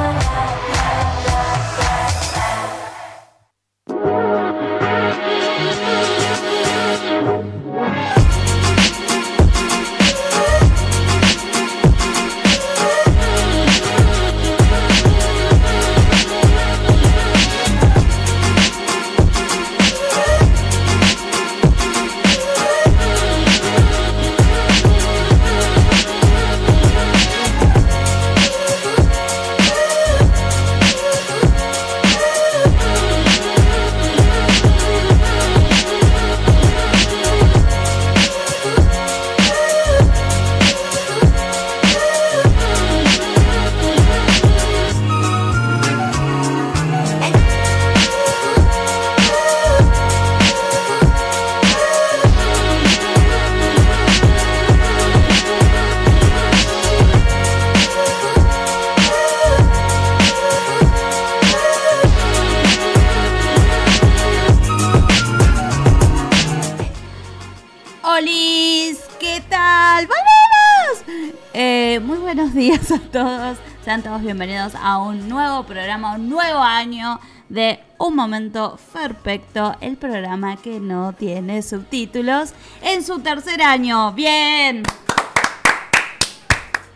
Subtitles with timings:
[77.52, 84.12] De Un Momento Perfecto, el programa que no tiene subtítulos en su tercer año.
[84.12, 84.82] ¡Bien!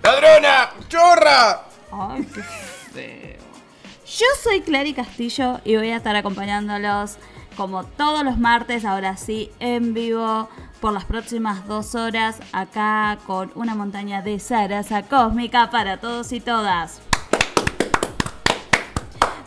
[0.02, 0.70] ¡Ladrona!
[0.88, 1.62] ¡Chorra!
[1.92, 3.36] Ay, qué feo.
[4.06, 7.18] Yo soy Clary Castillo y voy a estar acompañándolos
[7.54, 10.48] como todos los martes, ahora sí, en vivo,
[10.80, 16.40] por las próximas dos horas, acá con una montaña de zaraza cósmica para todos y
[16.40, 17.05] todas.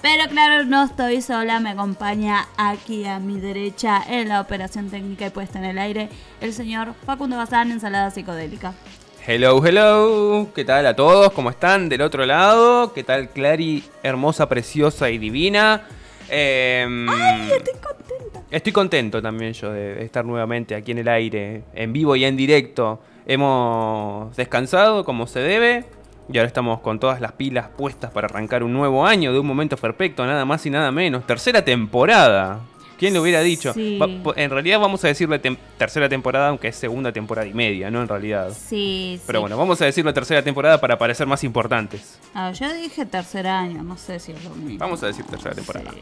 [0.01, 5.27] Pero claro, no estoy sola, me acompaña aquí a mi derecha en la operación técnica
[5.27, 6.07] y puesta en el aire
[6.39, 8.73] el señor Facundo Bazán, ensalada psicodélica.
[9.27, 10.47] Hello, hello.
[10.55, 11.33] ¿Qué tal a todos?
[11.33, 12.93] ¿Cómo están del otro lado?
[12.93, 15.83] ¿Qué tal Clary, hermosa, preciosa y divina?
[16.29, 18.41] Em, ¡Ay, estoy contenta!
[18.49, 22.37] Estoy contento también yo de estar nuevamente aquí en el aire, en vivo y en
[22.37, 23.01] directo.
[23.27, 25.83] Hemos descansado como se debe
[26.31, 29.47] y ahora estamos con todas las pilas puestas para arrancar un nuevo año de un
[29.47, 31.25] momento perfecto, nada más y nada menos.
[31.25, 32.59] Tercera temporada.
[32.99, 33.73] ¿Quién lo hubiera dicho?
[33.73, 33.97] Sí.
[33.97, 37.53] Va- po- en realidad vamos a decirle tem- tercera temporada, aunque es segunda temporada y
[37.53, 38.01] media, ¿no?
[38.01, 38.49] En realidad.
[38.51, 39.23] Sí, sí.
[39.25, 42.19] Pero bueno, vamos a decirlo tercera temporada para parecer más importantes.
[42.33, 44.79] Ah, yo dije tercer año, no sé si es lo mismo.
[44.79, 45.91] Vamos a decir tercera temporada.
[45.91, 46.01] Sí.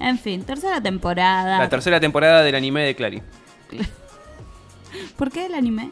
[0.00, 1.58] En fin, tercera temporada.
[1.58, 3.22] La tercera temporada del anime de Clary.
[5.16, 5.90] ¿Por qué el anime?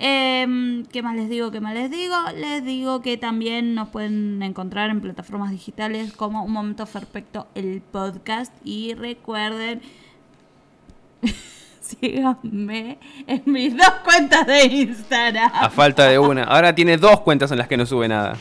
[0.06, 1.50] Em, ¿Qué más les digo?
[1.50, 2.14] ¿Qué más les digo?
[2.36, 7.81] Les digo que también nos pueden encontrar en plataformas digitales como Un Momento Perfecto, el
[7.81, 8.53] podcast.
[8.66, 9.81] Y recuerden,
[11.80, 15.50] síganme en mis dos cuentas de Instagram.
[15.53, 16.44] A falta de una.
[16.44, 18.35] Ahora tiene dos cuentas en las que no sube nada.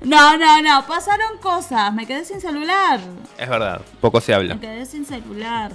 [0.00, 1.92] No, no, no, pasaron cosas.
[1.92, 3.00] Me quedé sin celular.
[3.36, 3.82] Es verdad.
[4.00, 4.54] Poco se habla.
[4.54, 5.72] Me quedé sin celular.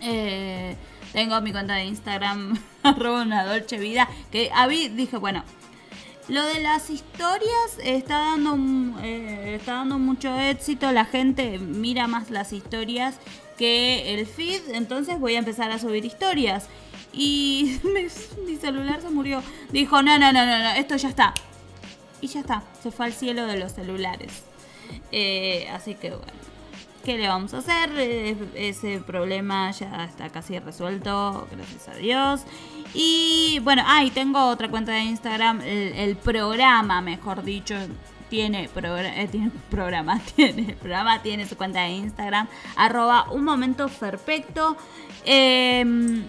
[0.00, 0.76] Eh,
[1.14, 5.42] tengo mi cuenta de Instagram, arroba una dolce vida, que a mí dije, bueno,
[6.28, 8.58] lo de las historias está dando,
[9.02, 13.18] eh, está dando mucho éxito, la gente mira más las historias
[13.56, 16.66] que el feed, entonces voy a empezar a subir historias.
[17.12, 18.08] Y me-
[18.46, 19.40] mi celular se murió.
[19.70, 21.32] Dijo, no, no, no, no, no, esto ya está.
[22.20, 24.42] Y ya está, se fue al cielo de los celulares.
[25.12, 26.32] Eh, así que bueno,
[27.04, 27.90] ¿qué le vamos a hacer?
[28.54, 32.42] Ese problema ya está casi resuelto, gracias a Dios.
[32.94, 37.74] Y bueno, ah, y tengo otra cuenta de Instagram, el, programa, mejor dicho,
[38.30, 44.76] tiene, eh, tiene programa, tiene, programa tiene su cuenta de Instagram, arroba un momento perfecto.
[45.24, 46.24] Em,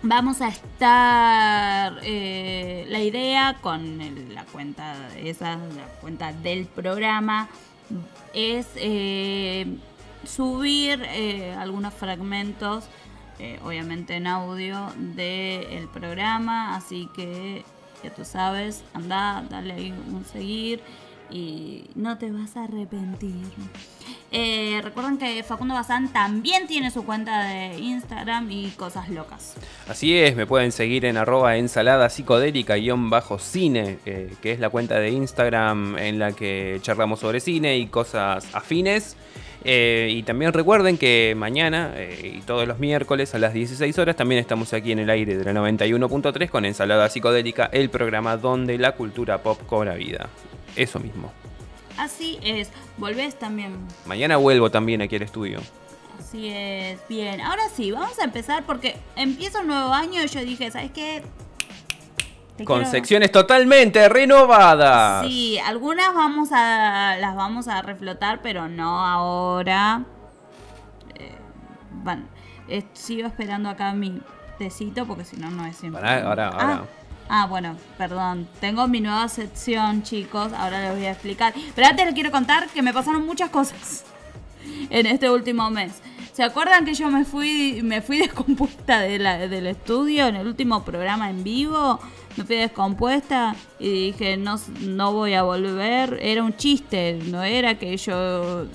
[0.00, 3.98] Vamos a estar eh, la idea con
[4.32, 7.48] la cuenta esa, la cuenta del programa
[8.32, 9.66] es eh,
[10.28, 12.84] subir eh, algunos fragmentos,
[13.38, 17.64] eh, obviamente en audio del programa, así que
[18.02, 20.80] ya tú sabes, anda, dale ahí un seguir
[21.30, 23.34] y no te vas a arrepentir.
[24.30, 29.54] Eh, recuerden que Facundo Bazán también tiene su cuenta de Instagram y cosas locas.
[29.88, 35.10] Así es, me pueden seguir en arroba ensalada psicodélica-cine, eh, que es la cuenta de
[35.10, 39.16] Instagram en la que charlamos sobre cine y cosas afines.
[39.64, 44.16] Eh, y también recuerden que mañana eh, y todos los miércoles a las 16 horas
[44.16, 48.78] también estamos aquí en el aire de la 91.3 con Ensalada Psicodélica, el programa donde
[48.78, 50.28] la cultura pop cobra vida.
[50.76, 51.32] Eso mismo.
[51.96, 53.76] Así es, volvés también.
[54.06, 55.60] Mañana vuelvo también aquí al estudio.
[56.20, 57.40] Así es, bien.
[57.40, 61.22] Ahora sí, vamos a empezar porque empieza un nuevo año y yo dije, ¿sabes qué?
[62.64, 65.26] Con quiero- secciones totalmente renovadas.
[65.26, 70.04] Sí, algunas vamos a las vamos a reflotar, pero no ahora.
[71.14, 71.34] Eh,
[72.02, 72.22] bueno,
[72.68, 74.20] eh, sigo esperando acá mi
[74.58, 76.02] tecito porque si no no es siempre.
[76.02, 76.84] Pará, ahora, Ah, ahora.
[77.30, 78.48] Ah, bueno, perdón.
[78.60, 80.52] Tengo mi nueva sección, chicos.
[80.54, 81.52] Ahora les voy a explicar.
[81.74, 84.04] Pero antes les quiero contar que me pasaron muchas cosas
[84.90, 86.00] en este último mes.
[86.32, 90.46] ¿Se acuerdan que yo me fui me fui descompuesta de la- del estudio en el
[90.46, 91.98] último programa en vivo?
[92.38, 96.18] Me fui descompuesta y dije, no, no voy a volver.
[96.22, 98.66] Era un chiste, no era que yo...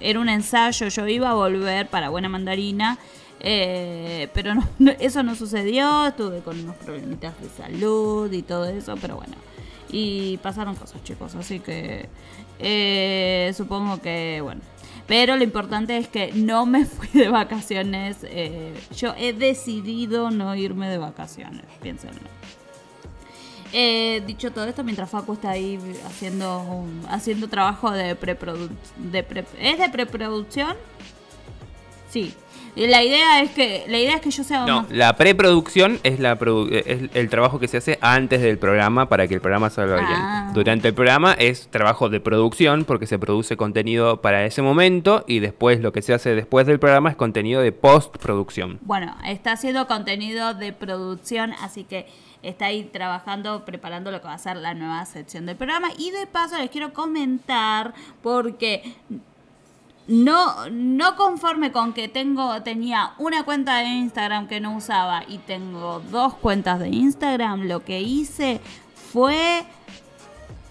[0.00, 2.98] era un ensayo, yo iba a volver para Buena Mandarina.
[3.40, 8.64] eh, pero no- no- eso no sucedió, estuve con unos problemitas de salud y todo
[8.66, 9.34] eso, pero bueno.
[9.90, 12.08] Y pasaron cosas, chicos, así que
[12.58, 14.60] eh, supongo que, bueno.
[15.06, 18.18] Pero lo importante es que no me fui de vacaciones.
[18.22, 22.20] eh, yo he decidido no irme de vacaciones, piénsenlo.
[23.72, 28.78] Eh, dicho todo esto, mientras Facu está ahí haciendo haciendo trabajo de preproducción.
[29.10, 30.76] Pre- ¿Es de preproducción?
[32.10, 32.34] Sí.
[32.74, 36.38] La idea es que la idea es que yo sea No, la preproducción es, la
[36.38, 39.98] produ- es el trabajo que se hace antes del programa para que el programa salga
[40.00, 40.42] Ah.
[40.44, 40.54] bien.
[40.54, 45.40] Durante el programa es trabajo de producción porque se produce contenido para ese momento y
[45.40, 48.78] después lo que se hace después del programa es contenido de postproducción.
[48.80, 52.06] Bueno, está haciendo contenido de producción, así que
[52.42, 55.88] está ahí trabajando, preparando lo que va a ser la nueva sección del programa.
[55.98, 57.92] Y de paso les quiero comentar,
[58.22, 58.94] porque
[60.08, 65.38] no, no conforme con que tengo, tenía una cuenta de Instagram que no usaba y
[65.38, 68.60] tengo dos cuentas de Instagram, lo que hice
[69.12, 69.64] fue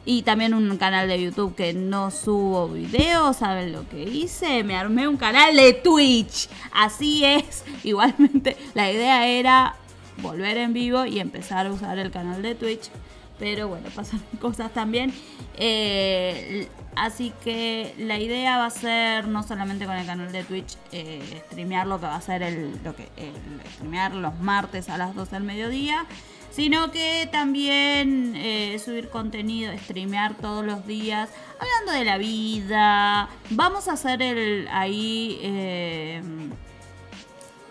[0.04, 4.63] y también un canal de YouTube que no subo videos, ¿saben lo que hice?
[4.63, 6.50] Me armé un canal de Twitch.
[6.74, 7.63] Así es.
[7.84, 9.75] Igualmente, la idea era
[10.18, 12.89] volver en vivo y empezar a usar el canal de Twitch.
[13.38, 15.13] Pero bueno, pasan cosas también.
[15.57, 20.78] Eh, así que la idea va a ser no solamente con el canal de Twitch,
[20.92, 23.34] eh, streamear lo que va a ser el, lo que, el
[23.74, 26.06] streamear los martes a las 12 del mediodía
[26.52, 31.30] sino que también eh, subir contenido, streamear todos los días,
[31.60, 33.30] hablando de la vida.
[33.52, 36.22] Vamos a hacer el ahí eh,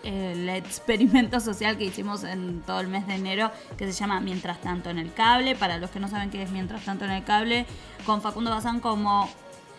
[0.03, 4.59] el experimento social que hicimos en todo el mes de enero, que se llama Mientras
[4.61, 5.55] tanto en el cable.
[5.55, 7.65] Para los que no saben qué es Mientras tanto en el cable,
[8.05, 9.29] con Facundo Bazán como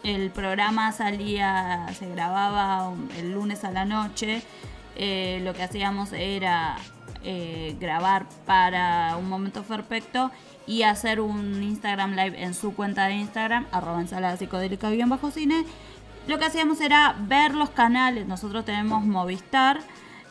[0.02, 4.42] el programa salía, se grababa el lunes a la noche.
[4.96, 6.76] eh, lo que hacíamos era
[7.24, 10.32] eh, grabar para un momento perfecto
[10.66, 15.30] y hacer un Instagram live en su cuenta de Instagram, arroba ensalada psicodélica bien bajo
[15.30, 15.64] cine.
[16.26, 19.80] Lo que hacíamos era ver los canales, nosotros tenemos Movistar,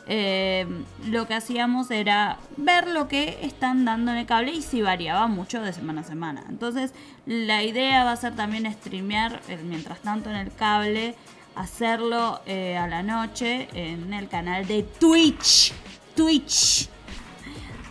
[0.06, 0.66] eh,
[1.06, 5.26] lo que hacíamos era ver lo que están dando en el cable y si variaba
[5.28, 6.44] mucho de semana a semana.
[6.48, 6.92] Entonces
[7.26, 11.14] la idea va a ser también streamear eh, mientras tanto en el cable,
[11.54, 15.72] hacerlo eh, a la noche en el canal de Twitch.
[16.16, 16.91] Twitch.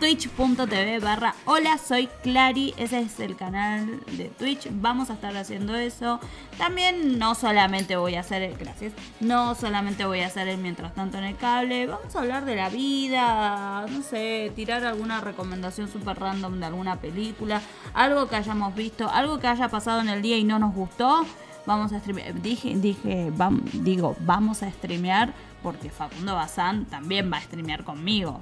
[0.02, 2.74] Twitch.tv barra Hola, soy Clary.
[2.76, 4.66] Ese es el canal de Twitch.
[4.72, 6.18] Vamos a estar haciendo eso.
[6.58, 8.56] También no solamente voy a hacer el.
[8.56, 8.94] Gracias.
[9.20, 11.86] No solamente voy a hacer el mientras tanto en el cable.
[11.86, 13.86] Vamos a hablar de la vida.
[13.88, 17.62] No sé, tirar alguna recomendación super random de alguna película.
[17.94, 19.08] Algo que hayamos visto.
[19.08, 21.24] Algo que haya pasado en el día y no nos gustó.
[21.64, 22.42] Vamos a streamear.
[22.42, 23.30] Dije, dije,
[23.72, 25.32] digo, vamos a streamear
[25.62, 28.40] porque Facundo Bazán también va a streamear conmigo.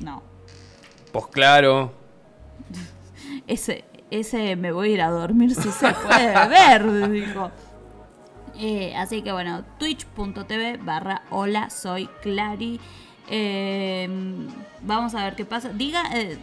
[0.00, 0.22] No,
[1.12, 1.92] Pues claro,
[3.46, 7.50] ese, ese me voy a ir a dormir si se puede ver, dijo.
[8.58, 12.80] Eh, así que bueno, twitch.tv barra hola soy Clary.
[13.28, 14.08] Eh,
[14.82, 15.70] vamos a ver qué pasa.
[15.70, 16.38] Diga, eh,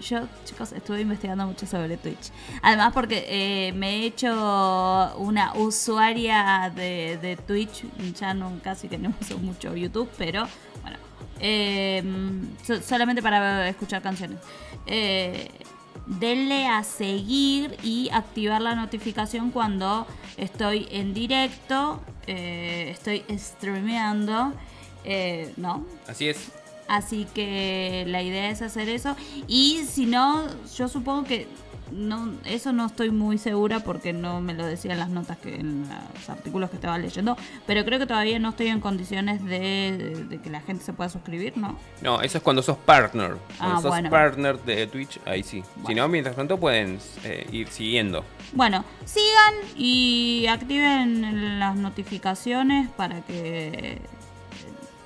[0.00, 2.30] yo chicos estuve investigando mucho sobre Twitch.
[2.62, 7.84] Además porque eh, me he hecho una usuaria de, de Twitch.
[8.18, 10.46] Ya no casi que no uso mucho YouTube, pero.
[11.40, 12.02] Eh,
[12.66, 14.38] so- solamente para escuchar canciones.
[14.86, 15.48] Eh,
[16.06, 24.52] denle a seguir y activar la notificación cuando estoy en directo, eh, estoy streameando,
[25.04, 25.84] eh, ¿no?
[26.06, 26.50] Así es.
[26.88, 29.16] Así que la idea es hacer eso.
[29.48, 30.44] Y si no,
[30.76, 31.46] yo supongo que
[31.92, 35.86] no, eso no estoy muy segura porque no me lo decían las notas que en
[36.14, 37.36] los artículos que estaba leyendo.
[37.66, 39.58] Pero creo que todavía no estoy en condiciones de,
[39.96, 41.78] de- de que la gente se pueda suscribir, ¿no?
[42.02, 43.36] No, eso es cuando sos partner.
[43.58, 44.10] Cuando Ah, sos bueno.
[44.10, 45.62] partner de Twitch, ahí sí.
[45.62, 46.02] Si Bueno.
[46.02, 48.24] no, mientras tanto pueden eh, ir siguiendo.
[48.52, 53.98] Bueno, sigan y activen las notificaciones para que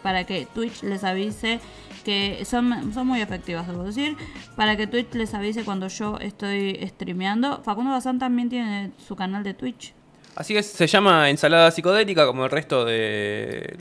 [0.03, 1.61] para que Twitch les avise
[2.09, 4.17] que son, son muy efectivas, debo decir,
[4.57, 7.61] para que Twitch les avise cuando yo estoy streameando.
[7.63, 9.93] Facundo Bazán también tiene su canal de Twitch.
[10.35, 13.77] Así es, se llama ensalada psicodélica como el resto de...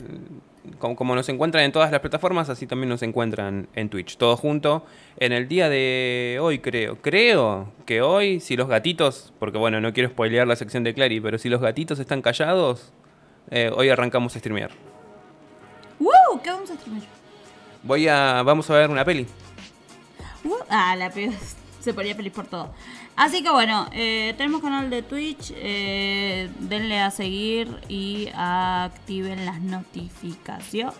[0.78, 4.18] Como, como nos encuentran en todas las plataformas, así también nos encuentran en Twitch.
[4.18, 4.84] Todo junto.
[5.16, 6.98] En el día de hoy creo.
[7.00, 11.18] Creo que hoy, si los gatitos, porque bueno, no quiero spoilear la sección de Clary,
[11.22, 12.92] pero si los gatitos están callados,
[13.50, 14.72] eh, hoy arrancamos a streamear.
[15.98, 16.42] ¡Wow!
[16.42, 17.18] ¿Qué vamos a streamear?
[17.82, 18.42] Voy a...
[18.42, 19.26] Vamos a ver una peli.
[20.44, 21.32] Uh, ah, la pe-
[21.80, 22.72] se ponía feliz por todo.
[23.16, 25.52] Así que bueno, eh, tenemos canal de Twitch.
[25.56, 30.94] eh, denle a seguir y activen las notificaciones.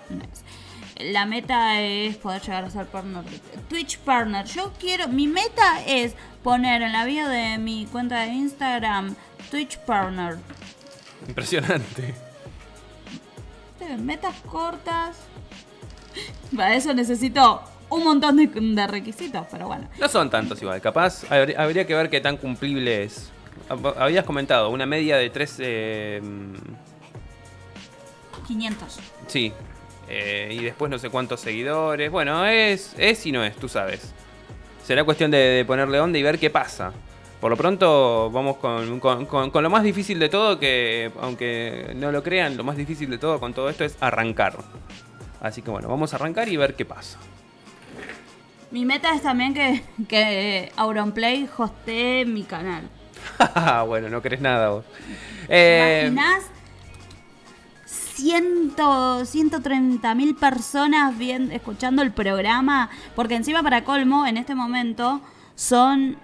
[0.97, 3.23] La meta es poder llegar a ser partner.
[3.68, 4.44] Twitch partner.
[4.47, 5.06] Yo quiero.
[5.06, 9.14] Mi meta es poner en la bio de mi cuenta de Instagram
[9.50, 10.38] Twitch partner.
[11.28, 12.14] Impresionante.
[14.00, 15.16] Metas cortas.
[16.56, 19.88] Para eso necesito un montón de, de requisitos, pero bueno.
[19.98, 23.30] No son tantos igual, capaz habr- habría que ver qué tan cumplible es.
[23.68, 25.56] Hab- Habías comentado, una media de tres...
[25.58, 26.20] eh,
[28.46, 28.98] 500.
[29.26, 29.52] sí,
[30.08, 32.10] eh, y después no sé cuántos seguidores.
[32.10, 34.12] Bueno, es, es y no es, tú sabes.
[34.84, 36.92] Será cuestión de, de ponerle onda y ver qué pasa.
[37.42, 41.92] Por lo pronto vamos con, con- con- con lo más difícil de todo, que aunque
[41.96, 44.56] no lo crean, lo más difícil de todo con todo esto es arrancar.
[45.40, 47.18] Así que bueno, vamos a arrancar y ver qué pasa.
[48.71, 52.88] Mi meta es también que, que Auronplay hostee mi canal.
[53.87, 54.85] bueno, no crees nada vos.
[55.47, 56.45] ¿Te Eh, imaginas?
[57.87, 62.90] 130 mil personas bien, escuchando el programa.
[63.14, 65.21] Porque encima, para colmo, en este momento
[65.54, 66.16] son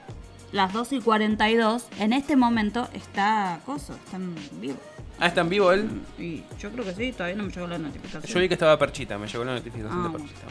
[0.52, 1.86] las 2 y 42.
[1.98, 4.78] En este momento está Coso, está en vivo.
[5.20, 5.88] Ah, está en vivo él.
[6.18, 8.22] Y yo creo que sí, todavía no me llegó la notificación.
[8.24, 10.18] Yo vi que estaba Perchita, me llegó la notificación Ah, de.
[10.18, 10.46] Perchita.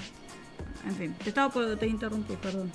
[0.87, 2.71] En fin, te estaba por- te interrumpí, perdón.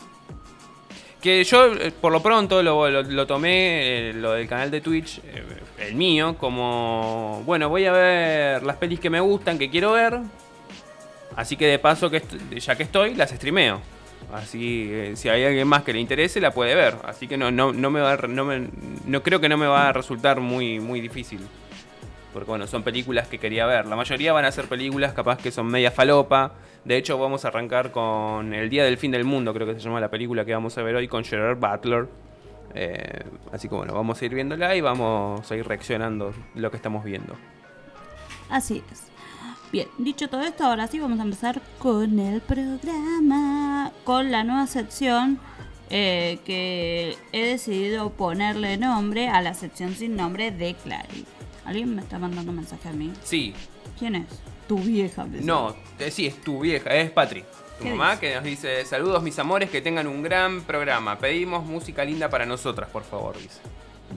[1.20, 4.80] Que yo, eh, por lo pronto, lo, lo- lo tomé, eh, lo del canal de
[4.80, 5.42] Twitch, eh,
[5.78, 10.20] el mío, como, bueno, voy a ver las pelis que me gustan, que quiero ver.
[11.34, 12.22] Así que de paso, que
[12.58, 13.80] ya que estoy, las streameo.
[14.32, 16.94] Así, eh, si hay alguien más que le interese, la puede ver.
[17.04, 18.68] Así que no, no, no me va no, me-
[19.06, 21.40] no creo que no me va a resultar muy, muy difícil.
[22.32, 23.86] Porque bueno, son películas que quería ver.
[23.86, 26.52] La mayoría van a ser películas capaz que son media falopa.
[26.84, 29.80] De hecho, vamos a arrancar con El Día del Fin del Mundo, creo que se
[29.80, 32.06] llama la película que vamos a ver hoy con Gerard Butler.
[32.74, 36.76] Eh, así que bueno, vamos a ir viéndola y vamos a ir reaccionando lo que
[36.76, 37.34] estamos viendo.
[38.50, 39.04] Así es.
[39.70, 44.66] Bien, dicho todo esto, ahora sí vamos a empezar con el programa, con la nueva
[44.66, 45.38] sección
[45.90, 51.26] eh, que he decidido ponerle nombre a la sección sin nombre de Clary.
[51.68, 53.12] ¿Alguien me está mandando un mensaje a mí?
[53.22, 53.54] Sí,
[53.98, 54.26] ¿Quién es?
[54.66, 55.26] Tu vieja.
[55.42, 57.42] no, eh, sí, es tu vieja, es Patri.
[57.78, 58.20] Tu ¿Qué mamá dice?
[58.20, 61.18] que nos dice, saludos mis amores, que tengan un gran programa.
[61.18, 63.60] Pedimos música linda para nosotras, por favor, dice.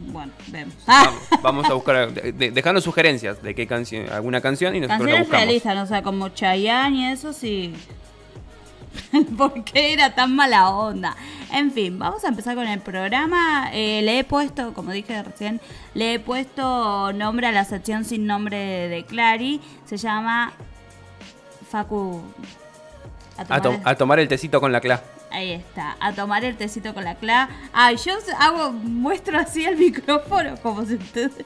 [0.08, 0.74] Bueno, vemos.
[0.88, 4.80] Ah, Vamos, vamos a buscar, de- de- dejanos sugerencias de qué canción, alguna canción y
[4.80, 5.46] nosotros la canciones buscamos.
[5.46, 7.74] realistas, o sea, como Chayanne y eso sí.
[9.38, 11.16] ¿Por qué era tan mala onda?
[11.54, 13.70] En fin, vamos a empezar con el programa.
[13.74, 15.60] Eh, le he puesto, como dije recién,
[15.94, 18.58] le he puesto nombre a la sección sin nombre
[18.90, 19.62] de Clary.
[19.86, 20.54] Se llama
[21.70, 22.22] Facu.
[23.38, 25.02] A A, tomar, to- el- a tomar el tecito con la cla.
[25.32, 27.50] Ahí está, a tomar el tecito con la cla.
[27.72, 31.46] Ay, yo hago, muestro así el micrófono como si ustedes.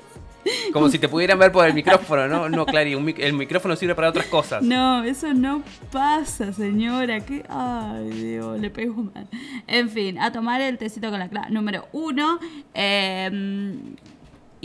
[0.73, 2.49] Como si te pudieran ver por el micrófono, ¿no?
[2.49, 4.61] No, Clary, el micrófono sirve para otras cosas.
[4.63, 7.19] No, eso no pasa, señora.
[7.19, 7.43] ¿Qué?
[7.49, 9.27] Ay, Dios, le pego mal.
[9.67, 12.39] En fin, a tomar el tecito con la clave número uno.
[12.73, 13.75] eh,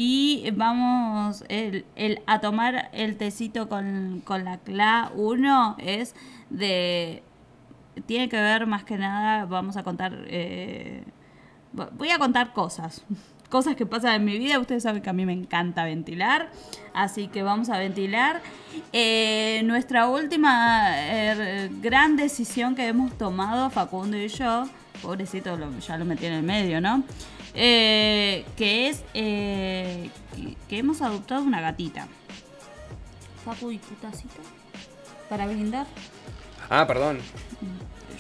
[0.03, 1.45] y vamos,
[2.27, 6.15] a tomar el tecito con, con la CLA 1 es
[6.49, 7.23] de...
[8.07, 10.25] Tiene que ver más que nada, vamos a contar...
[10.29, 11.05] eh,
[11.73, 13.05] voy a contar cosas.
[13.51, 14.59] Cosas que pasan en mi vida.
[14.59, 16.51] Ustedes saben que a mí me encanta ventilar.
[16.95, 18.41] Así que vamos a ventilar.
[18.93, 24.69] Eh, nuestra última eh, gran decisión que hemos tomado, Facundo y yo,
[25.03, 27.03] pobrecito, lo- ya lo metí en el medio, ¿no?
[27.55, 32.07] Eh, que es eh, que, que hemos adoptado una gatita.
[33.45, 34.35] Facu y tu tacita
[35.29, 35.87] para brindar.
[36.69, 37.19] Ah, perdón.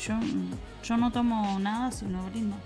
[0.04, 0.14] Yo,
[0.82, 2.56] yo no tomo nada si no brindo.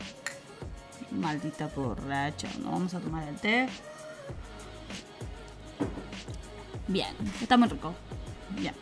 [1.14, 2.48] Maldita borracha.
[2.62, 3.68] No vamos a tomar el té.
[6.88, 7.94] Bien, está muy rico.
[8.50, 8.74] Bien.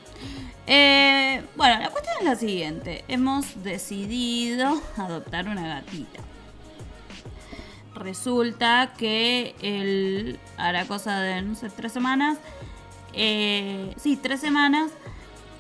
[0.67, 3.05] Eh, bueno, la cuestión es la siguiente.
[3.09, 6.21] Hemos decidido adoptar una gatita.
[7.95, 12.39] Resulta que él hará cosa de, no sé, tres semanas.
[13.13, 14.91] eh, sí, tres semanas.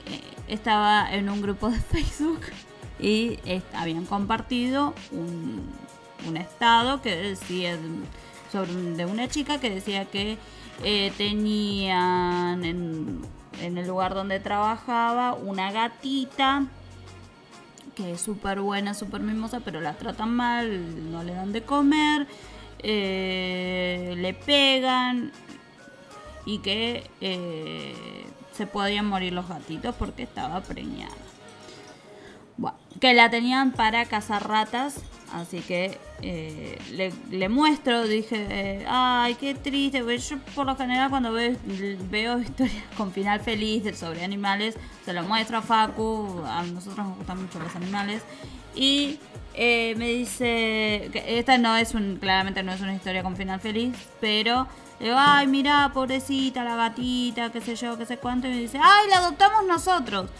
[0.07, 2.41] eh, estaba en un grupo de Facebook
[2.99, 3.39] y
[3.75, 5.71] habían compartido un,
[6.29, 7.79] un estado que decía
[8.51, 10.39] sobre de una chica que decía que
[10.85, 13.23] eh, tenían en,
[13.61, 16.67] en el lugar donde trabajaba una gatita
[17.95, 22.27] que es súper buena, súper mimosa, pero la tratan mal, no le dan de comer,
[22.79, 25.33] eh, le pegan
[26.45, 31.13] y que eh, se podían morir los gatitos porque estaba preñada.
[32.57, 34.97] Bueno, que la tenían para cazar ratas,
[35.33, 41.11] así que eh, le, le muestro, dije, eh, ay, qué triste, yo por lo general
[41.11, 41.57] cuando veo,
[42.11, 47.17] veo historias con final feliz sobre animales, se lo muestro a Facu, a nosotros nos
[47.17, 48.23] gustan mucho los animales,
[48.75, 49.19] y
[49.55, 53.59] eh, me dice, que esta no es un, claramente no es una historia con final
[53.61, 54.69] feliz, pero
[55.01, 58.59] le digo, ay, mira, pobrecita, la gatita, qué sé yo, qué sé cuánto, y me
[58.59, 60.31] dice, ay, la adoptamos nosotros.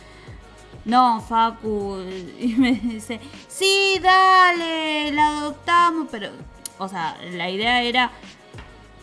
[0.85, 1.99] No, Facu.
[2.39, 6.09] Y me dice, sí, dale, la adoptamos.
[6.11, 6.31] Pero,
[6.79, 8.11] o sea, la idea era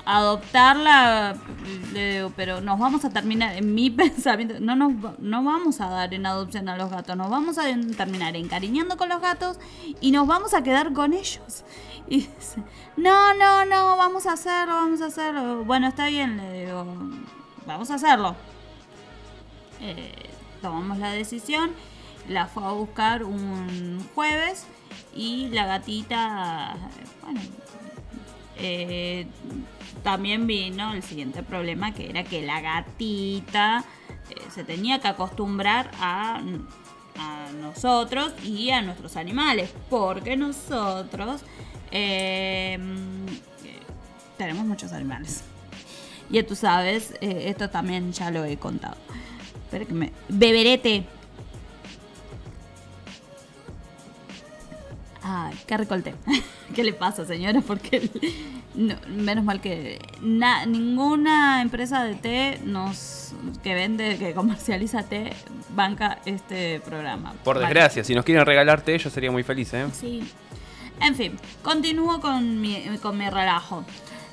[0.05, 1.35] adoptarla.
[1.93, 5.89] Le digo, pero nos vamos a terminar, en mi pensamiento, no nos no vamos a
[5.89, 7.15] dar en adopción a los gatos.
[7.15, 7.63] Nos vamos a
[7.95, 9.59] terminar encariñando con los gatos
[10.01, 11.63] y nos vamos a quedar con ellos.
[12.07, 12.63] Y dice,
[12.97, 15.63] no, no, no, vamos a hacerlo, vamos a hacerlo.
[15.63, 16.85] Bueno, está bien, le digo,
[17.67, 18.35] vamos a hacerlo.
[19.79, 20.28] Eh,
[20.61, 21.71] tomamos la decisión,
[22.27, 24.65] la fue a buscar un jueves
[25.15, 26.75] y la gatita,
[27.23, 27.41] bueno,
[28.57, 29.27] eh,
[30.03, 33.83] también vino el siguiente problema que era que la gatita
[34.29, 36.41] eh, se tenía que acostumbrar a,
[37.17, 41.41] a nosotros y a nuestros animales, porque nosotros
[41.91, 42.77] eh,
[44.37, 45.43] tenemos muchos animales.
[46.29, 48.97] Ya tú sabes, eh, esto también ya lo he contado.
[49.69, 50.11] Espera que me...
[50.29, 51.03] Beberete.
[55.21, 56.15] Ay, qué recolté.
[56.75, 57.61] ¿Qué le pasa, señora?
[57.61, 58.09] Porque
[58.73, 65.33] no, menos mal que na- ninguna empresa de té nos que vende, que comercializa té,
[65.75, 67.33] banca este programa.
[67.43, 67.67] Por Vale.
[67.67, 69.85] desgracia, si nos quieren regalarte yo sería muy feliz, ¿eh?
[69.93, 70.23] Sí.
[70.99, 73.85] En fin, continúo con mi, con mi relajo.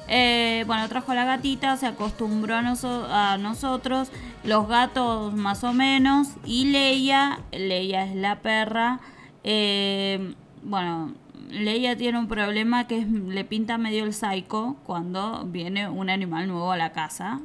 [0.08, 4.10] Eh, bueno, trajo la gatita, se acostumbró a, noso- a nosotros,
[4.44, 9.00] los gatos más o menos, y Leia, Leia es la perra,
[9.42, 11.12] eh, bueno,
[11.50, 16.72] Leia tiene un problema que le pinta medio el psycho cuando viene un animal nuevo
[16.72, 17.40] a la casa.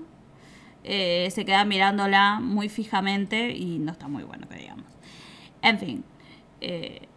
[0.83, 4.85] Eh, se queda mirándola muy fijamente y no está muy bueno que digamos.
[5.61, 6.03] En fin,
[6.61, 7.07] eh,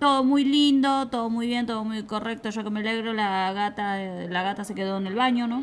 [0.00, 2.50] todo muy lindo, todo muy bien, todo muy correcto.
[2.50, 5.62] Yo que me alegro, la gata, la gata se quedó en el baño, ¿no?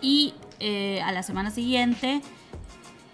[0.00, 2.22] Y eh, a la semana siguiente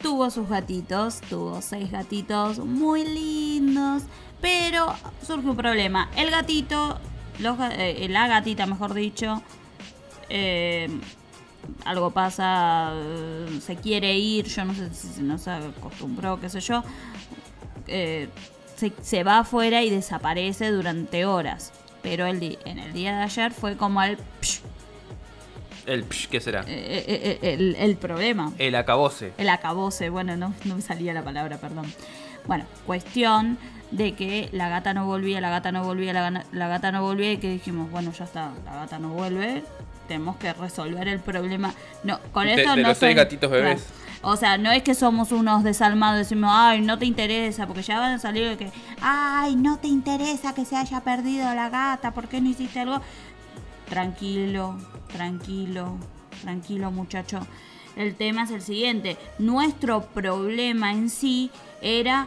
[0.00, 4.04] tuvo sus gatitos, tuvo seis gatitos muy lindos,
[4.40, 4.94] pero
[5.26, 6.08] surge un problema.
[6.16, 6.98] El gatito,
[7.40, 9.42] los eh, la gatita, mejor dicho,
[10.28, 10.88] eh,
[11.84, 12.92] algo pasa,
[13.60, 16.84] se quiere ir, yo no sé si no se acostumbró, qué sé yo.
[17.88, 18.28] eh,
[18.90, 21.72] se, se va afuera y desaparece durante horas.
[22.02, 24.60] Pero el en el día de ayer fue como el, psh,
[25.86, 26.60] El psh, ¿qué será?
[26.62, 28.52] eh, eh, eh, el, el problema.
[28.58, 29.32] El acabose.
[29.38, 31.92] El acabose, bueno, no, no me salía la palabra, perdón.
[32.46, 33.56] Bueno, cuestión
[33.90, 37.32] de que la gata no volvía, la gata no volvía, la, la gata no volvía
[37.32, 39.62] y que dijimos, bueno, ya está, la gata no vuelve,
[40.08, 41.72] tenemos que resolver el problema.
[42.02, 43.82] No, con De- esto de no los tres soy- gatitos bebés.
[43.82, 44.03] Claro.
[44.26, 47.98] O sea, no es que somos unos desalmados, decimos, ay, no te interesa, porque ya
[47.98, 48.70] van a salir de que,
[49.02, 53.02] ay, no te interesa que se haya perdido la gata, ¿por qué no hiciste algo?
[53.86, 54.78] Tranquilo,
[55.12, 55.98] tranquilo,
[56.40, 57.46] tranquilo muchacho.
[57.96, 61.50] El tema es el siguiente, nuestro problema en sí
[61.82, 62.26] era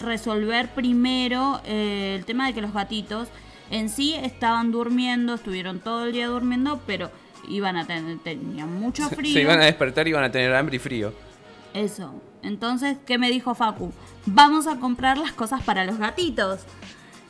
[0.00, 3.28] resolver primero eh, el tema de que los gatitos
[3.70, 7.10] en sí estaban durmiendo, estuvieron todo el día durmiendo, pero
[7.48, 9.32] iban a tener, tenían mucho frío.
[9.32, 11.27] Se iban a despertar y iban a tener hambre y frío.
[11.74, 12.14] Eso.
[12.42, 13.92] Entonces, ¿qué me dijo Facu?
[14.26, 16.60] Vamos a comprar las cosas para los gatitos.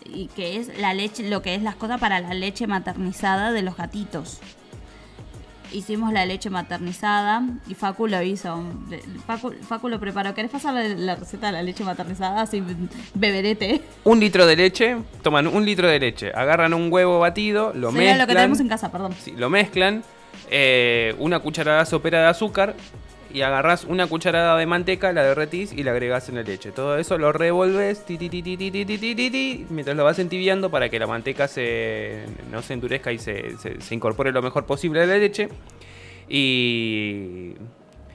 [0.05, 3.62] Y que es la leche, lo que es las cosas para la leche maternizada de
[3.62, 4.38] los gatitos.
[5.70, 8.59] Hicimos la leche maternizada y Facu lo hizo.
[9.27, 10.35] Facu, Facu lo preparó.
[10.35, 12.40] ¿Querés pasar la, la receta de la leche maternizada?
[12.40, 12.62] Así
[13.12, 13.83] beberete.
[14.05, 18.12] Un litro de leche, toman un litro de leche, agarran un huevo batido, lo Sería
[18.12, 18.18] mezclan.
[18.18, 19.12] lo que tenemos en casa, perdón.
[19.22, 20.03] Sí, lo mezclan,
[20.51, 22.74] eh, una cucharada sopera de azúcar
[23.32, 26.72] y agarrás una cucharada de manteca, la derretís y la agregás en la leche.
[26.72, 32.62] Todo eso lo revolves ti, mientras lo vas entibiando para que la manteca se, no
[32.62, 35.48] se endurezca y se, se, incorpore lo mejor posible a la leche.
[36.28, 37.54] Y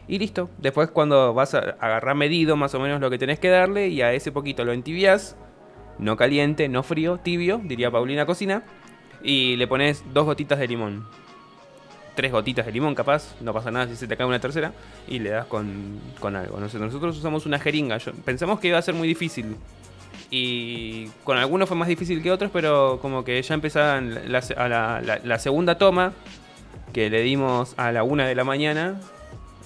[0.07, 0.49] y listo.
[0.57, 4.01] Después cuando vas a agarrar medido más o menos lo que tenés que darle y
[4.01, 5.35] a ese poquito lo entibias,
[5.97, 8.63] no caliente, no frío, tibio, diría Paulina Cocina,
[9.23, 11.07] y le pones dos gotitas de limón.
[12.15, 13.35] Tres gotitas de limón, capaz.
[13.41, 14.71] No pasa nada si se te cae una tercera.
[15.07, 16.59] Y le das con, con algo.
[16.59, 17.97] Nosotros usamos una jeringa.
[18.23, 19.55] Pensamos que iba a ser muy difícil.
[20.29, 25.01] Y con algunos fue más difícil que otros, pero como que ya empezaban la, a
[25.23, 26.13] la- segunda toma
[26.91, 28.99] que le dimos a la una de la mañana.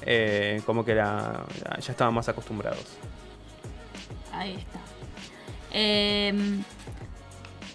[0.10, 1.44] eh, como que ya
[1.88, 2.86] estaban más acostumbrados.
[4.32, 4.80] Ahí está.
[5.72, 6.64] Em,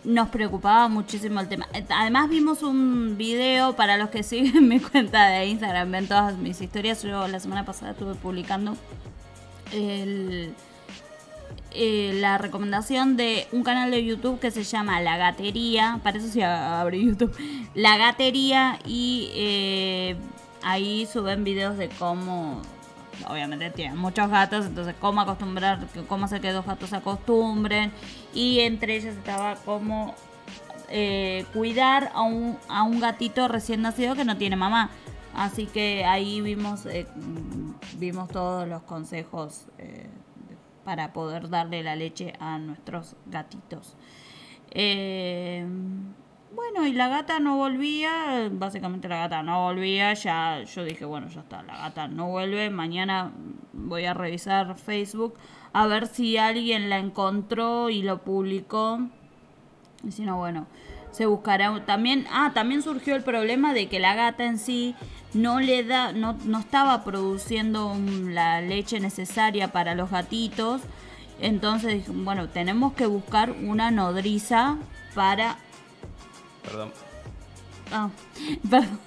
[0.05, 1.69] nos preocupaba muchísimo el tema.
[1.91, 6.61] Además vimos un video para los que siguen mi cuenta de Instagram, ven todas mis
[6.61, 7.03] historias.
[7.03, 8.77] Yo la semana pasada estuve publicando
[9.73, 10.55] el-
[11.75, 16.01] eh, la recomendación de un canal de YouTube que se llama La Gatería.
[16.03, 17.35] Para eso sí abrí YouTube.
[17.75, 20.17] La Gatería y eh,
[20.63, 22.61] ahí suben videos de cómo
[23.29, 27.93] obviamente tienen muchos gatos, entonces cómo acostumbrar, cómo hacer que dos gatos se acostumbren.
[28.35, 30.15] Y entre ellas estaba cómo
[30.89, 34.91] eh, cuidar a un, a un gatito recién nacido que no tiene mamá.
[35.35, 37.07] Así que ahí vimos, eh,
[37.97, 40.09] vimos todos los consejos eh,
[40.85, 43.97] para poder darle la leche a nuestros gatitos.
[44.71, 45.67] Eh,
[46.55, 51.29] bueno, y la gata no volvía, básicamente la gata no volvía, ya yo dije, bueno,
[51.29, 53.33] ya está, la gata no vuelve, mañana
[53.73, 55.39] voy a revisar Facebook
[55.73, 59.01] a ver si alguien la encontró y lo publicó.
[60.05, 60.67] Y si no, bueno,
[61.11, 62.27] se buscará también.
[62.31, 64.95] Ah, también surgió el problema de que la gata en sí
[65.35, 67.97] no le da, no, no estaba produciendo
[68.29, 70.83] la leche necesaria para los gatitos.
[71.41, 74.77] Entonces bueno, tenemos que buscar una nodriza
[75.15, 75.57] para
[76.63, 76.93] Perdón.
[77.91, 78.11] Ah,
[78.71, 78.99] perdón.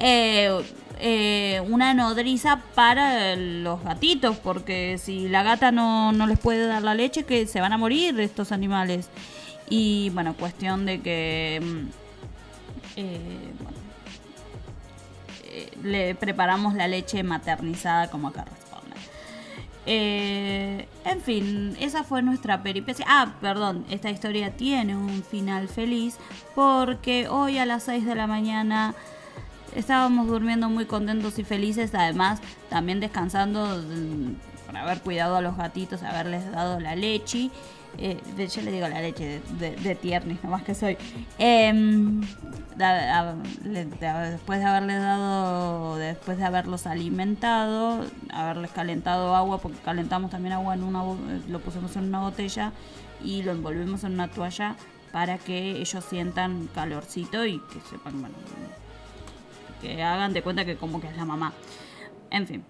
[0.00, 0.62] Eh,
[1.02, 6.82] eh, una nodriza para los gatitos, porque si la gata no, no les puede dar
[6.82, 9.08] la leche, que se van a morir estos animales.
[9.70, 11.88] Y bueno, cuestión de que mm,
[12.96, 13.52] eh,
[15.82, 18.96] le preparamos la leche maternizada como corresponde.
[19.86, 23.04] Eh, en fin, esa fue nuestra peripecia.
[23.08, 26.16] Ah, perdón, esta historia tiene un final feliz
[26.54, 28.94] porque hoy a las 6 de la mañana
[29.74, 35.56] estábamos durmiendo muy contentos y felices, además también descansando mm, por haber cuidado a los
[35.56, 37.50] gatitos, haberles dado la leche.
[37.98, 40.96] Eh, yo le digo la leche de, de, de tiernis, nomás que soy.
[42.78, 50.30] Le- de- después de haberles dado, después de haberlos alimentado, haberles calentado agua, porque calentamos
[50.30, 52.72] también agua en una, eh, lo pusimos en una botella
[53.22, 54.76] y lo envolvimos en una toalla
[55.12, 58.36] para que ellos sientan calorcito y que sepan, bueno,
[59.80, 61.52] que hagan de cuenta que como que es la mamá.
[62.30, 62.64] En fin,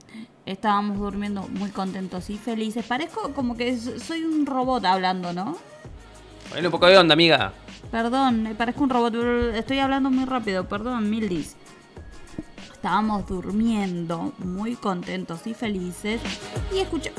[0.47, 2.85] estábamos durmiendo muy contentos y felices.
[2.85, 5.57] Parezco como que soy un robot hablando, ¿no?
[6.51, 7.53] Ponle un poco de onda, amiga.
[7.91, 9.15] Perdón, parezco un robot,
[9.55, 11.57] estoy hablando muy rápido, perdón, Mildis.
[12.73, 16.21] Estábamos durmiendo muy contentos y felices
[16.75, 17.11] y escucho...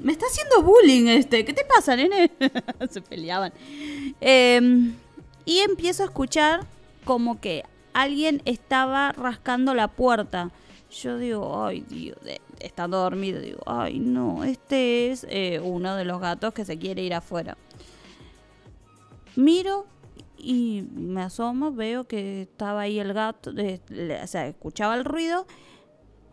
[0.00, 1.44] Me está haciendo bullying este.
[1.44, 2.30] ¿Qué te pasa, nene?
[2.90, 3.52] Se peleaban.
[4.20, 4.94] Em,
[5.44, 6.60] y empiezo a escuchar
[7.04, 7.64] como que
[8.02, 10.50] alguien estaba rascando la puerta.
[10.90, 12.16] Yo digo, ay, Dios,
[12.60, 17.02] estando dormido, digo, ay, no, este es eh, uno de los gatos que se quiere
[17.02, 17.58] ir afuera.
[19.36, 19.86] Miro
[20.36, 23.80] y me asomo, veo que estaba ahí el gato, eh,
[24.22, 25.46] o sea, escuchaba el ruido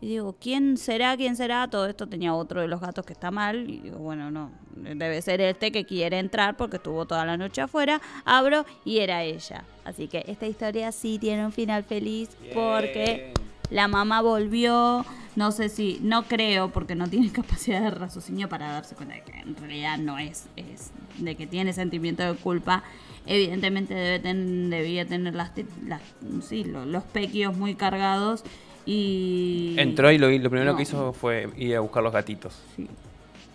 [0.00, 1.16] y digo, ¿quién será?
[1.16, 1.68] ¿Quién será?
[1.68, 5.22] Todo esto tenía otro de los gatos que está mal y digo, bueno, no, debe
[5.22, 8.00] ser este que quiere entrar porque estuvo toda la noche afuera.
[8.24, 9.64] Abro y era ella.
[9.84, 13.32] Así que esta historia sí tiene un final feliz porque
[13.70, 15.04] la mamá volvió,
[15.34, 19.22] no sé si, no creo porque no tiene capacidad de raciocinio para darse cuenta de
[19.22, 22.84] que en realidad no es, es de que tiene sentimiento de culpa.
[23.28, 25.50] Evidentemente debe ten- debía tener las,
[25.84, 26.00] las
[26.42, 28.44] sí, lo- los pequios muy cargados
[28.86, 29.74] y...
[29.78, 30.76] Entró y lo, primero No.
[30.76, 32.54] que hizo fue ir a buscar los gatitos.
[32.76, 32.88] Sí.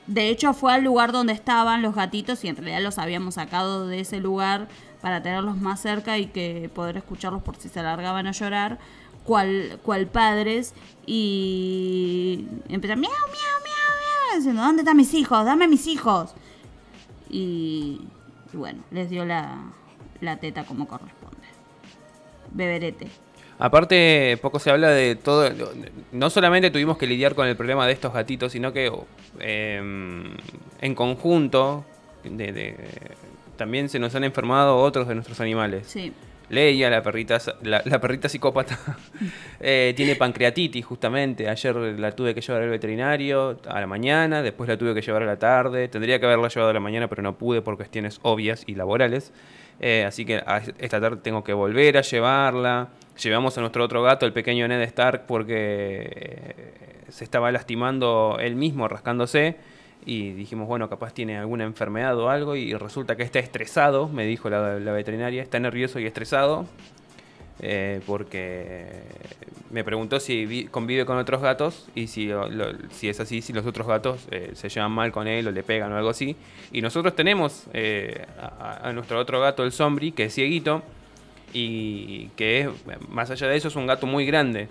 [0.08, 3.88] De hecho, fue al lugar donde estaban los gatitos y en realidad los habíamos sacado
[3.88, 4.67] de ese lugar
[5.02, 8.78] para tenerlos más cerca y que poder escucharlos por si se largaban a llorar,
[9.24, 10.74] cual, cual padres.
[11.06, 15.46] Y empezaron miau, miau, miau, miau, diciendo, ¿dónde están mis hijos?
[15.46, 16.34] Dame mis hijos.
[17.30, 18.02] Y,
[18.52, 19.60] y bueno, les dio la,
[20.20, 21.38] la teta como corresponde.
[22.52, 23.08] Beberete.
[23.63, 25.47] Aparte, poco se habla de todo.
[26.12, 28.91] No solamente tuvimos que lidiar con el problema de estos gatitos, sino que
[29.39, 29.78] eh,
[30.82, 31.86] en conjunto
[32.24, 32.76] de- de-
[33.58, 35.86] también se nos han enfermado otros de nuestros animales.
[35.86, 36.12] Sí.
[36.50, 38.78] Leia, la perrita, la, la perrita psicópata,
[39.62, 41.47] eh, tiene pancreatitis justamente.
[41.47, 45.21] Ayer la tuve que llevar al veterinario a la mañana, después la tuve que llevar
[45.21, 45.88] a la tarde.
[45.88, 49.32] Tendría que haberla llevado a la mañana, pero no pude por cuestiones obvias y laborales.
[49.80, 50.43] Eh, así que
[50.80, 52.89] esta tarde tengo que volver a llevarla.
[53.21, 58.56] Llevamos a nuestro otro gato, el pequeño Ned Stark, porque eh, se estaba lastimando él
[58.56, 59.58] mismo, rascándose.
[60.06, 62.56] Y dijimos, bueno, capaz tiene alguna enfermedad o algo.
[62.56, 65.43] Y resulta que está estresado, me dijo la, veterinaria.
[65.43, 66.65] Está nervioso y estresado.
[67.63, 68.88] eh, porque
[69.69, 71.88] me preguntó si vi- convive con otros gatos.
[71.93, 72.32] Y si,
[72.89, 75.62] si es así, si los otros gatos eh, se llevan mal con él o le
[75.62, 76.36] pegan o algo así.
[76.71, 77.67] Y nosotros tenemos
[78.39, 80.82] a, a nuestro otro gato, el Sombri, que es cieguito.
[81.54, 82.70] Y que es,
[83.10, 84.70] más allá de eso, es un gato muy grande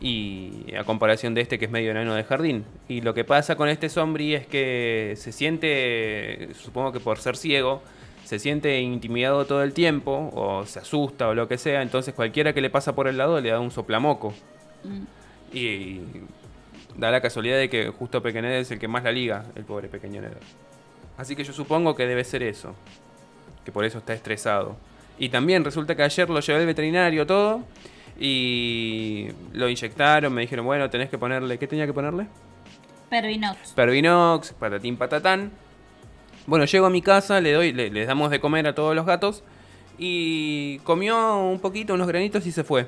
[0.00, 2.64] y a comparación de este que es medio enano de jardín.
[2.88, 7.36] Y lo que pasa con este Sombri es que se siente, supongo que por ser
[7.36, 7.82] ciego,
[8.24, 12.52] se siente intimidado todo el tiempo, o se asusta o lo que sea, entonces cualquiera
[12.52, 14.34] que le pasa por el lado le da un soplamoco.
[14.84, 15.56] Mm.
[15.56, 16.00] Y
[16.96, 19.88] da la casualidad de que justo Pequeñed es el que más la liga, el pobre
[19.88, 20.32] pequeño Ned.
[21.16, 22.74] Así que yo supongo que debe ser eso,
[23.64, 24.76] que por eso está estresado.
[25.18, 27.62] Y también resulta que ayer lo llevé al veterinario todo
[28.18, 32.26] y lo inyectaron, me dijeron, bueno, tenés que ponerle, ¿qué tenía que ponerle?
[33.10, 33.72] Pero Inox.
[33.72, 35.52] Pervinox, patatín patatán.
[36.46, 39.06] Bueno, llego a mi casa, le doy, le, les damos de comer a todos los
[39.06, 39.42] gatos
[39.98, 42.86] y comió un poquito, unos granitos y se fue.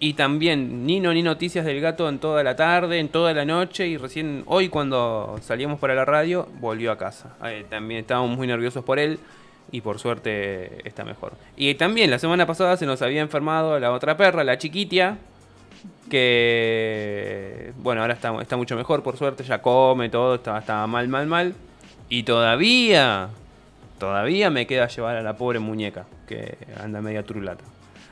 [0.00, 3.44] Y también ni no ni noticias del gato en toda la tarde, en toda la
[3.44, 7.34] noche y recién hoy cuando salíamos para la radio volvió a casa.
[7.44, 9.18] Eh, también estábamos muy nerviosos por él
[9.70, 11.32] y por suerte está mejor.
[11.56, 15.18] Y también la semana pasada se nos había enfermado la otra perra, la chiquitia,
[16.10, 21.08] que bueno, ahora está, está mucho mejor por suerte, ya come todo, estaba, estaba mal,
[21.08, 21.54] mal, mal.
[22.08, 23.28] Y todavía,
[23.98, 27.64] todavía me queda llevar a la pobre muñeca, que anda media trulata.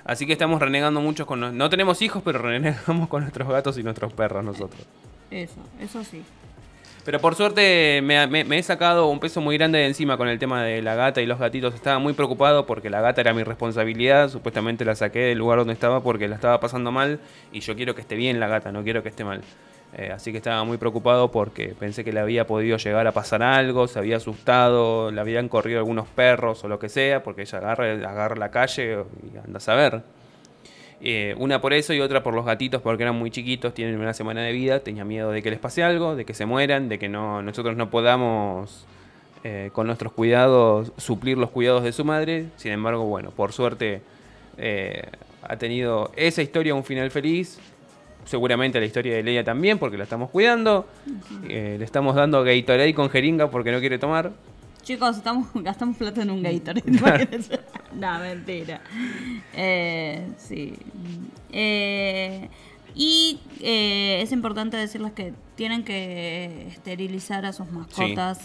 [0.04, 1.56] Así que estamos renegando mucho con...
[1.56, 4.82] No tenemos hijos, pero renegamos con nuestros gatos y nuestros perros nosotros.
[5.30, 6.22] Eso, eso sí.
[7.06, 10.40] Pero por suerte me, me- he sacado un peso muy grande de encima con el
[10.40, 11.72] tema de la gata y los gatitos.
[11.72, 14.28] Estaba muy preocupado porque la gata era mi responsabilidad.
[14.28, 17.20] Supuestamente la saqué del lugar donde estaba porque la estaba pasando mal.
[17.52, 19.40] Y yo quiero que esté bien la gata, no quiero que esté mal.
[19.96, 23.40] Eh, así que estaba muy preocupado porque pensé que le había podido llegar a pasar
[23.44, 27.58] algo, se había asustado, le habían corrido algunos perros o lo que sea, porque ella
[27.58, 30.02] agarra, agarra la calle y anda a saber.
[31.00, 34.14] Eh, una por eso y otra por los gatitos porque eran muy chiquitos, tienen una
[34.14, 36.98] semana de vida, tenía miedo de que les pase algo, de que se mueran, de
[36.98, 38.86] que no, nosotros no podamos
[39.44, 42.46] eh, con nuestros cuidados suplir los cuidados de su madre.
[42.56, 44.00] Sin embargo, bueno, por suerte
[44.56, 45.02] eh,
[45.42, 47.58] ha tenido esa historia un final feliz.
[48.24, 50.88] Seguramente la historia de Leia también, porque la estamos cuidando.
[51.46, 54.32] Le estamos dando Gatorade con jeringa porque no quiere tomar.
[54.86, 56.84] Chicos, estamos, gastamos plata en un Gatorade.
[57.92, 58.80] no, mentira.
[59.52, 60.74] Eh, sí.
[61.50, 62.48] Eh,
[62.94, 68.38] y eh, es importante decirles que tienen que esterilizar a sus mascotas.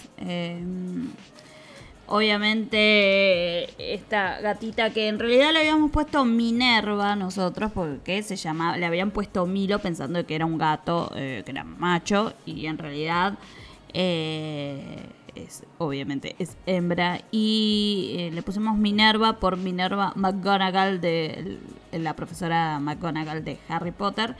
[2.08, 8.84] Obviamente, esta gatita que en realidad le habíamos puesto Minerva nosotros, porque se llamaba, le
[8.84, 13.38] habían puesto Milo pensando que era un gato, que era macho, y en realidad
[13.94, 17.22] eh, es, obviamente es hembra.
[17.30, 21.58] Y eh, le pusimos Minerva por Minerva McGonagall, de
[21.92, 24.36] la profesora McGonagall de Harry Potter.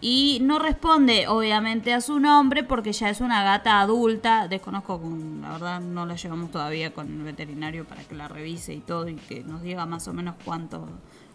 [0.00, 4.46] Y no responde, obviamente, a su nombre porque ya es una gata adulta.
[4.46, 8.74] Desconozco, con, la verdad, no la llevamos todavía con el veterinario para que la revise
[8.74, 10.86] y todo y que nos diga más o menos cuánto,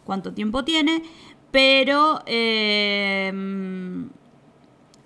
[0.05, 1.01] cuánto tiempo tiene.
[1.51, 3.33] Pero eh,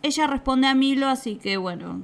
[0.06, 2.04] ella responde a Milo, así que bueno,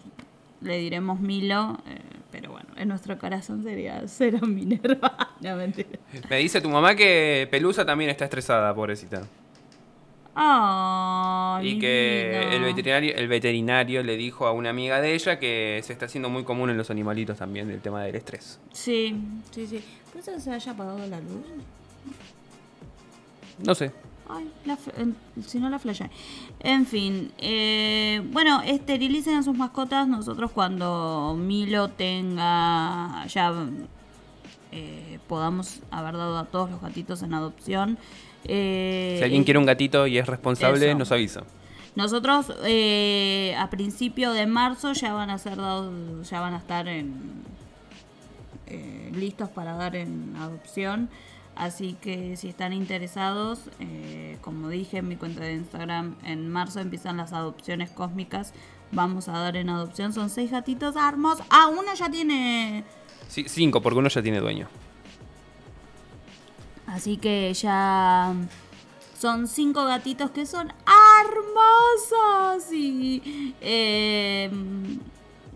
[0.62, 1.78] le diremos Milo.
[1.88, 2.00] eh,
[2.32, 5.36] pero bueno, en nuestro corazón sería cero Minerva.
[5.41, 6.00] no, mentira.
[6.30, 9.24] Me dice tu mamá que Pelusa también está estresada, pobrecita.
[10.34, 15.82] Ay, Y que el veterinario, el veterinario le dijo a una amiga de ella que
[15.84, 18.60] se está haciendo muy común en los animalitos también el tema del estrés.
[18.71, 19.13] Sí,
[19.52, 19.84] sí, sí.
[20.13, 21.45] ¿Puede que se haya apagado la luz?
[23.65, 23.91] No sé.
[24.34, 24.78] Ay, la
[25.46, 26.10] si no la flasheé.
[26.62, 30.08] En fin, eh, bueno, esterilicen a sus mascotas.
[30.08, 33.54] Nosotros cuando Milo tenga, ya
[34.72, 37.98] eh, podamos haber dado a todos los gatitos en adopción.
[38.46, 40.98] eh, Si alguien quiere un gatito y es responsable, Eso.
[40.98, 41.44] nos avisa.
[41.96, 46.88] Nosotros eh, a principio de marzo ya van a ser dados, ya van a estar
[46.88, 47.12] en,
[48.67, 51.10] eh, listos para dar en adopción.
[51.62, 56.80] Así que si están interesados, eh, como dije en mi cuenta de Instagram, en marzo
[56.80, 58.56] empiezan las adopciones cósmicas.
[58.91, 60.12] Vamos a dar en adopción.
[60.12, 61.45] Son seis gatitos hermosos.
[61.52, 62.84] Ah, uno ya tiene.
[63.28, 64.69] Sí, cinco, porque uno ya tiene dueño.
[66.88, 68.34] Así que ya
[69.19, 70.74] son cinco gatitos que son
[71.30, 74.50] hermosos y eh,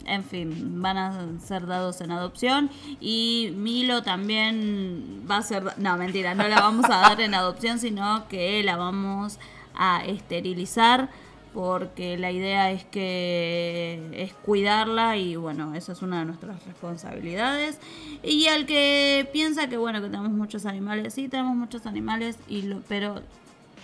[0.05, 5.97] en fin van a ser dados en adopción y Milo también va a ser no
[5.97, 9.39] mentira no la vamos a dar en adopción sino que la vamos
[9.75, 11.09] a esterilizar
[11.55, 17.79] porque la idea es que es cuidarla y bueno, esa es una de nuestras responsabilidades.
[18.23, 22.63] Y al que piensa que bueno, que tenemos muchos animales, sí tenemos muchos animales, y
[22.63, 23.21] lo, pero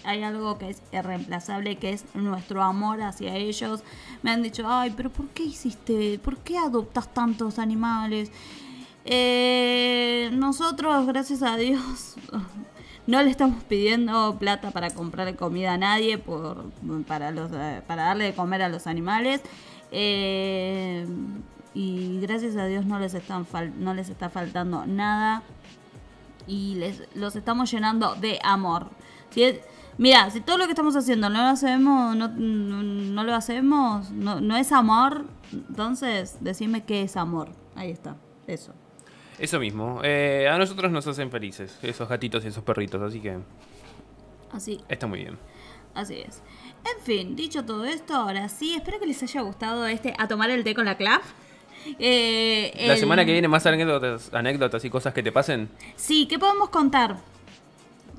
[0.04, 3.84] hay algo que es irreemplazable, que es nuestro amor hacia ellos.
[4.22, 8.32] Me han dicho, ay, pero ¿por qué hiciste, por qué adoptas tantos animales?
[9.06, 12.16] Eh, nosotros, gracias a Dios,
[13.08, 16.72] no le estamos pidiendo plata para comprarle comida a nadie por,
[17.08, 17.52] para, los,
[17.88, 19.42] para darle de comer a los animales.
[19.92, 21.06] Eh,
[21.74, 23.46] y gracias a Dios no les, están
[23.78, 25.44] no les está faltando nada.
[26.48, 28.90] Y les, los estamos llenando de amor.
[29.30, 29.44] Si
[29.98, 34.12] mira, si todo lo que estamos haciendo no lo hacemos, no, no, no lo hacemos,
[34.12, 37.50] no, no es amor, entonces decime qué es amor.
[37.76, 38.16] Ahí está,
[38.48, 38.74] eso.
[39.40, 40.02] Eso mismo.
[40.04, 43.40] eh, a nosotros nos hacen felices, esos gatitos y esos perritos, así que
[44.52, 45.38] Así, está muy bien.
[45.96, 46.42] Así es.
[46.84, 50.50] En fin, dicho todo esto, ahora sí, espero que les haya gustado este a tomar
[50.50, 51.22] el té con la clav.
[52.00, 55.70] Eh, La el- semana que viene más anécdotas, anécdotas y cosas que te pasen.
[55.96, 57.18] Sí, ¿qué podemos contar?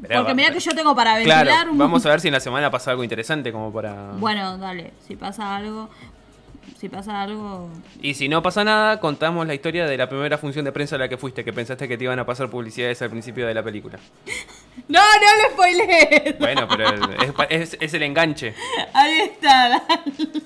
[0.09, 2.41] Porque mira que yo tengo para ventilar Claro, un- vamos a ver si en la
[2.41, 4.13] semana pasa algo interesante como para...
[4.13, 5.89] Bueno, dale, si pasa algo,
[6.79, 7.71] si pasa algo...
[8.01, 10.99] Y si no pasa nada, contamos la historia de la primera función de prensa a
[10.99, 13.63] la que fuiste, que pensaste que te iban a pasar publicidades al principio de la
[13.63, 13.99] película.
[14.89, 16.39] No, no lo spoilees.
[16.39, 16.89] Bueno, pero
[17.51, 18.55] es, es- es el enganche.
[18.95, 20.43] Ahí está, dale.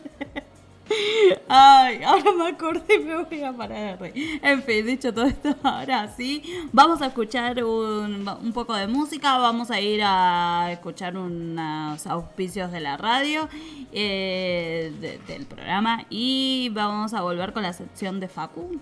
[1.49, 4.41] Ay, ahora me acordé y me voy a parar de reír.
[4.43, 9.39] En fin, dicho todo esto, ahora sí, vamos a escuchar un, un poco de música,
[9.39, 13.49] vamos a ir a escuchar unos auspicios de la radio,
[13.93, 18.79] eh, de- del programa, y vamos a volver con la sección de Facu.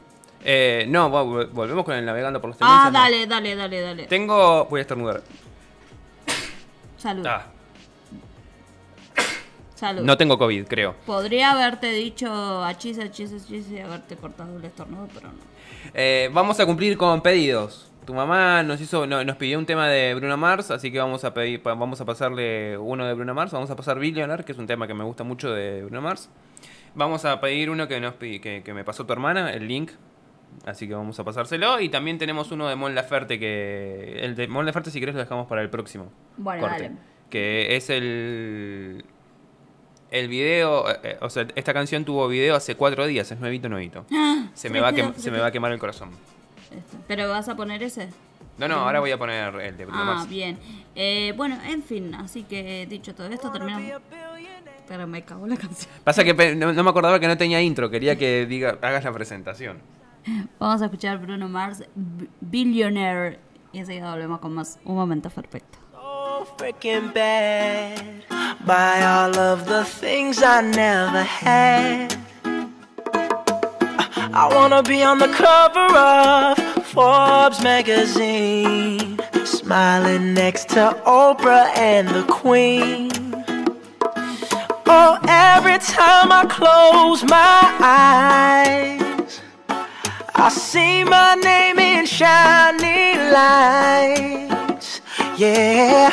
[0.46, 2.98] Eh, no, vol- volvemos con el navegando por los Ah, tendencias, no.
[2.98, 4.06] dale, dale, dale, dale.
[4.08, 4.66] Tengo...
[4.66, 5.22] Voy a estornudar.
[6.98, 7.26] Salud.
[7.26, 7.46] Ah,
[9.88, 10.02] Salud.
[10.02, 10.94] no tengo COVID, creo.
[11.06, 15.34] Podría haberte dicho achis, achis, achis y haberte cortado el estornudo, pero no.
[15.92, 17.90] Eh, vamos a cumplir con pedidos.
[18.06, 21.24] Tu mamá nos hizo, no- nos pidió un tema de Bruno Mars, así que vamos
[21.24, 23.52] a pedir, vamos a pasarle uno de Bruno Mars.
[23.52, 26.28] Vamos a pasar Billionaire, que es un tema que me gusta mucho de Bruno Mars.
[26.94, 29.90] Vamos a pedir uno que nos que, que me pasó tu hermana, el link.
[30.66, 31.80] Así que vamos a pasárselo.
[31.80, 34.18] Y también tenemos uno de Mon Laferte que.
[34.22, 36.12] El de Mon Laferte, si querés, lo dejamos para el próximo.
[36.36, 36.82] Bueno, corte.
[36.84, 36.94] dale.
[37.30, 39.04] Que es el.
[40.14, 40.88] El video.
[40.90, 44.04] eh, eh, o sea, esta canción tuvo video hace cuatro días, es nuevito, nuevito.
[44.54, 46.10] Se me, va se me va a quemar el corazón.
[46.70, 48.08] Este, ¿Pero vas a poner ese?
[48.56, 50.28] No, no, ahora voy a poner el de Bruno Ah, Mars.
[50.28, 50.56] bien.
[50.94, 54.00] Eh, bueno, en fin, así que dicho todo esto, terminamos.
[54.86, 55.90] Pero me cagó la canción.
[56.04, 59.12] Pasa que no, no me acordaba que no tenía intro, quería que diga, hagas la
[59.12, 59.78] presentación.
[60.60, 63.40] Vamos a escuchar Bruno Mars, B- Billionaire.
[63.72, 65.78] Y enseguida volvemos con más Un Momento Perfecto.
[66.44, 68.22] Freaking bad
[68.66, 72.16] by all of the things I never had.
[74.36, 82.24] I wanna be on the cover of Forbes magazine, smiling next to Oprah and the
[82.24, 83.10] Queen.
[84.86, 89.40] Oh, every time I close my eyes,
[90.34, 94.43] I see my name in shining lights.
[95.36, 96.12] Yeah,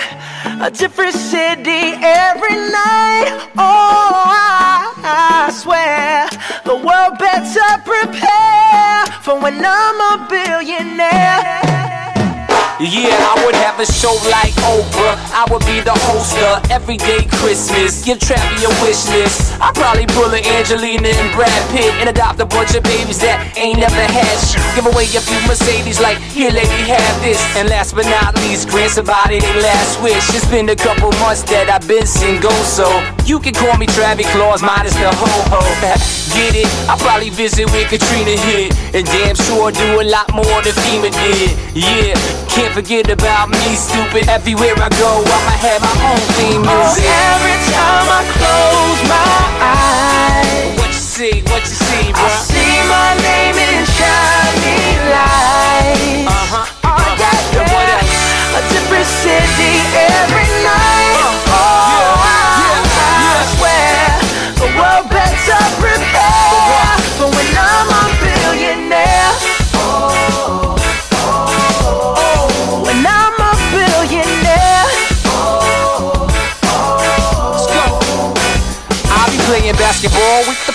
[0.66, 3.50] a different city every night.
[3.56, 6.28] Oh, I, I swear
[6.66, 11.91] the world better prepare for when I'm a billionaire.
[12.82, 15.14] Yeah, I would have a show like Oprah.
[15.30, 18.02] I would be the host of Everyday Christmas.
[18.02, 19.54] Give Trappy a wish list.
[19.62, 23.54] I'd probably pull a Angelina and Brad Pitt and adopt a bunch of babies that
[23.54, 24.66] ain't never had shit.
[24.74, 27.38] Give away a few Mercedes, like, here, lady, have this.
[27.54, 30.34] And last but not least, grant somebody their last wish.
[30.34, 32.90] It's been a couple months that I've been single, so
[33.26, 35.62] you can call me Travis Claus, minus the ho ho.
[36.36, 36.68] Get it?
[36.88, 38.74] I'll probably visit where Katrina hit.
[38.96, 41.52] And damn sure do a lot more than FEMA did.
[41.76, 42.16] Yeah,
[42.48, 44.30] can't forget about me, stupid.
[44.30, 47.04] Everywhere I go, I'ma have my own theme music.
[47.06, 52.76] Oh, every time I close my eyes, What you see, what you see, I see
[52.88, 56.28] my name in shining lights.
[56.32, 56.88] Uh-huh.
[56.88, 58.58] Oh, yeah, And what yeah.
[58.58, 60.41] A different city every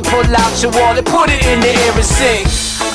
[0.00, 2.46] pull out your wallet, put it in the air and sing.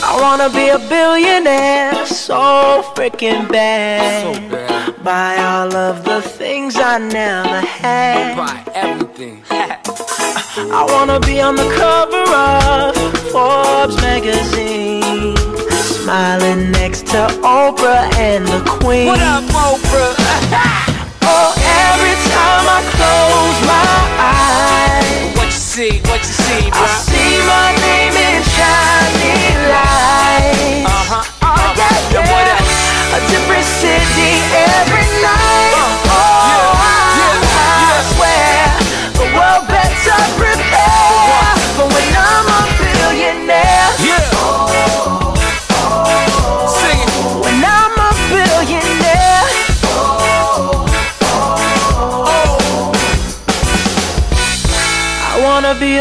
[0.04, 5.04] I wanna be a billionaire so freaking bad.
[5.04, 8.36] Buy all of the things I never had.
[8.36, 9.44] Buy everything.
[9.52, 12.96] I wanna be on the cover of
[13.32, 15.36] Forbes magazine.
[15.72, 19.08] Smiling next to Oprah and the Queen.
[19.08, 20.90] what up, Oprah?
[21.26, 26.02] Oh, every time I close my eyes, what you see?
[26.10, 26.20] What
[26.54, 30.86] see, I see my name in shining lights.
[30.86, 31.24] Uh-huh.
[31.42, 33.18] Oh, yeah, yeah.
[33.18, 35.83] A different city every night.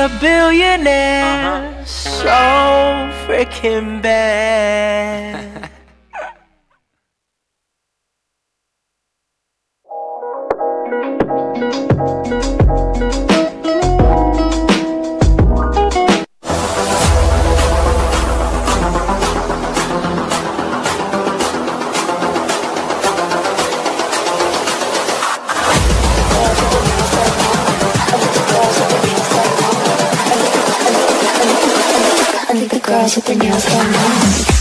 [0.03, 1.85] A billionaire uh-huh.
[1.85, 2.29] so
[3.25, 5.52] freaking bad.
[32.93, 34.52] girls with the nails going on.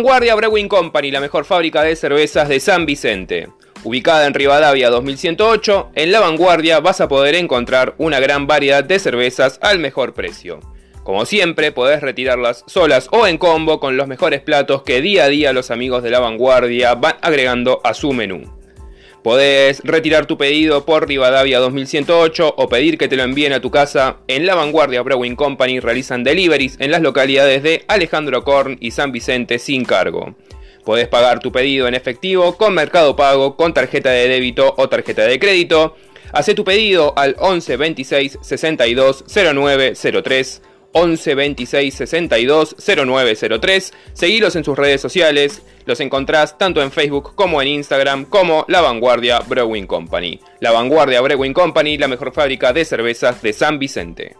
[0.00, 3.50] Vanguardia Brewing Company, la mejor fábrica de cervezas de San Vicente.
[3.84, 8.98] Ubicada en Rivadavia 2108, en La Vanguardia vas a poder encontrar una gran variedad de
[8.98, 10.60] cervezas al mejor precio.
[11.04, 15.28] Como siempre, podés retirarlas solas o en combo con los mejores platos que día a
[15.28, 18.59] día los amigos de la vanguardia van agregando a su menú.
[19.22, 23.70] Podés retirar tu pedido por Rivadavia 2108 o pedir que te lo envíen a tu
[23.70, 24.16] casa.
[24.28, 29.12] En La Vanguardia Brewing Company realizan deliveries en las localidades de Alejandro Korn y San
[29.12, 30.34] Vicente sin cargo.
[30.86, 35.22] Podés pagar tu pedido en efectivo, con Mercado Pago, con tarjeta de débito o tarjeta
[35.22, 35.96] de crédito.
[36.32, 39.92] Hacé tu pedido al 11 26 62 09
[40.24, 40.62] 03
[40.92, 43.92] 11 26 62 0903.
[44.12, 45.62] Seguilos en sus redes sociales.
[45.86, 50.40] Los encontrás tanto en Facebook como en Instagram como La Vanguardia Brewing Company.
[50.60, 54.36] La Vanguardia Brewing Company, la mejor fábrica de cervezas de San Vicente.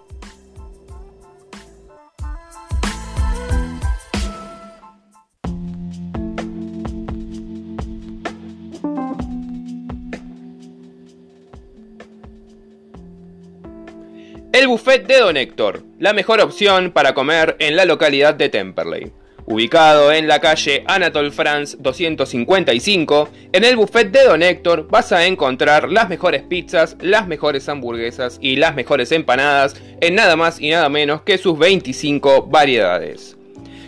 [14.61, 19.11] El buffet de Don Héctor, la mejor opción para comer en la localidad de Temperley.
[19.47, 25.25] Ubicado en la calle Anatole France 255, en el buffet de Don Héctor vas a
[25.25, 30.69] encontrar las mejores pizzas, las mejores hamburguesas y las mejores empanadas en nada más y
[30.69, 33.39] nada menos que sus 25 variedades.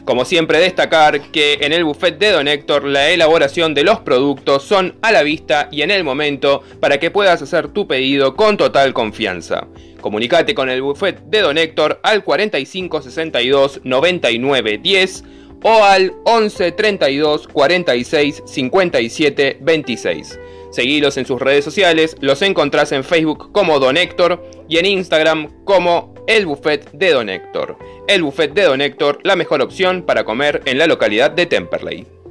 [0.07, 4.64] Como siempre destacar que en el buffet de Don Héctor la elaboración de los productos
[4.64, 8.57] son a la vista y en el momento para que puedas hacer tu pedido con
[8.57, 9.68] total confianza.
[10.03, 15.24] Comunicate con el buffet de Don Héctor al 45 62 99 10
[15.62, 20.38] o al 11 32 46 57 26.
[20.70, 25.64] Seguilos en sus redes sociales, los encontrás en Facebook como Don Héctor y en Instagram
[25.64, 27.76] como El Buffet de Don Héctor.
[28.09, 32.22] El Buffet de Don Héctor, la mejor opción para comer en la localidad de Temperley.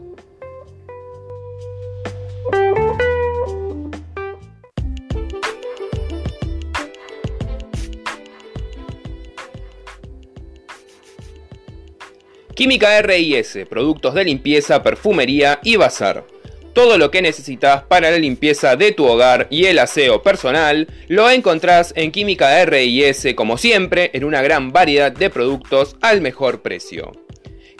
[12.62, 16.28] Química RIS, productos de limpieza, perfumería y bazar.
[16.74, 21.28] Todo lo que necesitas para la limpieza de tu hogar y el aseo personal lo
[21.32, 27.12] encontrás en Química RIS como siempre en una gran variedad de productos al mejor precio.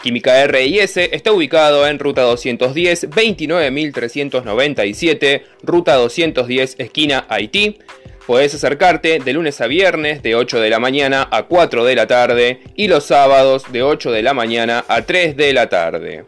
[0.02, 7.78] Química RIS está ubicado en Ruta 210 29397, Ruta 210 esquina Haití.
[8.26, 12.06] Podés acercarte de lunes a viernes de 8 de la mañana a 4 de la
[12.06, 16.24] tarde y los sábados de 8 de la mañana a 3 de la tarde.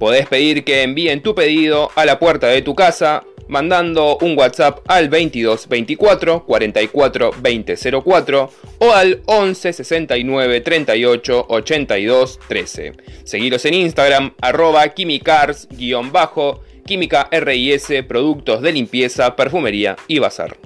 [0.00, 4.80] Podés pedir que envíen tu pedido a la puerta de tu casa mandando un WhatsApp
[4.88, 12.92] al 22 24 44 20 04 o al 11 69 38 82 13.
[13.24, 15.68] Seguiros en Instagram arroba quimicars
[16.12, 20.56] bajo química RIS productos de limpieza, perfumería y bazar.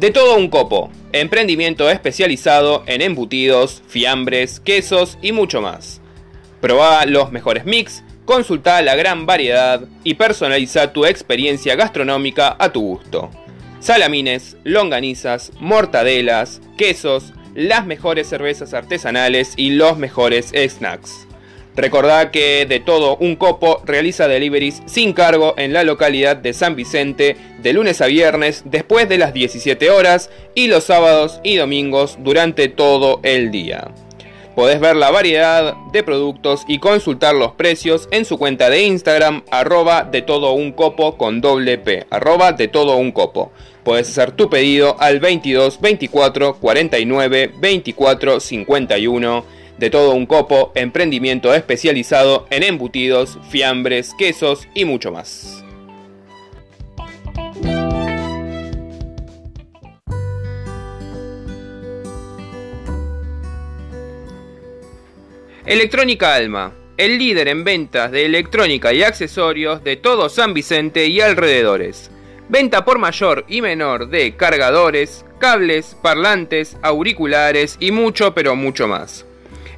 [0.00, 6.00] De todo un copo, emprendimiento especializado en embutidos, fiambres, quesos y mucho más.
[6.62, 12.80] Proba los mejores mix, consulta la gran variedad y personaliza tu experiencia gastronómica a tu
[12.80, 13.30] gusto.
[13.80, 21.26] Salamines, longanizas, mortadelas, quesos, las mejores cervezas artesanales y los mejores snacks.
[21.76, 26.74] Recordá que de todo un copo realiza deliveries sin cargo en la localidad de San
[26.74, 32.18] Vicente de lunes a viernes después de las 17 horas y los sábados y domingos
[32.20, 33.88] durante todo el día.
[34.56, 39.44] Podés ver la variedad de productos y consultar los precios en su cuenta de Instagram
[39.50, 43.52] arroba de todo un copo con doble P, arroba de todo un copo.
[43.84, 51.54] Podés hacer tu pedido al 22 24 49 24 51 de todo un copo, emprendimiento
[51.54, 55.64] especializado en embutidos, fiambres, quesos y mucho más.
[65.64, 71.22] Electrónica Alma, el líder en ventas de electrónica y accesorios de todo San Vicente y
[71.22, 72.10] alrededores.
[72.50, 79.24] Venta por mayor y menor de cargadores, cables, parlantes, auriculares y mucho pero mucho más.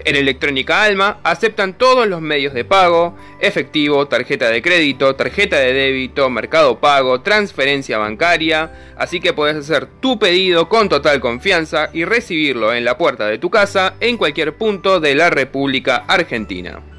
[0.04, 5.72] En Electrónica Alma aceptan todos los medios de pago, efectivo, tarjeta de crédito, tarjeta de
[5.72, 12.04] débito, mercado pago, transferencia bancaria, así que puedes hacer tu pedido con total confianza y
[12.04, 16.91] recibirlo en la puerta de tu casa en cualquier punto de la República Argentina.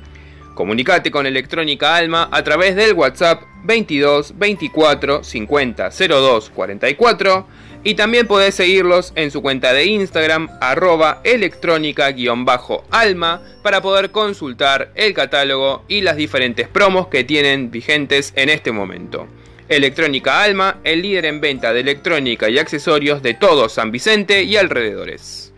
[0.54, 7.48] Comunicate con Electrónica Alma a través del WhatsApp 22 24 50 02 44
[7.84, 15.14] y también podés seguirlos en su cuenta de Instagram arroba electrónica-alma para poder consultar el
[15.14, 19.28] catálogo y las diferentes promos que tienen vigentes en este momento.
[19.70, 24.58] Electrónica Alma, el líder en venta de electrónica y accesorios de todo San Vicente y
[24.58, 25.53] alrededores.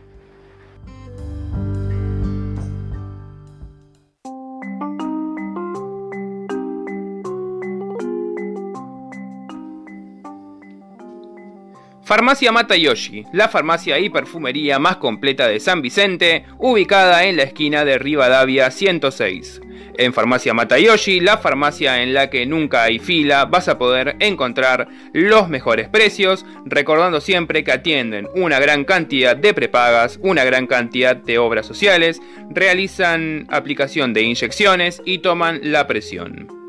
[12.05, 17.83] Farmacia Matayoshi, la farmacia y perfumería más completa de San Vicente, ubicada en la esquina
[17.83, 19.59] de Rivadavia 106.
[19.97, 24.87] En Farmacia Matayoshi, la farmacia en la que nunca hay fila, vas a poder encontrar
[25.13, 31.15] los mejores precios, recordando siempre que atienden una gran cantidad de prepagas, una gran cantidad
[31.15, 36.64] de obras sociales, realizan aplicación de inyecciones y toman la presión.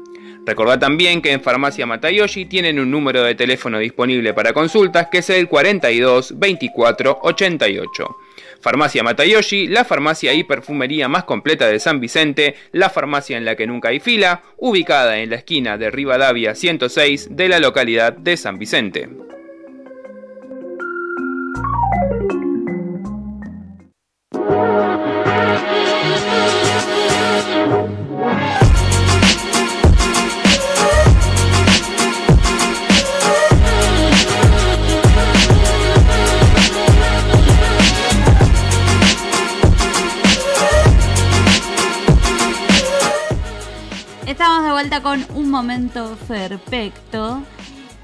[0.47, 5.19] Recordad también que en Farmacia Matayoshi tienen un número de teléfono disponible para consultas que
[5.19, 8.17] es el 42 24 88.
[8.61, 13.57] Farmacia Matayoshi, la farmacia y perfumería más completa de San Vicente, la farmacia en la
[13.57, 18.37] que nunca hay fila, ubicada en la esquina de Rivadavia 106 de la localidad de
[18.37, 19.09] San Vicente.
[44.77, 47.43] Vuelta con un momento perfecto.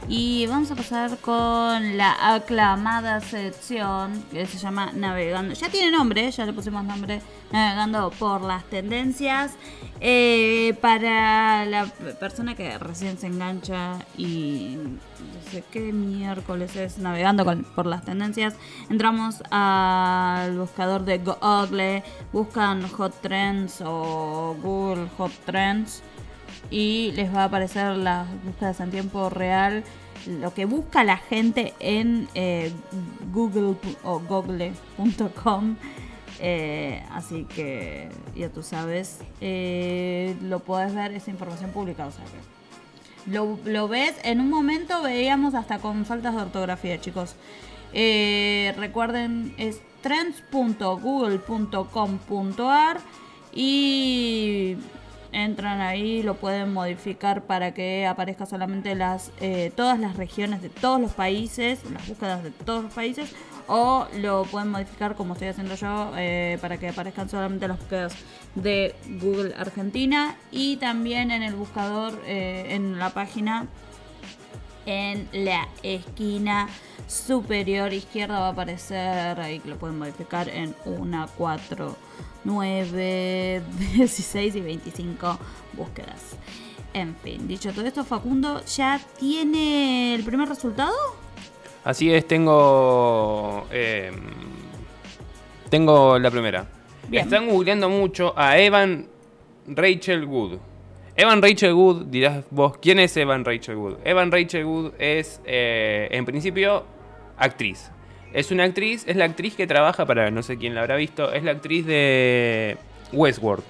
[0.09, 5.53] Y vamos a pasar con la aclamada sección que se llama Navegando.
[5.53, 7.21] Ya tiene nombre, ya le pusimos nombre,
[7.53, 9.53] Navegando por las tendencias.
[10.01, 11.85] Eh, para la
[12.19, 17.45] persona que recién se engancha y no sé qué miércoles es Navegando
[17.75, 18.55] por las tendencias,
[18.89, 22.03] entramos al buscador de Google,
[22.33, 26.03] buscan Hot Trends o Google Hot Trends
[26.71, 29.85] y les va a aparecer las búsquedas en tiempo real,
[30.27, 32.73] lo que busca la gente en eh,
[33.33, 35.77] Google o google.com.
[36.41, 42.07] Eh, así que ya tú sabes, eh, lo puedes ver, esa información pública.
[42.07, 42.41] O sea que
[43.31, 47.37] lo, lo ves, en un momento veíamos hasta con faltas de ortografía, chicos.
[47.93, 53.01] Recuerden, es trends.google.com.ar
[53.55, 54.79] y
[55.33, 60.69] entran ahí, lo pueden modificar para que aparezca solamente las eh, todas las regiones de
[60.69, 63.35] todos los países, las búsquedas de todos los países,
[63.67, 68.15] o lo pueden modificar como estoy haciendo yo eh, para que aparezcan solamente las búsquedas
[68.55, 73.67] de Google Argentina y también en el buscador eh, en la página
[74.85, 76.69] en la esquina
[77.07, 81.97] superior izquierda va a aparecer ahí que lo pueden modificar en 1, 4,
[82.45, 83.63] 9,
[83.95, 85.39] 16 y 25
[85.75, 86.37] búsquedas.
[86.95, 90.93] En fin, dicho todo esto, Facundo ya tiene el primer resultado.
[91.85, 93.67] Así es, tengo.
[93.71, 94.13] eh,
[95.71, 96.67] tengo la primera.
[97.09, 97.25] Bien.
[97.25, 99.09] Están googleando mucho a Evan
[99.67, 100.59] Rachel Wood.
[101.15, 103.99] Evan Rachel Wood, dirás vos, ¿quién es Evan Rachel Wood?
[104.05, 106.85] Evan Rachel Wood es, eh, en principio,
[107.37, 107.91] actriz.
[108.33, 111.33] Es una actriz, es la actriz que trabaja para, no sé quién la habrá visto,
[111.33, 112.77] es la actriz de
[113.13, 113.65] Westworld.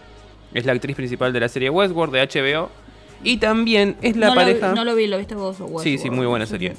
[0.55, 2.71] Es la actriz principal de la serie Westworld de HBO.
[3.25, 4.69] Y también es la no, pareja...
[4.69, 5.61] Lo, no lo vi, lo viste vos.
[5.61, 6.01] o Sí, Westworld.
[6.01, 6.75] sí, muy buena serie.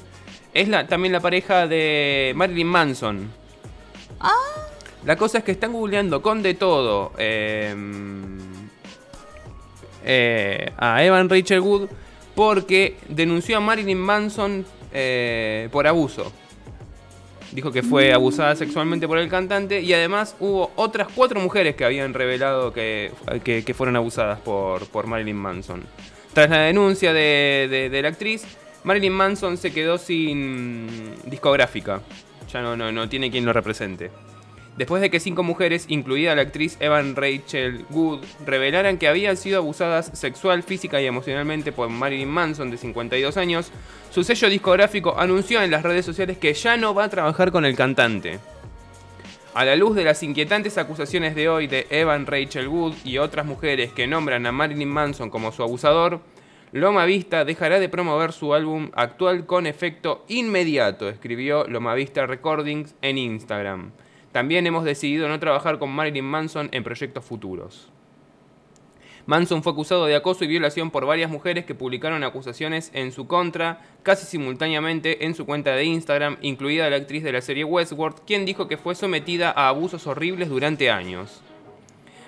[0.52, 3.30] Es la, también la pareja de Marilyn Manson.
[4.20, 4.32] Ah.
[5.04, 7.74] La cosa es que están googleando con de todo eh,
[10.04, 11.88] eh, a Evan Rachel Wood
[12.34, 16.32] porque denunció a Marilyn Manson eh, por abuso.
[17.54, 21.84] Dijo que fue abusada sexualmente por el cantante y además hubo otras cuatro mujeres que
[21.84, 23.12] habían revelado que,
[23.44, 25.82] que- fueron abusadas por, por Marilyn Manson.
[26.32, 28.44] Tras la denuncia de, de- de la actriz,
[28.82, 32.00] Marilyn Manson se quedó sin discográfica.
[32.52, 34.10] Ya no, no, no tiene quien lo represente.
[34.76, 39.58] Después de que cinco mujeres, incluida la actriz Evan Rachel Wood, revelaran que habían sido
[39.58, 43.70] abusadas sexual, física y emocionalmente por Marilyn Manson, de 52 años,
[44.10, 47.64] su sello discográfico anunció en las redes sociales que ya no va a trabajar con
[47.64, 48.40] el cantante.
[49.54, 53.46] A la luz de las inquietantes acusaciones de hoy de Evan Rachel Wood y otras
[53.46, 56.20] mujeres que nombran a Marilyn Manson como su abusador,
[56.72, 62.96] Loma Vista dejará de promover su álbum actual con efecto inmediato, escribió Loma Vista Recordings
[63.00, 63.92] en Instagram.
[64.34, 67.88] También hemos decidido no trabajar con Marilyn Manson en proyectos futuros.
[69.26, 73.28] Manson fue acusado de acoso y violación por varias mujeres que publicaron acusaciones en su
[73.28, 78.22] contra casi simultáneamente en su cuenta de Instagram, incluida la actriz de la serie Westworld,
[78.26, 81.40] quien dijo que fue sometida a abusos horribles durante años.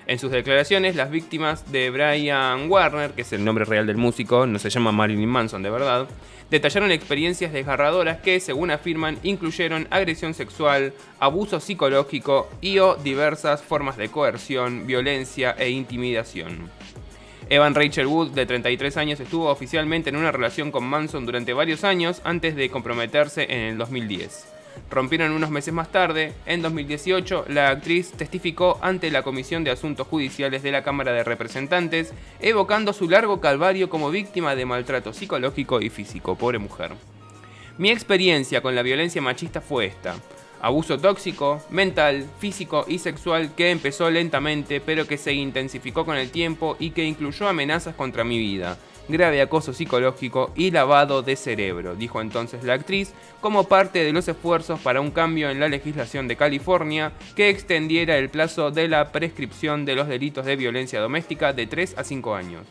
[0.08, 4.46] En sus declaraciones, las víctimas de Brian Warner, que es el nombre real del músico,
[4.46, 6.06] no se llama Marilyn Manson de verdad,
[6.48, 13.96] detallaron experiencias desgarradoras que, según afirman, incluyeron agresión sexual, abuso psicológico y o diversas formas
[13.96, 16.70] de coerción, violencia e intimidación.
[17.48, 21.82] Evan Rachel Wood, de 33 años, estuvo oficialmente en una relación con Manson durante varios
[21.82, 24.55] años antes de comprometerse en el 2010
[24.90, 26.32] rompieron unos meses más tarde.
[26.46, 31.24] En 2018, la actriz testificó ante la Comisión de Asuntos Judiciales de la Cámara de
[31.24, 36.36] Representantes, evocando su largo calvario como víctima de maltrato psicológico y físico.
[36.36, 36.92] Pobre mujer.
[37.78, 40.16] Mi experiencia con la violencia machista fue esta.
[40.62, 46.30] Abuso tóxico, mental, físico y sexual que empezó lentamente pero que se intensificó con el
[46.30, 48.78] tiempo y que incluyó amenazas contra mi vida
[49.08, 54.28] grave acoso psicológico y lavado de cerebro, dijo entonces la actriz, como parte de los
[54.28, 59.12] esfuerzos para un cambio en la legislación de California que extendiera el plazo de la
[59.12, 62.66] prescripción de los delitos de violencia doméstica de 3 a 5 años.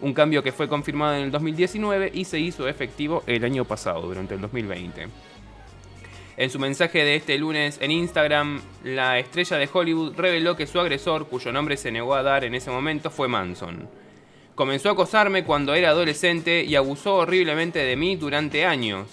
[0.00, 4.02] Un cambio que fue confirmado en el 2019 y se hizo efectivo el año pasado,
[4.02, 5.08] durante el 2020.
[6.36, 10.78] En su mensaje de este lunes en Instagram, la estrella de Hollywood reveló que su
[10.78, 13.88] agresor, cuyo nombre se negó a dar en ese momento, fue Manson.
[14.58, 19.06] Comenzó a acosarme cuando era adolescente y abusó horriblemente de mí durante años,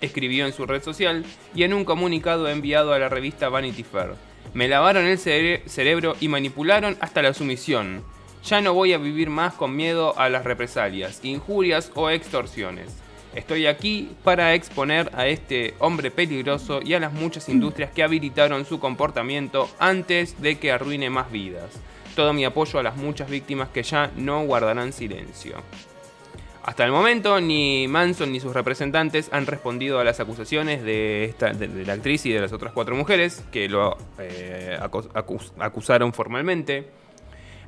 [0.00, 1.24] escribió en su red social
[1.56, 4.10] y en un comunicado enviado a la revista Vanity Fair.
[4.54, 8.04] Me lavaron el cere- cerebro y manipularon hasta la sumisión.
[8.44, 12.86] Ya no voy a vivir más con miedo a las represalias, injurias o extorsiones.
[13.34, 18.64] Estoy aquí para exponer a este hombre peligroso y a las muchas industrias que habilitaron
[18.64, 21.72] su comportamiento antes de que arruine más vidas.
[22.16, 25.56] Todo mi apoyo a las muchas víctimas que ya no guardarán silencio.
[26.64, 31.52] Hasta el momento, ni Manson ni sus representantes han respondido a las acusaciones de, esta-
[31.52, 36.12] de- la actriz y de las otras cuatro mujeres que lo eh, acus- acus- acusaron
[36.12, 36.88] formalmente.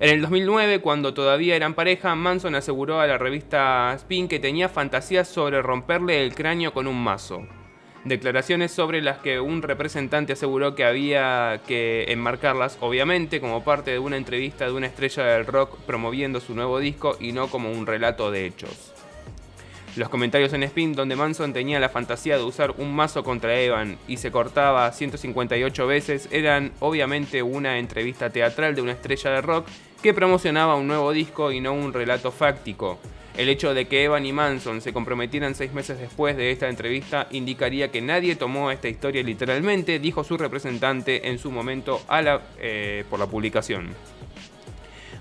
[0.01, 4.69] En el 2009, cuando todavía eran pareja, Manson aseguró a la revista Spin que tenía
[4.69, 7.47] fantasías sobre romperle el cráneo con un mazo.
[8.05, 13.99] Declaraciones sobre las que un representante aseguró que había que enmarcarlas, obviamente, como parte de
[13.99, 17.87] una entrevista de una estrella del rock promoviendo su nuevo disco y no como un
[17.87, 18.93] relato de hechos.
[19.97, 23.99] Los comentarios en Spin donde Manson tenía la fantasía de usar un mazo contra Evan
[24.07, 29.67] y se cortaba 158 veces eran obviamente una entrevista teatral de una estrella de rock
[30.01, 33.01] que promocionaba un nuevo disco y no un relato fáctico.
[33.39, 37.29] El hecho de que Evan y Manson se comprometieran seis meses después de esta entrevista
[37.31, 42.43] indicaría que nadie tomó esta historia literalmente, dijo su representante en su momento a la,
[42.59, 43.91] eh, por la publicación.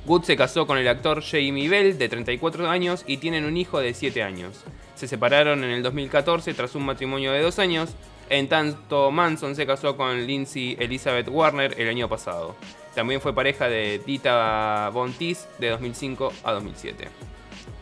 [0.08, 3.80] Wood se casó con el actor Jamie Bell, de 34 años, y tienen un hijo
[3.80, 4.64] de 7 años.
[4.96, 7.92] Se separaron en el 2014 tras un matrimonio de dos años.
[8.32, 12.56] En tanto, Manson se casó con Lindsay Elizabeth Warner el año pasado.
[12.96, 17.10] También fue pareja de Dita Von Teese de 2005 a 2007.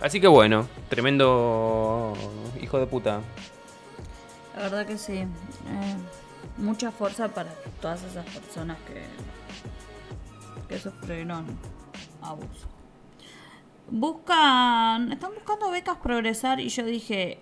[0.05, 2.13] Así que bueno, tremendo
[2.61, 3.21] hijo de puta.
[4.55, 5.13] La verdad que sí.
[5.17, 5.27] Eh,
[6.57, 7.49] mucha fuerza para
[7.81, 9.01] todas esas personas que,
[10.69, 11.47] que sufrieron
[12.21, 12.67] abuso.
[13.89, 17.39] Buscan, están buscando becas progresar y yo dije,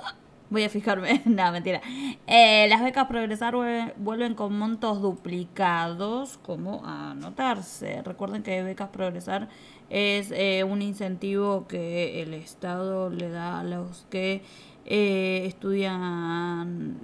[0.00, 0.14] "Ah,
[0.50, 1.80] voy a fijarme, no, mentira.
[2.28, 8.02] Eh, las becas progresar vuel- vuelven con montos duplicados, como anotarse.
[8.02, 9.48] Recuerden que becas progresar
[9.90, 14.42] es eh, un incentivo que el Estado le da a los que
[14.86, 16.98] eh, estudian,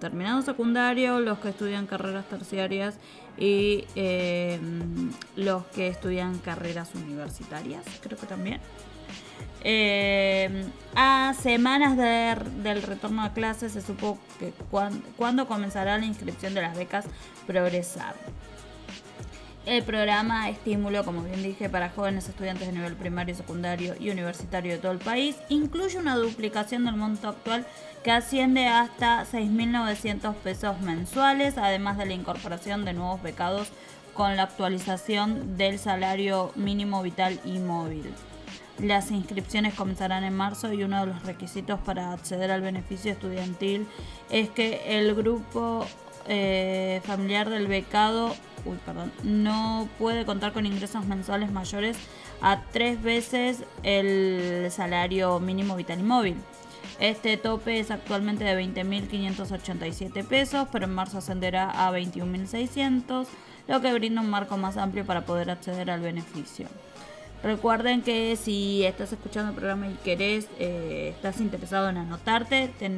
[0.00, 2.96] terminando secundario, los que estudian carreras terciarias
[3.38, 4.58] y eh,
[5.36, 8.60] los que estudian carreras universitarias, creo que también.
[9.62, 10.64] Eh,
[10.94, 14.52] a semanas de- del retorno a clases se supo que
[15.16, 17.04] cuándo comenzará la inscripción de las becas
[17.46, 18.14] Progresar.
[19.66, 24.72] El programa Estímulo, como bien dije, para jóvenes estudiantes de nivel primario, secundario y universitario
[24.72, 27.66] de todo el país, incluye una duplicación del monto actual
[28.02, 33.68] que asciende hasta 6.900 pesos mensuales, además de la incorporación de nuevos becados
[34.14, 38.10] con la actualización del salario mínimo vital y móvil.
[38.78, 43.86] Las inscripciones comenzarán en marzo y uno de los requisitos para acceder al beneficio estudiantil
[44.30, 45.86] es que el grupo
[46.26, 51.96] eh, familiar del becado uy, perdón, no puede contar con ingresos mensuales mayores
[52.40, 56.36] a tres veces el salario mínimo vital y móvil.
[56.98, 63.26] Este tope es actualmente de 20.587 pesos, pero en marzo ascenderá a 21.600,
[63.68, 66.68] lo que brinda un marco más amplio para poder acceder al beneficio.
[67.42, 72.90] Recuerden que si estás escuchando el programa y querés, eh, estás interesado en anotarte, te,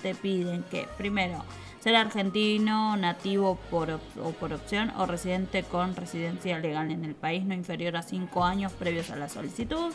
[0.00, 1.44] te piden que primero
[1.84, 7.44] ser argentino, nativo por, o por opción o residente con residencia legal en el país
[7.44, 9.92] no inferior a 5 años previos a la solicitud.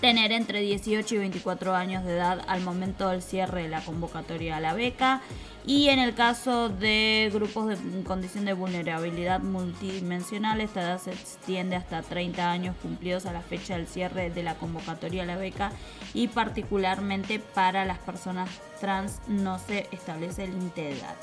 [0.00, 4.56] Tener entre 18 y 24 años de edad al momento del cierre de la convocatoria
[4.56, 5.20] a la beca.
[5.66, 11.76] Y en el caso de grupos de condición de vulnerabilidad multidimensional, esta edad se extiende
[11.76, 15.70] hasta 30 años cumplidos a la fecha del cierre de la convocatoria a la beca.
[16.14, 18.48] Y particularmente para las personas
[18.80, 21.14] trans no se establece límite de edad.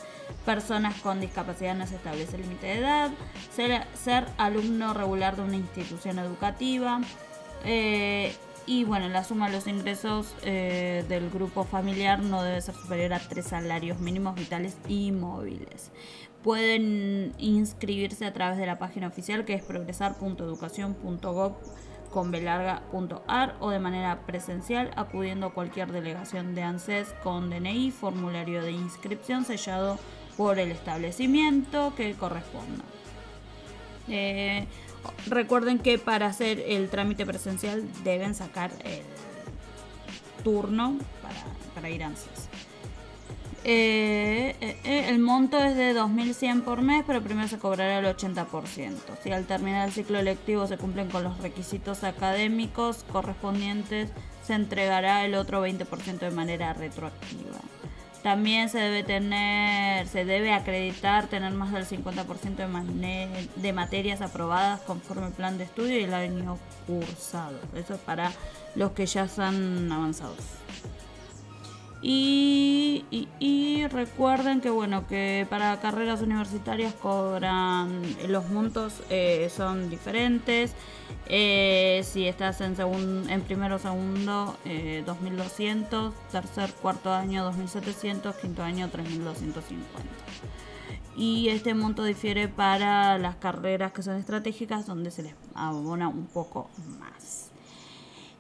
[0.46, 3.10] Personas con discapacidad no se establece límite de edad.
[3.56, 7.02] Ser, ser alumno regular de una institución educativa.
[7.66, 8.36] Eh,
[8.68, 13.14] y bueno, la suma de los ingresos eh, del grupo familiar no debe ser superior
[13.14, 15.92] a tres salarios mínimos vitales y móviles.
[16.44, 21.54] Pueden inscribirse a través de la página oficial que es progresar.educación.gov
[22.12, 28.62] con belarga.ar o de manera presencial acudiendo a cualquier delegación de ANSES con DNI, formulario
[28.62, 29.98] de inscripción sellado
[30.36, 32.84] por el establecimiento que corresponda.
[34.10, 34.68] Eh,
[35.28, 39.02] recuerden que para hacer el trámite presencial deben sacar el
[40.44, 40.98] turno
[41.76, 42.50] para, ir a ANSES.
[43.64, 48.06] Eh, eh, eh, el monto es de 2.100 por mes, pero primero se cobrará el
[48.06, 48.96] 80%.
[49.22, 54.10] Si al terminar el ciclo lectivo se cumplen con los requisitos académicos correspondientes,
[54.46, 57.60] se entregará el otro 20% de manera retroactiva.
[58.28, 62.58] También se debe tener, se debe acreditar tener más del 50%
[63.00, 67.58] de, de materias aprobadas conforme el plan de estudio y el año cursado.
[67.74, 68.34] Eso es para
[68.76, 70.40] los que ya están avanzados.
[72.02, 73.04] Y,
[73.90, 80.74] recuerden que bueno que para carreras universitarias cobran los montos eh, son diferentes.
[81.28, 88.62] Eh, si estás en segun- en primero segundo eh, 2200, tercer cuarto año 2700, quinto
[88.64, 89.88] año 3250.
[91.16, 96.28] Y este monto difiere para las carreras que son estratégicas donde se les abona un
[96.28, 96.70] poco
[97.00, 97.52] más.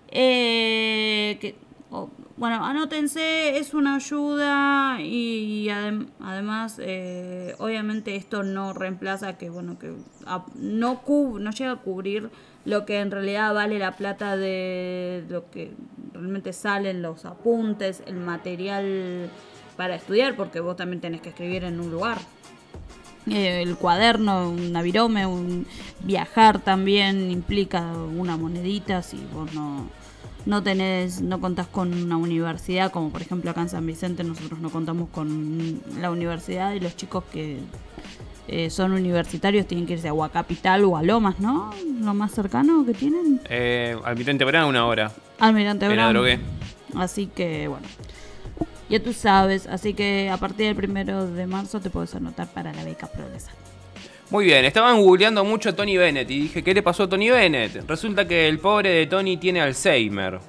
[0.10, 1.56] Eh, que,
[1.90, 9.50] o- bueno, anótense, es una ayuda y adem- además, eh, obviamente esto no reemplaza que,
[9.50, 9.94] bueno, que
[10.56, 12.30] no, cub- no llega a cubrir
[12.66, 15.74] lo que en realidad vale la plata de lo que
[16.14, 19.30] realmente salen los apuntes, el material
[19.78, 22.18] para estudiar, porque vos también tenés que escribir en un lugar.
[23.30, 25.66] Eh, el cuaderno, un navirome, un
[26.02, 29.90] viajar también implica una monedita si vos no,
[30.48, 34.60] no tenés, no contás con una universidad, como por ejemplo acá en San Vicente nosotros
[34.62, 37.60] no contamos con la universidad y los chicos que
[38.48, 41.74] eh, son universitarios tienen que irse a Huacapital o a Lomas, ¿no?
[42.00, 43.42] Lo más cercano que tienen.
[43.50, 45.12] Eh, Almirante Brown una hora.
[45.38, 46.14] Almirante Brown.
[46.14, 46.40] drogué.
[46.96, 47.86] Así que bueno.
[48.90, 52.72] Ya tú sabes, así que a partir del primero de marzo te puedes anotar para
[52.72, 53.54] la beca Progresar.
[54.30, 57.30] Muy bien, estaban googleando mucho a Tony Bennett y dije, ¿qué le pasó a Tony
[57.30, 57.88] Bennett?
[57.88, 60.40] Resulta que el pobre de Tony tiene Alzheimer.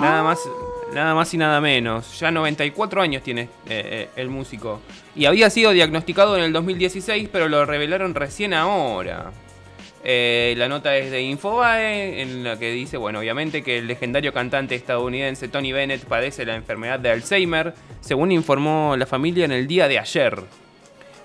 [0.00, 0.40] Nada más,
[0.94, 2.18] nada más y nada menos.
[2.18, 4.80] Ya 94 años tiene eh, eh, el músico.
[5.14, 9.30] Y había sido diagnosticado en el 2016, pero lo revelaron recién ahora.
[10.02, 14.32] Eh, la nota es de Infobae, en la que dice, bueno, obviamente que el legendario
[14.32, 19.66] cantante estadounidense Tony Bennett padece la enfermedad de Alzheimer, según informó la familia en el
[19.66, 20.44] día de ayer.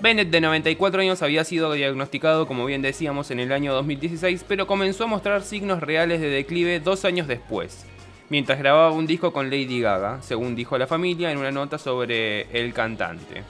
[0.01, 4.65] Bennett, de 94 años, había sido diagnosticado, como bien decíamos, en el año 2016, pero
[4.65, 7.85] comenzó a mostrar signos reales de declive dos años después,
[8.29, 12.47] mientras grababa un disco con Lady Gaga, según dijo la familia en una nota sobre
[12.59, 13.43] el cantante.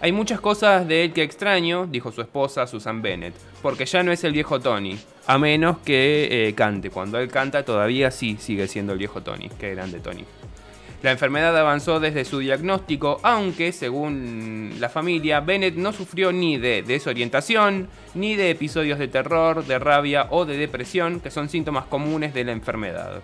[0.00, 4.10] Hay muchas cosas de él que extraño, dijo su esposa Susan Bennett, porque ya no
[4.10, 6.90] es el viejo Tony, a menos que eh, cante.
[6.90, 10.24] Cuando él canta todavía sí sigue siendo el viejo Tony, qué grande Tony.
[11.02, 16.82] La enfermedad avanzó desde su diagnóstico, aunque, según la familia, Bennett no sufrió ni de
[16.82, 22.34] desorientación, ni de episodios de terror, de rabia o de depresión, que son síntomas comunes
[22.34, 23.22] de la enfermedad.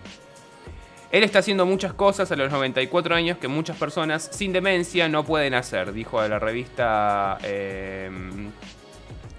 [1.11, 5.25] Él está haciendo muchas cosas a los 94 años que muchas personas sin demencia no
[5.25, 8.09] pueden hacer, dijo a la revista eh,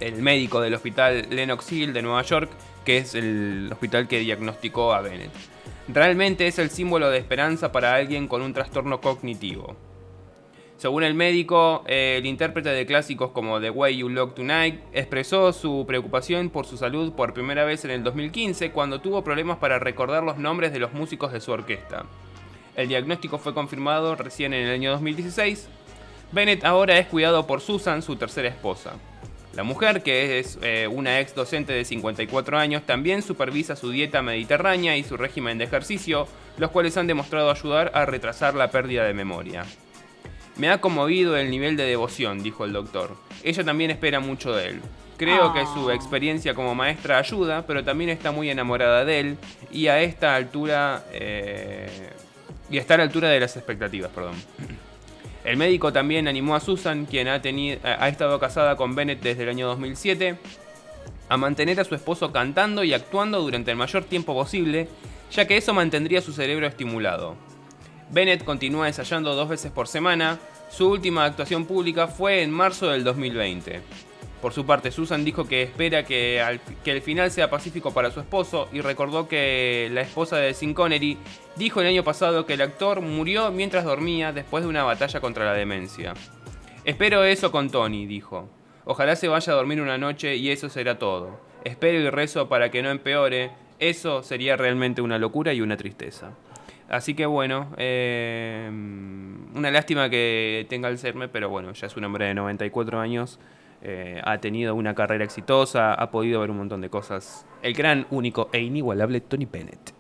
[0.00, 2.50] el médico del hospital Lenox Hill de Nueva York,
[2.84, 5.55] que es el hospital que diagnosticó a Bennett.
[5.88, 9.76] Realmente es el símbolo de esperanza para alguien con un trastorno cognitivo.
[10.78, 15.84] Según el médico, el intérprete de clásicos como The Way You Look Tonight expresó su
[15.86, 20.22] preocupación por su salud por primera vez en el 2015 cuando tuvo problemas para recordar
[20.22, 22.04] los nombres de los músicos de su orquesta.
[22.74, 25.68] El diagnóstico fue confirmado recién en el año 2016.
[26.32, 28.94] Bennett ahora es cuidado por Susan, su tercera esposa.
[29.56, 34.20] La mujer, que es eh, una ex docente de 54 años, también supervisa su dieta
[34.20, 36.28] mediterránea y su régimen de ejercicio,
[36.58, 39.64] los cuales han demostrado ayudar a retrasar la pérdida de memoria.
[40.56, 43.16] Me ha conmovido el nivel de devoción, dijo el doctor.
[43.42, 44.80] Ella también espera mucho de él.
[45.16, 45.94] Creo que su Ah.
[45.94, 49.38] experiencia como maestra ayuda, pero también está muy enamorada de él
[49.72, 51.04] y a esta altura...
[51.12, 52.10] eh,
[52.68, 54.34] y está a la altura de las expectativas, perdón.
[55.46, 59.48] El médico también animó a Susan, quien ha, ha estado casada con Bennett desde el
[59.48, 60.36] año 2007,
[61.28, 64.88] a mantener a su esposo cantando y actuando durante el mayor tiempo posible,
[65.30, 67.36] ya que eso mantendría su cerebro estimulado.
[68.10, 73.04] Bennett continúa ensayando dos veces por semana, su última actuación pública fue en marzo del
[73.04, 73.82] 2020.
[74.46, 76.40] Por su parte, Susan dijo que espera que,
[76.84, 81.18] el final sea pacífico para su esposo y recordó que la esposa de Sin Connery
[81.56, 85.46] dijo el año pasado que el actor murió mientras dormía después de una batalla contra
[85.46, 86.14] la demencia.
[86.84, 88.48] Espero eso con Tony, dijo.
[88.84, 91.40] Ojalá se vaya a dormir una noche y eso será todo.
[91.64, 93.50] Espero y rezo para que no empeore.
[93.80, 96.30] Eso sería realmente una locura y una tristeza.
[96.88, 102.26] Así que bueno, eh, una lástima que tenga Alzheimer, pero bueno, ya es un hombre
[102.26, 103.40] de 94 años.
[103.88, 107.46] Eh, ha tenido una carrera exitosa, ha podido ver un montón de cosas.
[107.62, 109.92] El gran, único e inigualable Tony Bennett.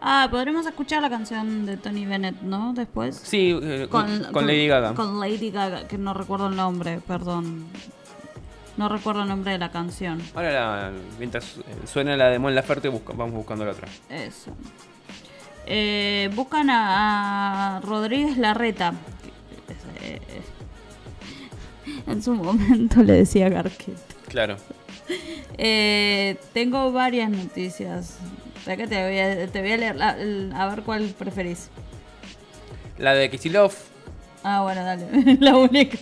[0.00, 2.74] Ah, podremos escuchar la canción de Tony Bennett, ¿no?
[2.74, 3.14] Después.
[3.16, 4.92] Sí, eh, con, Lady Gaga.
[4.94, 7.64] Con Lady Gaga, que no recuerdo el nombre, perdón.
[8.76, 10.20] No recuerdo el nombre de la canción.
[10.34, 13.86] Ahora, la- mientras eh, suena la de Mon Laferte, busca- vamos buscando la otra.
[14.10, 14.50] Eso.
[15.64, 18.92] Eh, buscan a, a Rodríguez Larreta.
[20.02, 20.20] Eh,
[22.06, 23.96] En su momento le decía Garquet.
[24.28, 24.56] Claro.
[25.58, 28.16] Eh, tengo varias noticias.
[28.64, 30.16] Sea que te voy a, te voy a leer la-
[30.54, 31.68] a ver cuál preferís.
[32.98, 33.72] La de Kisilov.
[34.42, 35.06] Ah, bueno, dale.
[35.40, 35.98] la única.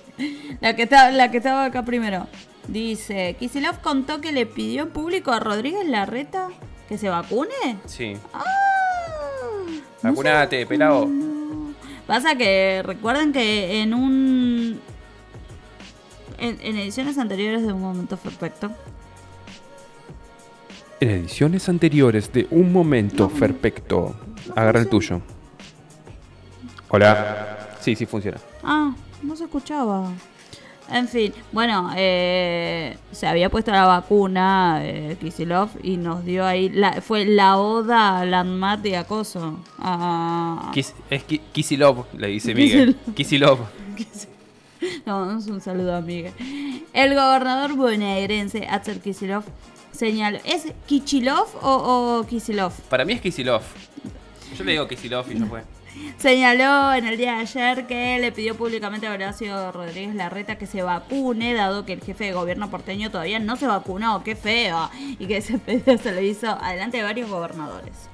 [0.60, 2.26] La que, está, la que estaba acá primero.
[2.68, 6.48] Dice, Kisilov contó que le pidió en público a Rodríguez Larreta
[6.88, 7.76] que se vacune.
[7.86, 8.16] Sí.
[8.32, 8.44] Ah,
[10.02, 11.08] Vacunate, pelado.
[12.06, 14.41] Pasa que recuerden que en un...
[16.42, 18.70] En, en ediciones anteriores de Un Momento Perfecto.
[21.00, 24.14] En ediciones anteriores de Un Momento Perfecto.
[24.54, 25.20] Agarra el tuyo.
[26.88, 27.70] Hola.
[27.80, 28.38] Sí, sí funciona.
[28.62, 30.10] Ah, no se escuchaba.
[30.90, 36.68] En fin, bueno, eh, se había puesto la vacuna eh, Kisilov y nos dio ahí,
[36.68, 39.60] la, fue la oda al ANMAT y acoso.
[39.78, 42.96] Ah, Kis- es Ki- Kisilov, le dice Miguel.
[43.14, 43.60] Kisilov.
[43.60, 43.66] no,
[45.38, 46.32] es un saludo a Miguel.
[46.92, 49.44] El gobernador bonaerense Axel Kisilov
[49.92, 52.72] señaló, ¿es Kichilov o, o Kisilov?
[52.88, 53.62] Para mí es Kisilov.
[54.56, 55.62] Yo le digo Kisilov y ya fue.
[56.18, 60.66] Señaló en el día de ayer que le pidió públicamente a Horacio Rodríguez Larreta que
[60.66, 64.90] se vacune, dado que el jefe de gobierno porteño todavía no se vacunó, qué feo,
[65.18, 68.08] y que ese pedido se lo hizo adelante de varios gobernadores.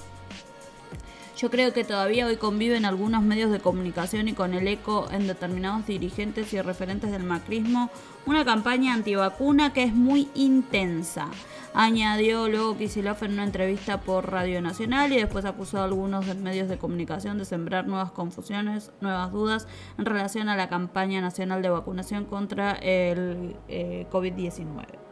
[1.39, 5.29] Yo creo que todavía hoy conviven algunos medios de comunicación y con el eco en
[5.29, 7.91] determinados dirigentes y referentes del macrismo
[8.27, 11.29] una campaña antivacuna que es muy intensa.
[11.75, 16.69] Añadió luego Kicillof en una entrevista por Radio Nacional y después acusó a algunos medios
[16.69, 21.71] de comunicación de sembrar nuevas confusiones, nuevas dudas en relación a la campaña nacional de
[21.71, 25.08] vacunación contra el eh, COVID-19.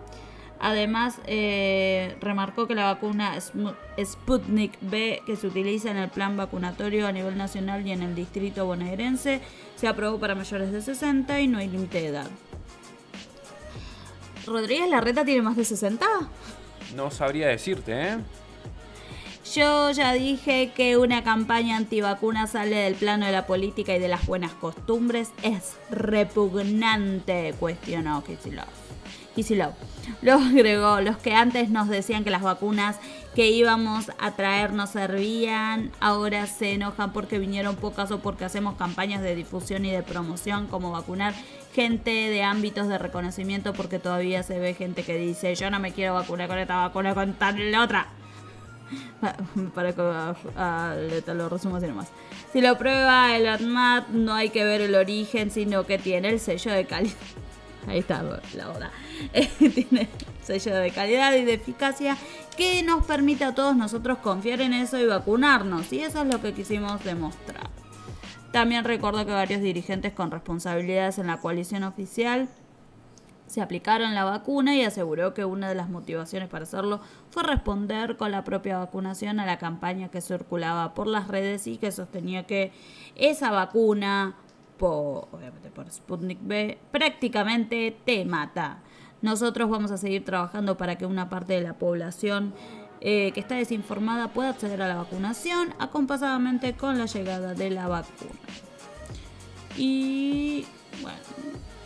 [0.58, 3.38] Además, eh, remarcó que la vacuna
[4.02, 8.14] Sputnik B, que se utiliza en el plan vacunatorio a nivel nacional y en el
[8.14, 9.40] distrito bonaerense,
[9.76, 12.30] se aprobó para mayores de 60 y no hay límite de edad.
[14.46, 16.06] ¿Rodríguez Larreta tiene más de 60?
[16.94, 18.18] No sabría decirte, ¿eh?
[19.54, 24.08] Yo ya dije que una campaña antivacuna sale del plano de la política y de
[24.08, 25.30] las buenas costumbres.
[25.42, 28.85] Es repugnante, cuestionó Kicillof.
[29.36, 29.74] Kicillof.
[30.22, 32.96] Luego agregó, los que antes nos decían que las vacunas
[33.36, 38.74] que íbamos a traer no servían, ahora se enojan porque vinieron pocas o porque hacemos
[38.76, 41.34] campañas de difusión y de promoción como vacunar
[41.74, 45.92] gente de ámbitos de reconocimiento porque todavía se ve gente que dice yo no me
[45.92, 48.06] quiero vacunar con esta vacuna con tal la otra.
[49.74, 52.08] Para que a- a- te lo resumo así nomás.
[52.52, 56.40] Si lo prueba el ADMAT, no hay que ver el origen, sino que tiene el
[56.40, 57.14] sello de calidad.
[57.88, 58.90] Ahí está la oda.
[59.32, 60.08] Eh, tiene
[60.42, 62.16] sello de calidad y de eficacia
[62.56, 65.92] que nos permite a todos nosotros confiar en eso y vacunarnos.
[65.92, 67.68] Y eso es lo que quisimos demostrar.
[68.52, 72.48] También recuerdo que varios dirigentes con responsabilidades en la coalición oficial
[73.46, 77.00] se aplicaron la vacuna y aseguró que una de las motivaciones para hacerlo
[77.30, 81.78] fue responder con la propia vacunación a la campaña que circulaba por las redes y
[81.78, 82.72] que sostenía que
[83.14, 84.36] esa vacuna,
[84.78, 88.82] por, obviamente por Sputnik B, prácticamente te mata.
[89.26, 92.54] Nosotros vamos a seguir trabajando para que una parte de la población
[93.00, 97.88] eh, que está desinformada pueda acceder a la vacunación acompasadamente con la llegada de la
[97.88, 98.30] vacuna.
[99.76, 100.64] Y
[101.02, 101.18] bueno,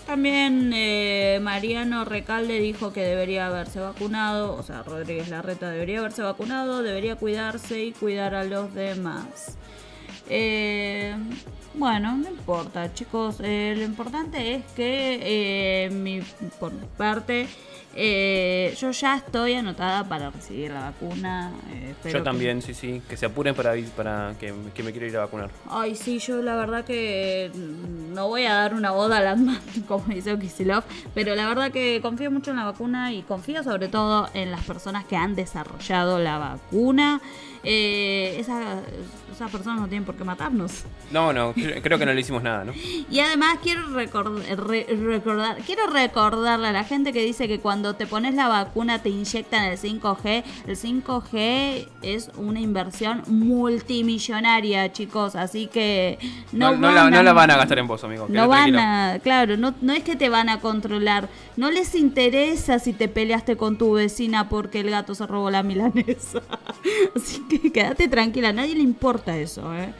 [0.06, 6.20] también eh, Mariano Recalde dijo que debería haberse vacunado, o sea, Rodríguez Larreta debería haberse
[6.20, 9.56] vacunado, debería cuidarse y cuidar a los demás.
[10.28, 11.16] Eh,
[11.74, 13.36] bueno, no importa, chicos.
[13.40, 15.20] eh, lo importante es que
[15.86, 16.20] eh, mi,
[16.58, 17.46] por mi parte
[17.94, 21.52] eh, yo ya estoy anotada para recibir la vacuna.
[21.72, 23.02] eh, Yo que- también, sí, sí.
[23.08, 25.50] Que se apuren para, para que, que me quiero ir a vacunar.
[25.68, 29.60] Ay, sí, yo la verdad que mm, no voy a dar una boda a Landman,
[29.88, 33.88] como dice Kisilov, pero la verdad que confío mucho en la vacuna y confío sobre
[33.88, 37.20] todo en las personas que han desarrollado la vacuna.
[37.62, 38.80] Eh, esa-
[39.32, 40.84] esas personas no tienen por qué matarnos.
[41.10, 42.72] No, no, cre- creo que no le hicimos nada, ¿no?
[43.10, 47.94] Y además quiero record- re- recordar, quiero recordarle a la gente que dice que cuando
[47.94, 50.42] te pones la vacuna te inyectan el 5G.
[50.66, 56.18] El 5G es una inversión multimillonaria, chicos, así que
[56.52, 58.26] No, no, no la, van no a- la van a gastar en vos, amigo.
[58.28, 58.80] no van tranquilo.
[58.80, 61.28] a, claro, no, no es que te van a controlar.
[61.56, 65.62] No les interesa si te peleaste con tu vecina porque el gato se robó la
[65.62, 66.40] milanesa.
[67.16, 69.92] Así que quédate tranquila, a nadie le importa eso, ¿eh?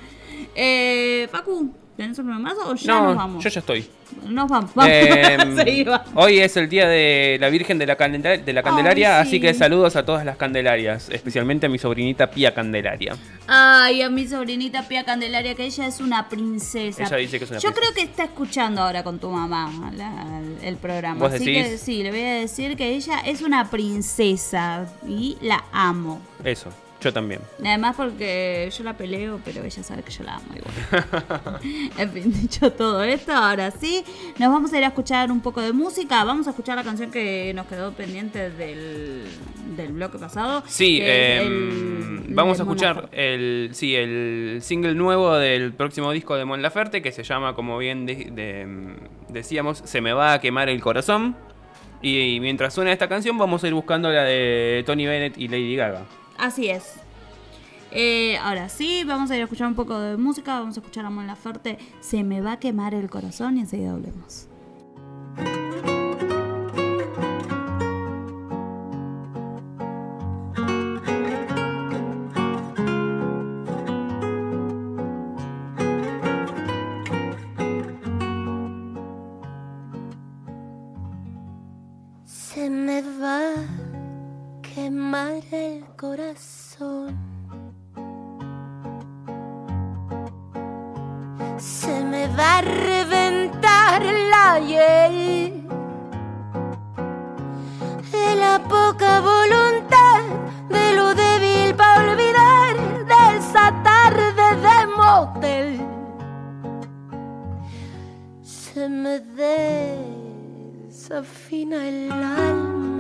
[0.55, 3.45] eh Facu, ¿tenés un más o ya No, nos vamos?
[3.45, 3.87] yo ya estoy.
[4.27, 4.93] Nos vamos, vamos.
[4.93, 6.09] Em, Sí, vamos.
[6.17, 9.29] hoy es el día de la Virgen de la, Candela- de la Candelaria, Ay, sí.
[9.29, 13.15] así que saludos a todas las Candelarias, especialmente a mi sobrinita Pía Candelaria.
[13.47, 17.05] Ay, a mi sobrinita Pia Candelaria, que ella es una princesa.
[17.05, 17.93] Ella dice que es una Yo princesa.
[17.93, 21.21] creo que está escuchando ahora con tu mamá la- el programa.
[21.21, 21.69] ¿Vos Así decís?
[21.69, 26.21] que sí, le voy a decir que ella es una princesa y la amo.
[26.43, 26.71] Eso,
[27.01, 27.41] yo también.
[27.61, 31.61] Además porque yo la peleo, pero ella sabe que yo la amo igual.
[31.99, 34.05] en fin, dicho todo esto, ahora sí,
[34.39, 36.23] nos vamos a ir a escuchar un poco de música.
[36.25, 39.25] Vamos a escuchar la canción que nos quedó pendiente del,
[39.77, 40.63] del bloque pasado.
[40.67, 43.35] Sí, el- vamos a escuchar Laferte.
[43.35, 47.79] el, sí, el single nuevo del próximo disco de Mon Laferte, que se llama, como
[47.79, 48.97] bien de- de-
[49.29, 51.37] decíamos, Se me va a quemar el corazón.
[52.03, 55.77] Y mientras suena esta canción, vamos a ir buscando la de Tony Bennett y Lady
[55.77, 56.03] Gaga.
[56.41, 56.95] Así es.
[57.93, 60.59] Eh, ahora sí, vamos a ir a escuchar un poco de música.
[60.59, 61.79] Vamos a escuchar a Mon Laferte.
[62.01, 64.49] Se me va a quemar el corazón y enseguida volvemos.
[84.91, 87.17] A quemar el corazón.
[91.59, 95.69] Se me va a reventar la hiel.
[98.11, 100.23] De la poca voluntad,
[100.69, 102.77] de lo débil para olvidar
[103.07, 105.69] de esa tarde de motel.
[108.43, 109.21] Se me
[110.91, 113.00] desafina el alma.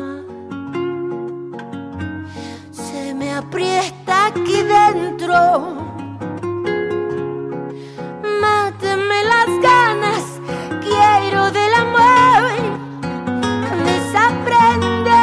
[3.21, 5.35] Me aprieta aquí dentro.
[8.41, 10.25] Máteme las ganas,
[10.81, 12.53] quiero del amor.
[13.89, 15.21] Desaprender.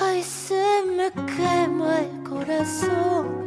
[0.00, 0.64] Ay, se
[0.96, 3.39] me quema el corazón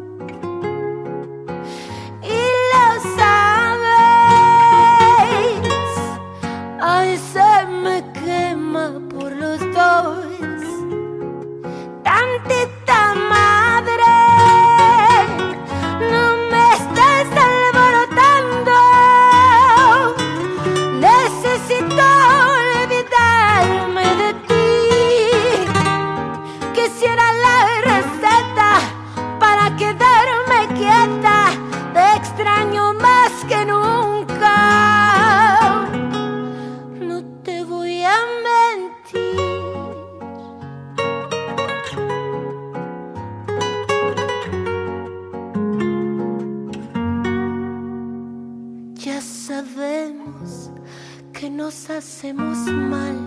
[52.23, 53.17] hacemos mal.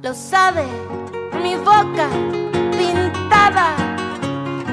[0.00, 0.64] Lo sabe
[1.42, 2.08] mi boca
[2.78, 3.74] pintada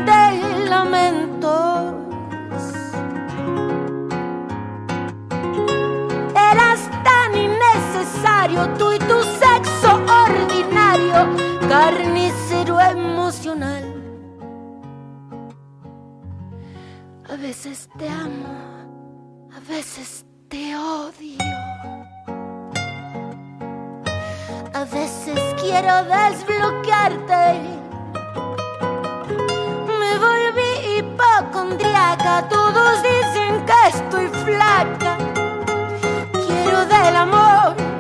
[0.06, 1.96] de lamentos.
[6.36, 11.28] Eras tan innecesario tú y tu sexo ordinario,
[11.68, 13.84] carnicero emocional.
[17.28, 18.46] A veces te amo,
[19.52, 20.25] a veces
[25.76, 27.60] quiero desbloquearte.
[30.00, 35.18] Me volví hipocondriaca, todos dicen que estoy flaca.
[36.32, 37.95] Quiero del amor.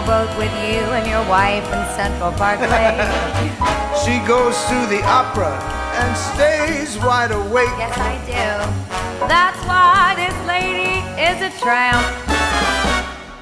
[0.00, 2.68] rowboat with you and your wife in Central Parkway.
[4.04, 5.52] she goes to the opera
[6.00, 7.68] and stays wide awake.
[7.76, 9.26] Yes, I do.
[9.28, 12.04] That's why this lady is a tramp.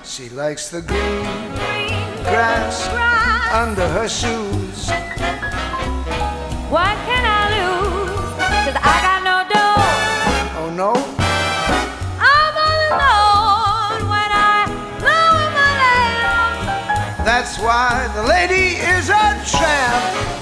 [0.05, 1.25] She likes the green,
[1.55, 4.91] green grass, grass, under her shoes.
[6.71, 6.97] What
[17.69, 20.38] why the lady is a tramp.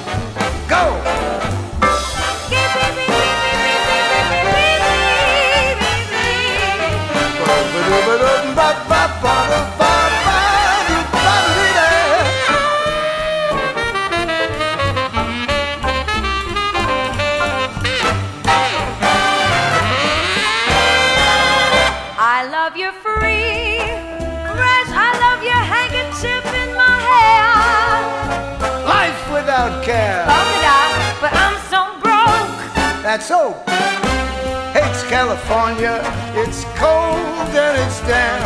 [35.37, 36.01] California,
[36.35, 38.43] it's cold and it's damp.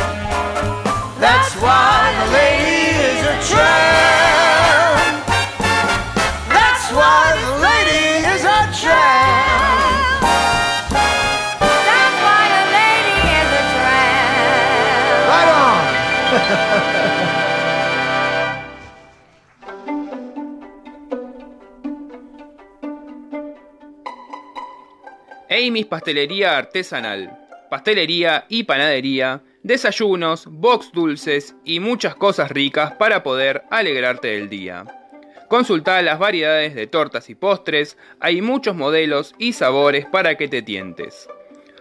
[1.21, 4.20] That's why the lady is a tramp.
[25.71, 27.31] Grimis Pastelería Artesanal.
[27.71, 34.85] Pastelería y panadería, desayunos, box dulces y muchas cosas ricas para poder alegrarte del día.
[35.47, 40.63] Consulta las variedades de tortas y postres, hay muchos modelos y sabores para que te
[40.63, 41.29] tientes.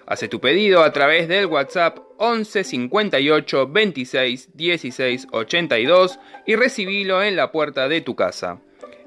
[0.06, 7.36] Hace tu pedido a través del WhatsApp 11 58 26 16 82 y recibilo en
[7.36, 8.62] la puerta de tu casa.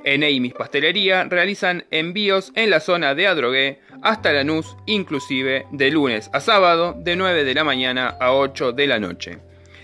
[0.05, 6.29] En Amy's Pastelería realizan envíos en la zona de Adrogué, hasta Lanús, inclusive de lunes
[6.33, 9.39] a sábado de 9 de la mañana a 8 de la noche.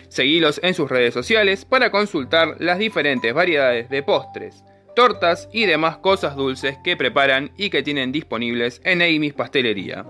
[0.09, 4.65] Seguilos en sus redes sociales para consultar las diferentes variedades de postres,
[4.97, 10.05] tortas y demás cosas dulces que preparan y que tienen disponibles en Amy's Pastelería.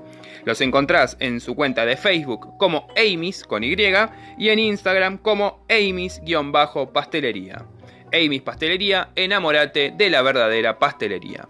[0.45, 3.77] Los encontrás en su cuenta de Facebook como Amy's con Y
[4.39, 7.67] y en Instagram como Amy's-pastelería.
[8.13, 11.47] Amy's Pastelería, enamórate de la verdadera pastelería.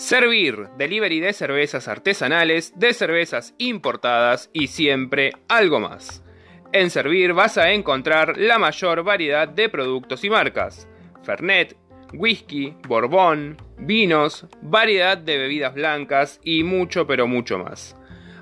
[0.00, 6.24] Servir, delivery de cervezas artesanales, de cervezas importadas y siempre algo más.
[6.72, 10.88] En Servir vas a encontrar la mayor variedad de productos y marcas.
[11.22, 11.76] Fernet,
[12.14, 17.94] whisky, borbón, vinos, variedad de bebidas blancas y mucho pero mucho más.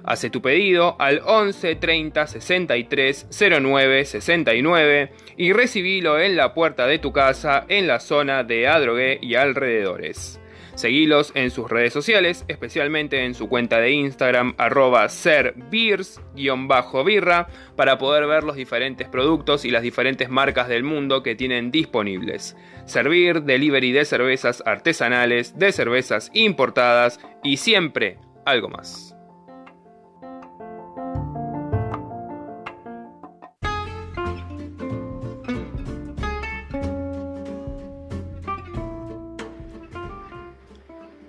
[0.04, 3.26] Hace tu pedido al 11 30 63
[3.60, 9.18] 09 69 y recibilo en la puerta de tu casa en la zona de Adrogué
[9.20, 10.40] y alrededores.
[10.78, 18.28] Seguilos en sus redes sociales, especialmente en su cuenta de Instagram arroba serbeers-birra para poder
[18.28, 22.56] ver los diferentes productos y las diferentes marcas del mundo que tienen disponibles.
[22.84, 29.17] Servir, delivery de cervezas artesanales, de cervezas importadas y siempre algo más.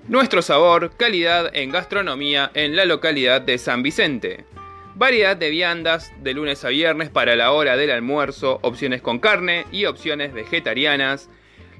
[0.09, 4.43] Nuestro sabor, calidad en gastronomía en la localidad de San Vicente.
[4.95, 9.67] Variedad de viandas de lunes a viernes para la hora del almuerzo, opciones con carne
[9.71, 11.29] y opciones vegetarianas.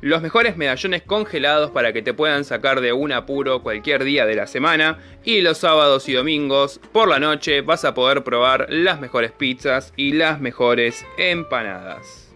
[0.01, 4.35] Los mejores medallones congelados para que te puedan sacar de un apuro cualquier día de
[4.35, 4.99] la semana.
[5.23, 9.91] Y los sábados y domingos por la noche vas a poder probar las mejores pizzas
[9.97, 12.28] y las mejores empanadas.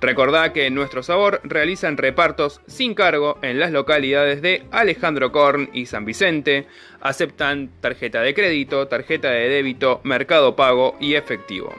[0.00, 5.70] Recordá que en Nuestro Sabor realizan repartos sin cargo en las localidades de Alejandro Korn
[5.72, 6.66] y San Vicente.
[7.00, 11.74] Aceptan tarjeta de crédito, tarjeta de débito, mercado pago y efectivo.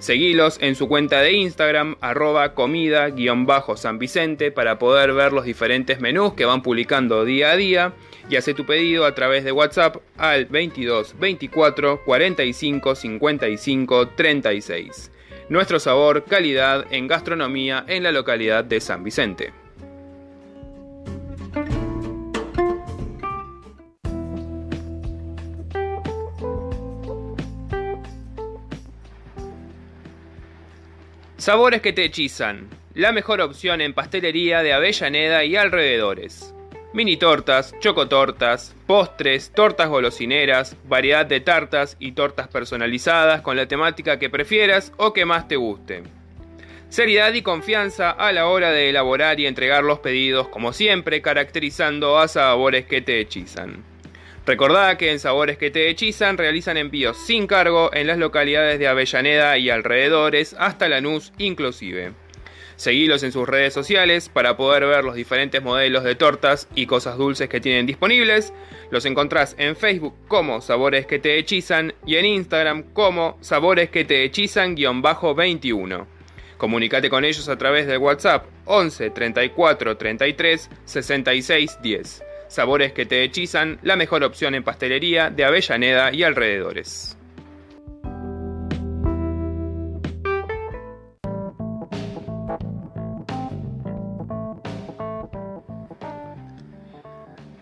[0.00, 6.34] Seguilos en su cuenta de Instagram, arroba comida-san Vicente, para poder ver los diferentes menús
[6.34, 7.92] que van publicando día a día.
[8.28, 15.10] Y hace tu pedido a través de WhatsApp al 22 24 45 55 36
[15.48, 19.52] nuestro sabor, calidad en gastronomía en la localidad de San Vicente.
[31.36, 32.68] Sabores que te hechizan.
[32.94, 36.54] La mejor opción en pastelería de Avellaneda y alrededores
[36.94, 44.20] mini tortas, chocotortas, postres, tortas golosineras, variedad de tartas y tortas personalizadas con la temática
[44.20, 46.04] que prefieras o que más te guste.
[46.90, 52.16] Seriedad y confianza a la hora de elaborar y entregar los pedidos, como siempre, caracterizando
[52.16, 53.82] a sabores que te hechizan.
[54.46, 58.86] Recordá que en Sabores que te hechizan realizan envíos sin cargo en las localidades de
[58.86, 62.12] Avellaneda y alrededores hasta Lanús inclusive.
[62.76, 67.16] Seguilos en sus redes sociales para poder ver los diferentes modelos de tortas y cosas
[67.16, 68.52] dulces que tienen disponibles.
[68.90, 74.04] Los encontrás en Facebook como Sabores que te hechizan y en Instagram como Sabores que
[74.04, 76.06] te hechizan-21.
[76.56, 82.22] Comunicate con ellos a través del WhatsApp 11 34 33 66 10.
[82.48, 87.16] Sabores que te hechizan, la mejor opción en pastelería de Avellaneda y alrededores.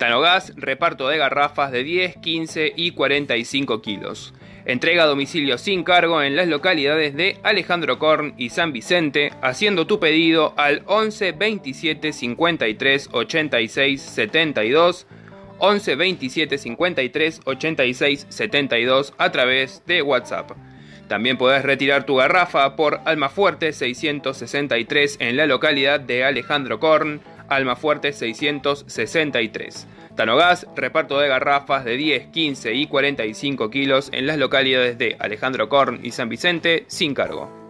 [0.02, 4.34] Tanogas, reparto de garrafas de 10, 15 y 45 kilos.
[4.64, 9.86] Entrega a domicilio sin cargo en las localidades de Alejandro Korn y San Vicente, haciendo
[9.86, 15.06] tu pedido al 11 27 53 86 72,
[15.58, 20.50] 11 27 53 86 72 a través de WhatsApp.
[21.06, 27.20] También podés retirar tu garrafa por Almafuerte 663 en la localidad de Alejandro Korn,
[27.54, 29.86] Almafuerte 663.
[30.16, 35.68] Tanogas, reparto de garrafas de 10, 15 y 45 kilos en las localidades de Alejandro
[35.68, 37.62] Corn y San Vicente sin cargo.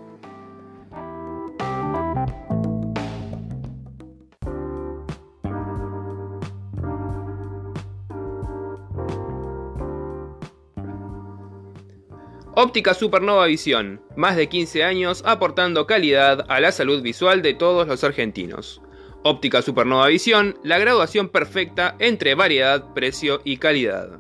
[12.54, 17.88] Óptica Supernova Visión, más de 15 años aportando calidad a la salud visual de todos
[17.88, 18.82] los argentinos.
[19.24, 24.18] Óptica Supernova Visión, la graduación perfecta entre variedad, precio y calidad.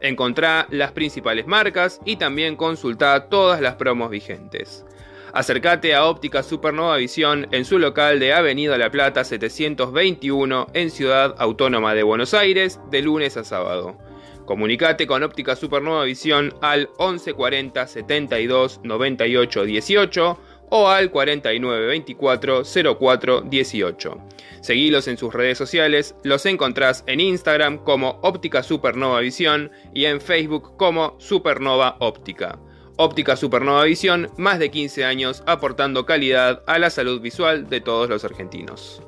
[0.00, 4.84] Encontrá las principales marcas y también consultá todas las promos vigentes.
[5.32, 11.34] Acércate a Óptica Supernova Visión en su local de Avenida La Plata 721 en Ciudad
[11.38, 13.98] Autónoma de Buenos Aires de lunes a sábado.
[14.44, 20.38] Comunicate con Óptica Supernova Visión al 1140 72 98 18
[20.70, 22.62] o al 49 24
[22.98, 24.18] 04 18.
[24.60, 30.20] Seguilos en sus redes sociales, los encontrás en Instagram como Óptica Supernova Visión y en
[30.20, 32.58] Facebook como Supernova Óptica.
[32.96, 38.08] Óptica Supernova Visión, más de 15 años aportando calidad a la salud visual de todos
[38.08, 39.05] los argentinos.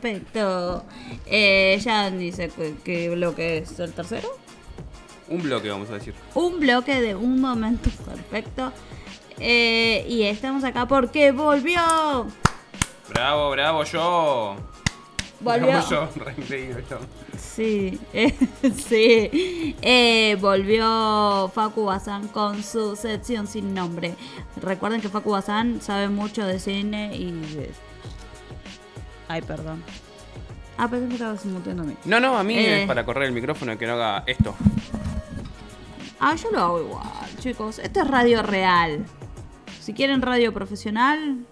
[0.00, 0.84] Perfecto.
[1.26, 4.28] Eh, ya dice qué, qué bloque es el tercero.
[5.28, 6.14] Un bloque vamos a decir.
[6.34, 8.72] Un bloque de un momento perfecto.
[9.38, 12.26] Eh, y estamos acá porque volvió.
[13.08, 14.56] Bravo, bravo yo.
[15.40, 15.68] Volvió.
[15.68, 16.98] Bravo yo, re increíble yo.
[17.38, 18.34] Sí, eh,
[18.88, 19.76] sí.
[19.80, 24.14] Eh, volvió Facu Bazán con su sección sin nombre.
[24.60, 27.70] Recuerden que Facu Bazán sabe mucho de cine y de...
[29.28, 29.82] Ay, perdón.
[30.76, 31.94] Ah, pensé que estaba simultando a mí.
[32.04, 32.82] No, no, a mí Eh.
[32.82, 34.54] es para correr el micrófono y que no haga esto.
[36.20, 37.06] Ah, yo lo hago igual,
[37.38, 37.78] chicos.
[37.78, 39.04] Esto es radio real.
[39.80, 41.44] Si quieren radio profesional,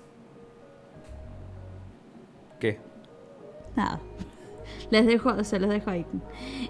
[2.61, 2.79] ¿Qué?
[3.75, 4.01] nada.
[4.91, 6.07] Les dejo, se los dejo ahí.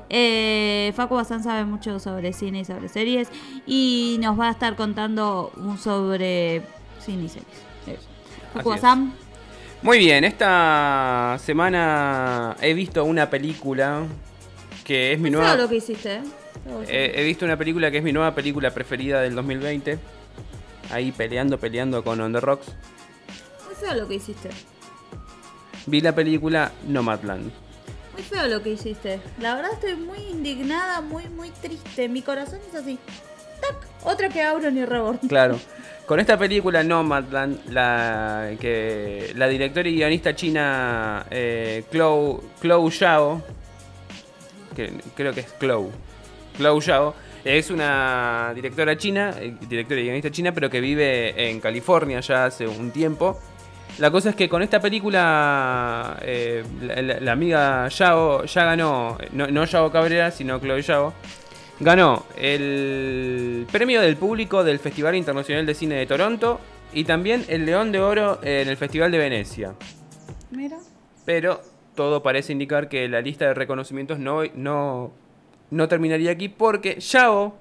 [0.08, 3.28] Eh, Facu Bazán sabe mucho sobre cine y sobre series.
[3.66, 6.62] Y nos va a estar contando un sobre
[6.98, 7.48] cine y series.
[7.86, 8.08] Eso.
[8.54, 8.82] Facu Así es.
[8.82, 9.12] Bazán,
[9.86, 14.02] Muy bien, esta semana he visto una película
[14.82, 15.62] que es mi ¿sabes nueva.
[15.62, 16.14] lo que hiciste?
[16.16, 16.22] eh?
[16.88, 19.96] Eh, he visto una película que es mi nueva película preferida del 2020.
[20.90, 22.66] Ahí peleando, peleando con On the Rocks.
[23.64, 24.50] Muy feo lo que hiciste.
[25.86, 27.52] Vi la película Nomadland.
[28.12, 29.20] Muy feo lo que hiciste.
[29.38, 32.08] La verdad estoy muy indignada, muy, muy triste.
[32.08, 32.98] Mi corazón es así.
[34.04, 35.18] Otra que abro ni rebord.
[35.28, 35.58] Claro.
[36.06, 43.42] Con esta película Nomadland, la, que, la directora y guionista china eh, Chloe, Chloe Zhao,
[44.76, 45.90] que creo que es Chloe,
[46.56, 47.14] Chloe Zhao,
[47.44, 52.44] es una directora china, eh, directora y guionista china, pero que vive en California ya
[52.44, 53.40] hace un tiempo.
[53.98, 56.62] La cosa es que con esta película eh,
[57.20, 61.14] la, amiga Zhao ya ganó, no, no Zhao Cabrera, sino Chloe Zhao,
[61.78, 66.58] Ganó el premio del público del Festival Internacional de Cine de Toronto
[66.92, 69.74] y también el León de Oro en el Festival de Venecia.
[70.50, 70.78] Mira.
[71.26, 71.60] Pero
[71.94, 75.12] todo parece indicar que la lista de reconocimientos no, no,
[75.70, 77.58] no terminaría aquí porque Yao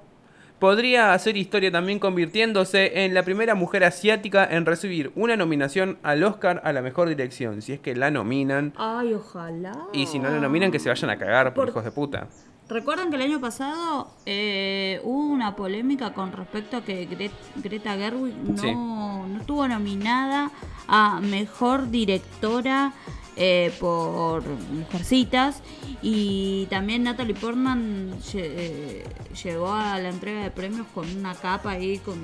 [0.60, 6.24] podría hacer historia también convirtiéndose en la primera mujer asiática en recibir una nominación al
[6.24, 7.62] Oscar a la mejor dirección.
[7.62, 9.74] Si es que la nominan Ay, ojalá.
[9.92, 12.28] y si no la nominan que se vayan a cagar por Por- hijos de puta.
[12.68, 17.94] Recuerdan que el año pasado eh, hubo una polémica con respecto a que Gre- Greta
[17.96, 18.72] Gerwig no, Sí.
[18.74, 20.50] no estuvo nominada
[20.88, 22.94] a mejor directora
[23.36, 25.62] eh, por Mujercitas.
[26.02, 29.04] Y también Natalie Portman eh,
[29.44, 32.24] llegó a la entrega de premios con una capa ahí, con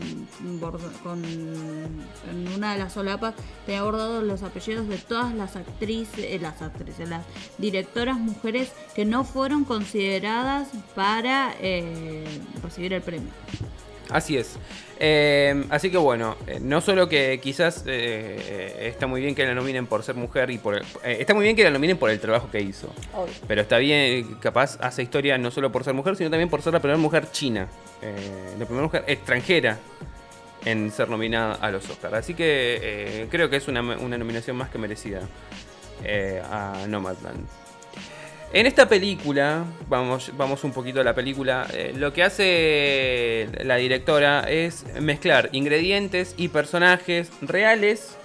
[2.29, 3.33] en una de las solapas
[3.65, 7.25] tenía bordados los apellidos de todas las actrices, eh, las actrices, las
[7.57, 12.23] directoras mujeres que no fueron consideradas para eh,
[12.63, 13.29] recibir el premio.
[14.11, 14.57] Así es.
[14.99, 19.43] Eh, así que bueno, eh, no solo que quizás eh, eh, está muy bien que
[19.45, 22.19] la nominen por ser mujer y por está muy bien que la nominen por el
[22.19, 22.93] trabajo que hizo.
[23.47, 26.73] Pero está bien, capaz hace historia no solo por ser mujer, sino también por ser
[26.73, 27.67] la primera mujer china,
[28.59, 29.79] la primera mujer extranjera
[30.65, 32.13] en ser nominada a los Oscars.
[32.13, 35.21] Así que creo que es una, una nominación más que merecida
[36.51, 37.47] a Nomadland.
[38.53, 43.77] En esta película, vamos, vamos un poquito a la película, eh, lo que hace la
[43.77, 48.17] directora es mezclar ingredientes y personajes reales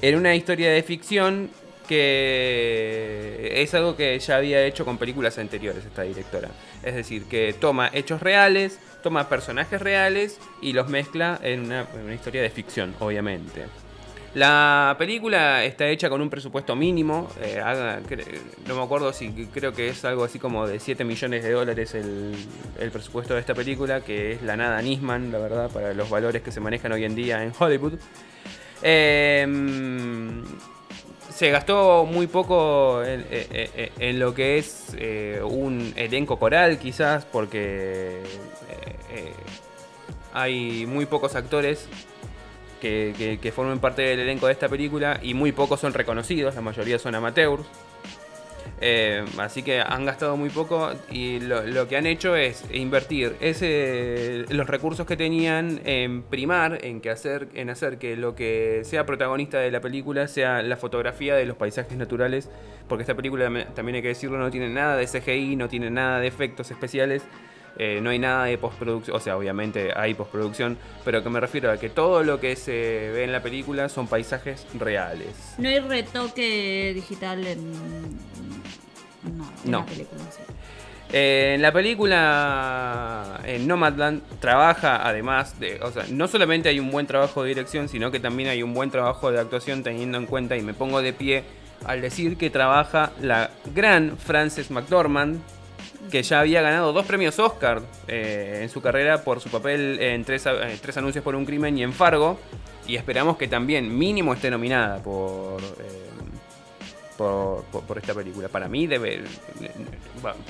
[0.00, 1.50] en una historia de ficción
[1.88, 6.50] que es algo que ya había hecho con películas anteriores esta directora.
[6.84, 12.04] Es decir, que toma hechos reales, toma personajes reales y los mezcla en una, en
[12.04, 13.64] una historia de ficción, obviamente.
[14.34, 17.60] La película está hecha con un presupuesto mínimo, eh,
[18.66, 21.94] no me acuerdo si creo que es algo así como de 7 millones de dólares
[21.94, 22.34] el,
[22.90, 26.50] presupuesto de esta película, que es la nada Nisman, la verdad, para los valores que
[26.50, 27.92] se manejan hoy en día en Hollywood.
[28.80, 30.42] Em,
[31.34, 33.46] se gastó muy poco en, en-
[33.76, 38.22] en- en lo que es eh, un elenco coral, quizás, porque
[39.10, 39.32] eh,
[40.32, 41.86] hay muy pocos actores
[42.82, 46.54] que, que- que formen parte del elenco de esta película y muy pocos son reconocidos,
[46.54, 47.64] la mayoría son amateurs.
[48.84, 53.36] Eh, así que han gastado muy poco y lo, lo que han hecho es invertir
[53.40, 58.82] ese, los recursos que tenían en primar, en, que hacer, en hacer que lo que
[58.84, 62.50] sea protagonista de la película sea la fotografía de los paisajes naturales,
[62.88, 63.44] porque esta película
[63.74, 67.22] también hay que decirlo, no tiene nada de CGI, no tiene nada de efectos especiales.
[67.78, 71.70] Eh, no hay nada de postproducción, o sea, obviamente hay postproducción, pero que me refiero
[71.70, 72.72] a que todo lo que se
[73.14, 75.54] ve en la película son paisajes reales.
[75.58, 77.72] No hay retoque digital en,
[79.36, 79.78] no, en No.
[79.80, 80.20] la película.
[80.30, 80.42] sí.
[81.14, 86.90] Eh, en la película en Nomadland trabaja además de, o sea, no solamente hay un
[86.90, 90.26] buen trabajo de dirección, sino que también hay un buen trabajo de actuación teniendo en
[90.26, 91.44] cuenta, y me pongo de pie
[91.84, 95.40] al decir que trabaja la gran Frances McDormand,
[96.10, 100.24] que ya había ganado dos premios Oscar eh, en su carrera por su papel en
[100.24, 102.38] tres, eh, tres anuncios por un crimen y en Fargo,
[102.86, 105.60] y esperamos que también mínimo esté nominada por...
[105.62, 106.08] eh,
[107.16, 108.48] por, por- esta película.
[108.48, 109.22] Para mí debe.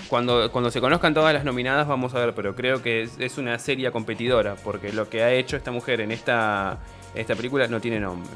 [0.09, 3.37] Cuando, cuando se conozcan todas las nominadas vamos a ver, pero creo que es, es
[3.37, 6.79] una seria competidora, porque lo que ha hecho esta mujer en esta,
[7.15, 8.31] esta película no tiene nombre.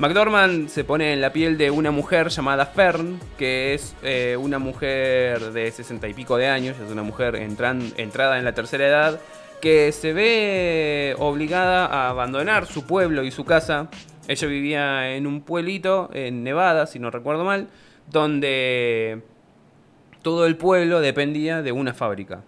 [0.00, 4.58] McDormand se pone en la piel de una mujer llamada Fern, que es eh, una
[4.58, 9.20] mujer de sesenta y pico de años, es una mujer entrada en la tercera edad,
[9.60, 13.90] que se ve obligada a abandonar su pueblo y su casa.
[14.26, 17.68] Ella vivía en un pueblito en Nevada, si no recuerdo mal,
[18.10, 19.20] donde
[20.22, 22.42] todo el pueblo dependía de una fábrica.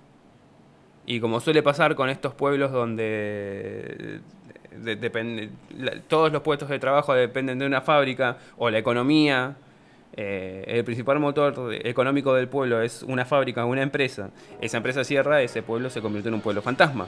[1.04, 4.22] Y como suele pasar con estos pueblos donde
[4.78, 9.54] de- depende- la- todos los puestos de trabajo dependen de una fábrica o la economía,
[10.14, 14.30] eh, el principal motor económico del pueblo es una fábrica, una empresa.
[14.60, 17.06] Esa empresa cierra, ese pueblo se convierte en un pueblo fantasma.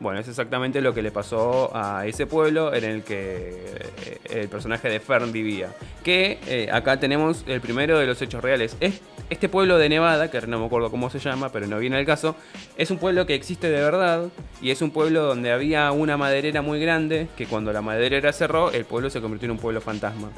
[0.00, 3.64] Bueno, es exactamente lo que le pasó a ese pueblo en el que
[4.06, 5.68] eh, el personaje de Fern vivía.
[6.02, 8.76] Que eh, acá tenemos el primero de los hechos reales.
[8.80, 11.96] Es- este pueblo de Nevada, que no me acuerdo cómo se llama, pero no viene
[11.96, 12.34] al caso,
[12.76, 14.24] es un pueblo que existe de verdad
[14.60, 18.72] y es un pueblo donde había una maderera muy grande que cuando la maderera cerró,
[18.72, 20.30] el pueblo se convirtió en un pueblo fantasma.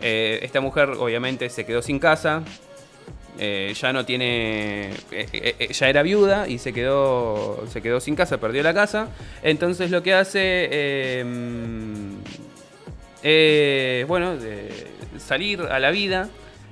[0.00, 2.42] Eh, esta mujer obviamente se quedó sin casa,
[3.38, 4.90] eh, ya no tiene.
[5.12, 7.64] eh, eh, ya era viuda y se quedó.
[7.70, 9.08] Se quedó sin casa, perdió la casa.
[9.42, 10.68] Entonces lo que hace.
[13.22, 14.36] eh, bueno,
[15.18, 16.28] salir a la vida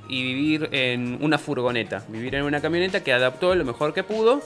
[0.08, 2.04] y vivir en una furgoneta.
[2.08, 4.42] Vivir en una camioneta que adaptó lo mejor que pudo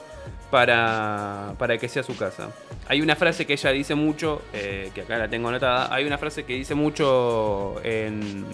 [0.52, 2.50] para, para que sea su casa.
[2.86, 5.92] Hay una frase que ella dice mucho, eh, que acá la tengo anotada.
[5.92, 8.44] Hay una frase que dice mucho en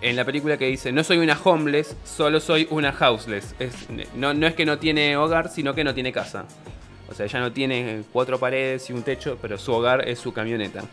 [0.00, 3.54] en la película que dice, no soy una homeless, solo soy una houseless.
[3.58, 3.86] Es,
[4.16, 6.46] no, no es que no tiene hogar, sino que no tiene casa.
[7.10, 10.32] O sea, ella no tiene cuatro paredes y un techo, pero su hogar es su
[10.32, 10.84] camioneta.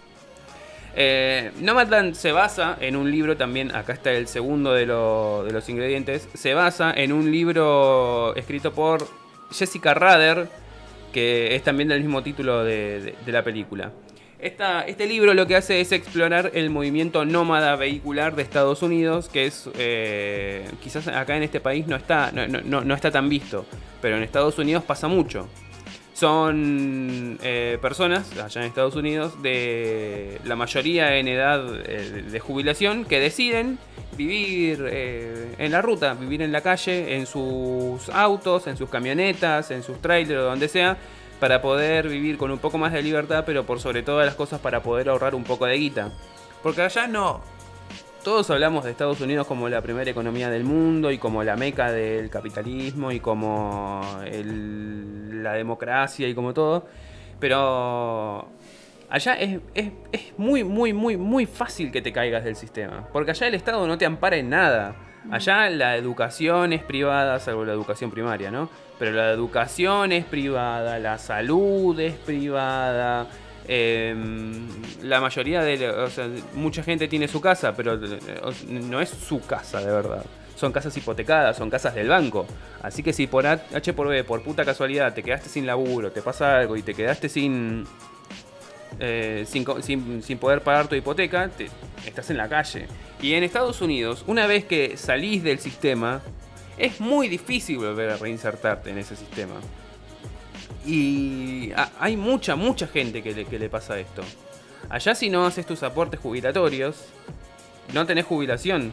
[0.96, 5.52] Eh, Nomadland se basa en un libro también, acá está el segundo de, lo- de
[5.54, 9.08] los ingredientes, se basa en un libro escrito por
[9.52, 10.48] Jessica Rader,
[11.14, 13.92] que es también del mismo título de, la película.
[14.40, 19.46] Este libro lo que hace es explorar el movimiento nómada vehicular de Estados Unidos, que
[19.46, 23.66] es eh, quizás acá en este país no está, no está tan visto,
[24.02, 25.48] pero en Estados Unidos pasa mucho.
[26.20, 33.06] Son eh, personas allá en Estados Unidos de la mayoría en edad eh, de jubilación
[33.06, 33.80] que deciden
[34.18, 39.72] vivir eh, en la ruta, vivir en la calle, en sus autos, en sus camionetas,
[39.72, 40.98] en sus trailers o donde sea,
[41.40, 44.60] para poder vivir con un poco más de libertad, pero por sobre todas las cosas
[44.60, 46.12] para poder ahorrar un poco de guita.
[46.62, 47.40] Porque allá no,
[48.24, 51.92] todos hablamos de Estados Unidos como la primera economía del mundo y como la meca
[51.92, 56.86] del capitalismo y como la democracia y como todo.
[57.40, 58.48] Pero
[59.10, 63.08] allá es, es- es muy, muy, muy, muy fácil que te caigas del sistema.
[63.14, 64.96] Porque allá el Estado no te ampara en nada.
[65.32, 68.70] Allá la educación es privada, salvo la educación primaria, ¿no?
[68.98, 73.28] Pero la educación es privada, la salud es privada.
[73.72, 74.68] Em,
[75.04, 78.20] la mayoría de, o sea, mucha gente tiene su casa, pero eh,
[78.68, 80.26] no es su casa de verdad.
[80.56, 82.48] Son casas hipotecadas, son casas del banco.
[82.82, 86.22] Así que si por H por B, por puta casualidad, te quedaste sin laburo, te
[86.24, 87.86] pasa algo y te quedaste sin,
[89.00, 91.70] eh, sin, sin- sin poder pagar tu hipoteca, te-
[92.06, 92.88] estás en la calle.
[93.22, 96.22] Y en Estados Unidos, una vez que salís del sistema,
[96.78, 99.56] es muy difícil volver a reinsertarte en ese sistema.
[100.86, 104.22] Y ha- hay mucha, mucha gente que le, que le pasa esto.
[104.90, 107.06] Allá si no haces tus aportes jubilatorios,
[107.94, 108.92] no tenés jubilación.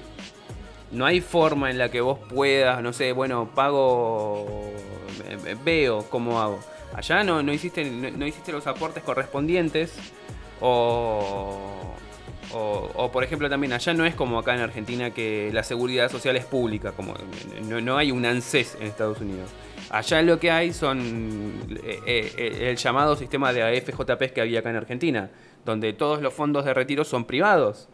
[0.92, 4.46] No hay forma en la que vos puedas, no sé, bueno, pago,
[5.28, 6.60] eh, eh, veo cómo hago.
[6.94, 9.92] Allá no, no, hiciste, no, hiciste los aportes correspondientes
[10.60, 11.92] o,
[12.54, 16.10] o, o, por ejemplo también allá no es como acá en Argentina que la seguridad
[16.10, 17.14] social es pública, como
[17.64, 19.50] no, no hay un ANSES en Estados Unidos.
[19.90, 24.70] Allá lo que hay son eh, eh, el llamado sistema de AFJP que había acá
[24.70, 25.30] en Argentina,
[25.64, 27.88] donde todos los fondos de retiro son privados.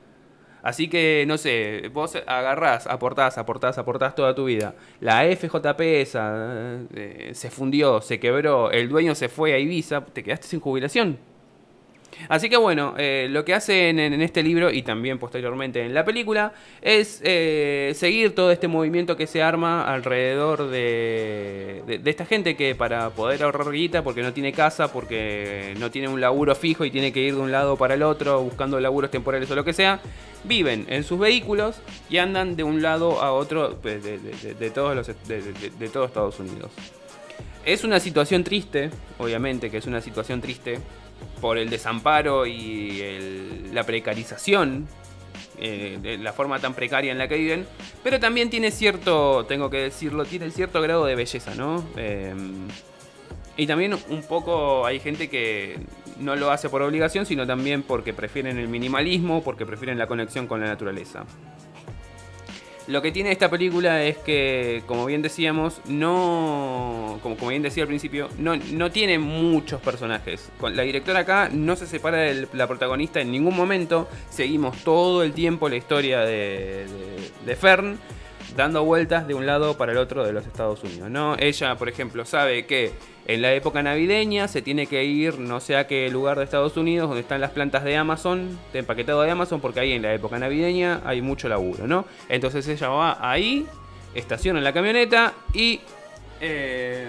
[0.62, 4.74] Así que, no sé, vos agarrás, aportás, aportás, aportás toda tu vida.
[5.00, 10.22] La AFJP esa eh, se fundió, se quebró, el dueño se fue a Ibiza, te
[10.22, 11.18] quedaste sin jubilación.
[12.28, 16.04] Así que bueno, eh, lo que hacen en, este libro y también posteriormente en la
[16.04, 22.56] película es eh, seguir todo este movimiento que se arma alrededor de, de- esta gente
[22.56, 26.84] que para poder ahorrar guita, porque no tiene casa, porque no tiene un laburo fijo
[26.84, 29.64] y tiene que ir de un lado para el otro buscando laburos temporales o lo
[29.64, 30.00] que sea,
[30.44, 31.80] viven en sus vehículos
[32.10, 35.88] y andan de un lado a otro pues, de, de- todos los, de, de- de
[35.88, 36.70] todo Estados Unidos.
[37.64, 40.78] Es una situación triste, obviamente que es una situación triste
[41.40, 43.02] por el desamparo y
[43.72, 44.86] la precarización,
[45.58, 47.66] eh, la forma tan precaria en la que viven,
[48.02, 51.84] pero también tiene cierto, tengo que decirlo, tiene cierto grado de belleza, ¿no?
[51.96, 52.34] Eh,
[53.56, 55.78] y también un poco hay gente que
[56.18, 60.46] no lo hace por obligación, sino también porque prefieren el minimalismo, porque prefieren la conexión
[60.46, 61.24] con la naturaleza.
[62.92, 67.18] Lo que tiene esta película es que, como bien decíamos, no.
[67.22, 70.50] Como, bien decía al principio, no, no tiene muchos personajes.
[70.60, 74.08] La directora acá no se separa de la protagonista en ningún momento.
[74.28, 76.84] Seguimos todo el tiempo la historia de-
[77.46, 77.98] de Fern
[78.56, 81.10] dando vueltas de un lado para el otro de los Estados Unidos.
[81.10, 81.36] ¿no?
[81.38, 82.92] Ella, por ejemplo, sabe que
[83.26, 86.76] en la época navideña se tiene que ir no sé a qué lugar de Estados
[86.76, 90.12] Unidos donde están las plantas de Amazon, de empaquetado de Amazon, porque ahí en la
[90.12, 92.04] época navideña hay mucho laburo, ¿no?
[92.28, 93.66] Entonces ella va ahí,
[94.14, 95.80] estaciona la camioneta y
[96.40, 97.06] eh,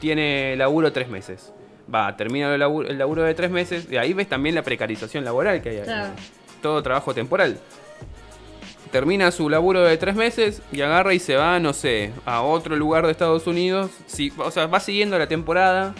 [0.00, 1.52] tiene laburo tres meses.
[1.92, 5.24] Va, termina el laburo, el laburo de tres meses, y ahí ves también la precarización
[5.24, 5.84] laboral que hay ahí.
[5.84, 6.12] Claro.
[6.60, 7.58] Todo trabajo temporal
[8.90, 12.76] termina su laburo de tres meses y agarra y se va, no sé, a otro
[12.76, 13.90] lugar de Estados Unidos.
[14.06, 15.94] Sí, o sea, va siguiendo la temporada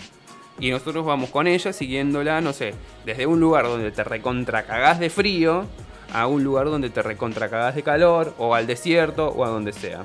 [0.59, 2.75] y nosotros vamos con ella siguiéndola, no sé,
[3.05, 5.65] desde un lugar donde te recontracagás de frío
[6.13, 10.05] a un lugar donde te recontracagás de calor o al desierto o a donde sea.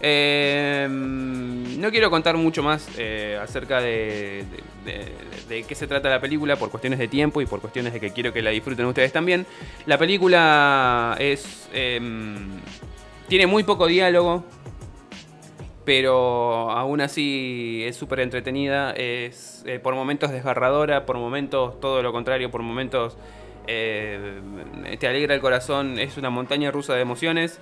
[0.00, 4.44] Eh, no quiero contar mucho más eh, acerca de
[5.48, 8.32] qué se trata la película por cuestiones de tiempo y por cuestiones de que quiero
[8.32, 9.46] que la disfruten ustedes también.
[9.86, 12.60] La película es em,
[13.28, 14.44] tiene muy poco diálogo,
[15.84, 22.12] pero aún así es súper entretenida, es eh, por momentos desgarradora, por momentos todo lo
[22.12, 23.16] contrario, por momentos
[23.66, 24.40] eh,
[24.98, 27.60] te alegra el corazón, es una montaña rusa de emociones.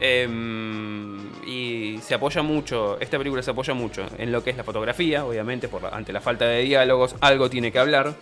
[0.00, 4.64] Em, y se apoya mucho, esta película se apoya mucho en lo que es la
[4.64, 8.14] fotografía, obviamente, ante la falta de diálogos, algo tiene que hablar.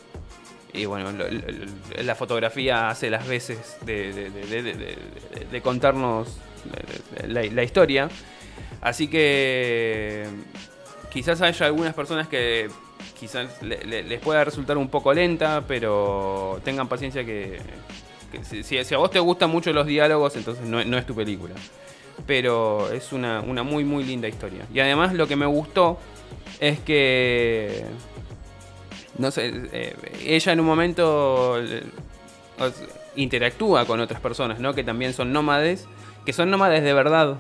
[0.75, 1.11] Y bueno,
[2.03, 6.39] la fotografía hace las veces de, contarnos
[7.27, 8.09] la, historia.
[8.81, 10.25] Así que
[11.13, 12.71] quizás haya algunas personas que
[13.21, 17.59] quizás le- le- les pueda resultar un poco lenta, pero tengan paciencia que
[18.43, 21.55] si, a vos te gustan mucho los diálogos, entonces no, no es tu película.
[22.27, 24.67] Pero es una, una muy, muy linda historia.
[24.73, 25.99] Y además lo que me gustó
[26.61, 27.85] es que...
[29.19, 29.95] No sé, eh,
[30.25, 31.61] ella en un momento
[33.15, 34.75] interactúa con otras personas, ¿no?
[34.75, 35.87] Que también son nómades,
[36.25, 37.37] que son nómades de verdad,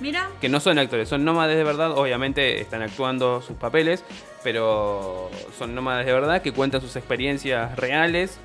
[0.00, 4.02] Mira, que no son actores, son nómades de verdad, obviamente están actuando sus papeles,
[4.42, 8.38] pero son nómades de verdad que cuentan sus experiencias reales.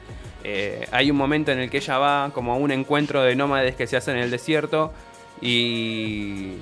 [0.43, 3.75] Eh, hay un momento en el que ella va como a un encuentro de nómades
[3.75, 4.93] que se hace en el desierto
[5.41, 6.53] y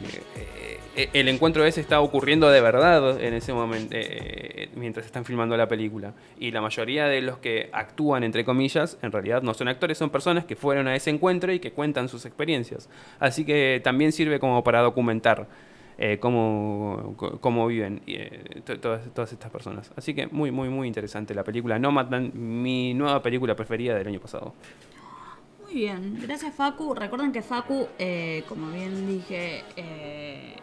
[0.95, 5.55] eh, el encuentro ese está ocurriendo de verdad en ese momento, eh, mientras están filmando
[5.55, 6.13] la película.
[6.39, 10.09] Y la mayoría de los que actúan, entre comillas, en realidad no son actores, son
[10.09, 12.89] personas que fueron a ese encuentro y que cuentan sus experiencias.
[13.19, 15.47] Así que también sirve como para documentar
[15.97, 19.91] eh, cómo, cómo viven eh, to- todas, todas estas personas.
[19.95, 24.19] Así que muy, muy, muy interesante la película Nomadland, mi nueva película preferida del año
[24.19, 24.53] pasado.
[25.63, 26.17] muy bien.
[26.21, 26.93] Gracias, Facu.
[26.93, 30.55] Recuerden que Facu, eh, como bien dije, eh,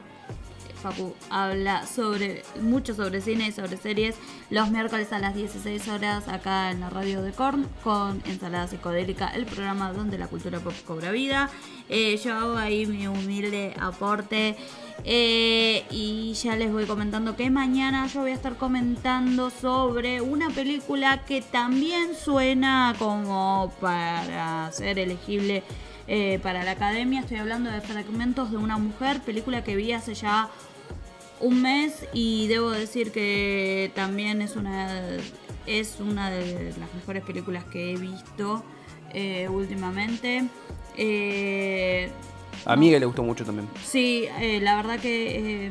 [0.85, 4.16] Facu habla sobre mucho sobre cine y sobre series
[4.51, 9.28] los miércoles a las 16 horas acá en la radio de Korn con Ensalada Psicodélica,
[9.28, 11.48] el programa donde la cultura pop cobra vida.
[11.89, 14.56] Eh, yo hago ahí mi humilde aporte
[15.05, 20.51] eh, y ya les voy comentando que mañana yo voy a estar comentando sobre una
[20.51, 25.62] película que también suena como para ser elegible
[26.06, 27.20] eh, para la academia.
[27.20, 30.51] Estoy hablando de Fragmentos de una mujer, película que vi hace ya
[31.45, 35.01] un mes y debo decir que también es una
[35.66, 38.62] es una de las mejores películas que he visto
[39.12, 40.45] eh, últimamente.
[40.97, 42.11] Eh,
[42.66, 43.69] A Miguel le gustó mucho también.
[43.85, 45.71] Sí, eh, la verdad que eh,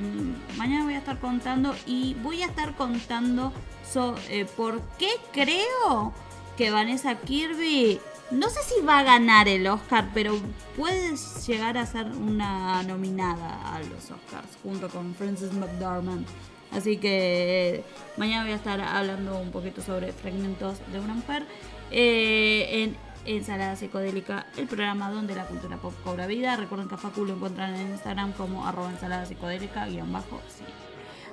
[0.58, 3.52] mañana voy a estar contando y voy a estar contando
[3.90, 6.14] so- eh, por qué creo
[6.58, 8.00] que Vanessa Kirby,
[8.34, 10.34] no sé si va a ganar el Oscar, pero
[10.76, 11.16] puede
[11.46, 16.26] llegar a ser una nominada a los Oscars junto con Frances McDormand.
[16.72, 17.84] Así que
[18.18, 21.46] mañana voy a estar hablando un poquito sobre fragmentos de una mujer
[21.92, 26.56] eh, en Ensalada Psicodélica, el programa donde la cultura pop cobra vida.
[26.56, 30.42] Recuerden que a Facu lo encuentran en Instagram como arroba ensalada psicodélica guion bajo.
[30.48, 30.64] Sí.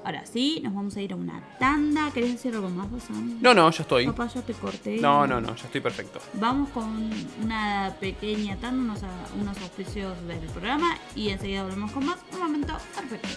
[0.03, 2.11] Ahora sí, nos vamos a ir a una tanda.
[2.13, 3.39] ¿Querés decir algo más, vos, Sam?
[3.41, 4.07] No, no, ya estoy.
[4.07, 4.97] Papá, ya te corté.
[4.99, 6.21] No, no, no, ya estoy perfecto.
[6.35, 7.11] Vamos con
[7.43, 9.01] una pequeña tanda, unos,
[9.39, 12.19] unos auspicios del programa y enseguida volvemos con más.
[12.33, 13.29] Un momento perfecto.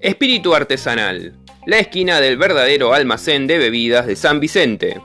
[0.00, 1.34] Espíritu Artesanal,
[1.66, 5.00] la esquina del verdadero almacén de bebidas de San Vicente.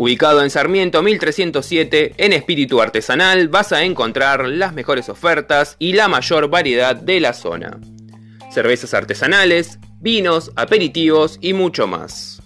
[0.00, 6.08] Ubicado en Sarmiento 1307, en Espíritu Artesanal vas a encontrar las mejores ofertas y la
[6.08, 7.78] mayor variedad de la zona.
[8.50, 12.40] Cervezas artesanales, vinos, aperitivos y mucho más.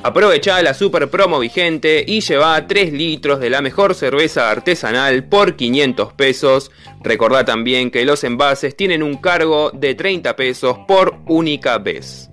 [0.00, 5.56] Aprovecha la super promo vigente y lleva 3 litros de la mejor cerveza artesanal por
[5.56, 6.70] 500 pesos.
[7.02, 12.28] Recordá también que los envases tienen un cargo de 30 pesos por única vez.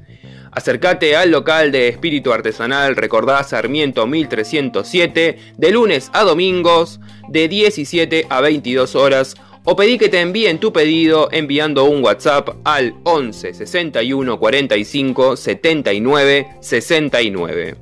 [0.51, 8.25] Acércate al local de Espíritu Artesanal, recordá Sarmiento 1307, de lunes a domingos, de 17
[8.29, 13.53] a 22 horas, o pedí que te envíen tu pedido enviando un WhatsApp al 11
[13.53, 17.75] 61 45 79 69.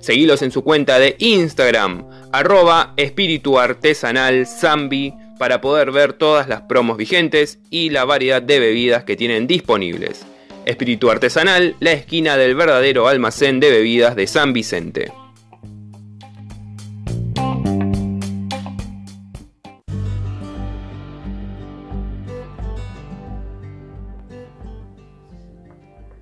[0.00, 6.62] Seguilos en su cuenta de Instagram, arroba espíritu artesanal zambi, para poder ver todas las
[6.62, 10.26] promos vigentes y la variedad de bebidas que tienen disponibles.
[10.66, 15.12] Espíritu Artesanal, la esquina del verdadero almacén de bebidas de San Vicente.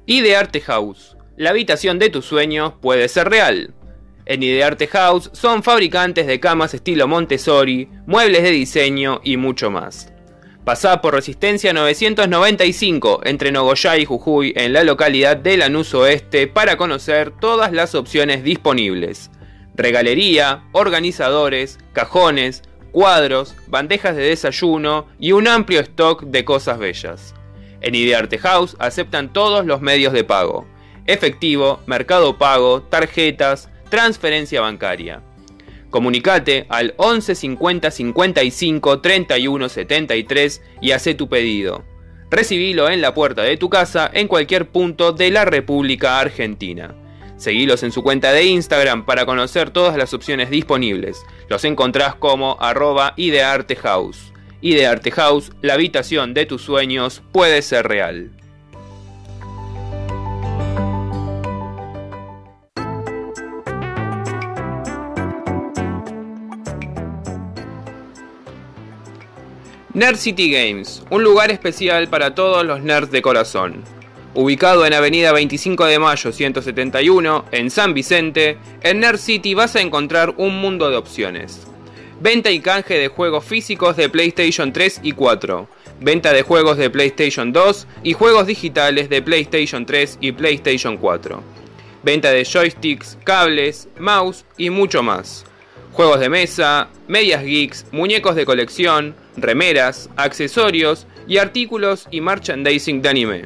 [0.06, 1.16] Idearte House.
[1.36, 3.74] La habitación de tus sueños puede ser real.
[4.24, 10.12] En Idearte House son fabricantes de camas estilo Montessori, muebles de diseño y mucho más.
[10.68, 16.76] Pasá por Resistencia 995 entre Nogoyá y Jujuy en la localidad de Lanús Oeste para
[16.76, 19.30] conocer todas las opciones disponibles.
[19.74, 27.34] Regalería, organizadores, cajones, cuadros, bandejas de desayuno y un amplio stock de cosas bellas.
[27.80, 30.66] En Idearte House aceptan todos los medios de pago.
[31.06, 35.22] Efectivo, mercado pago, tarjetas, transferencia bancaria.
[35.90, 41.84] Comunicate al 11 50 55 31 73 y hace tu pedido.
[42.30, 46.94] Recibilo en la puerta de tu casa en cualquier punto de la República Argentina.
[47.38, 51.24] Seguilos en su cuenta de Instagram para conocer todas las opciones disponibles.
[51.48, 54.32] Los encontrás como arroba ideartehouse.
[54.60, 58.32] Ideartehouse, la habitación de tus sueños puede ser real.
[69.94, 73.82] Nerd City Games, un lugar especial para todos los nerds de corazón.
[74.34, 79.80] Ubicado en Avenida 25 de Mayo 171, en San Vicente, en Nerd City vas a
[79.80, 81.66] encontrar un mundo de opciones.
[82.20, 85.66] Venta y canje de juegos físicos de PlayStation 3 y 4.
[86.00, 91.42] Venta de juegos de PlayStation 2 y juegos digitales de PlayStation 3 y PlayStation 4.
[92.02, 95.46] Venta de joysticks, cables, mouse y mucho más.
[95.92, 103.08] Juegos de mesa, medias geeks, muñecos de colección, remeras, accesorios y artículos y merchandising de
[103.08, 103.44] anime.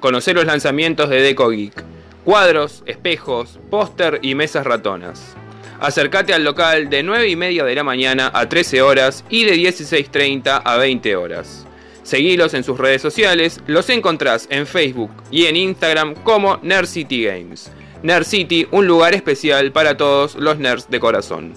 [0.00, 1.84] Conocer los lanzamientos de Deco Geek,
[2.24, 5.34] cuadros, espejos, póster y mesas ratonas.
[5.80, 9.54] Acércate al local de 9 y media de la mañana a 13 horas y de
[9.56, 11.64] 16.30 a 20 horas.
[12.02, 17.24] Seguilos en sus redes sociales, los encontrás en Facebook y en Instagram como Nerd City
[17.24, 17.70] Games.
[18.02, 21.54] Nerd City, un lugar especial para todos los nerds de corazón.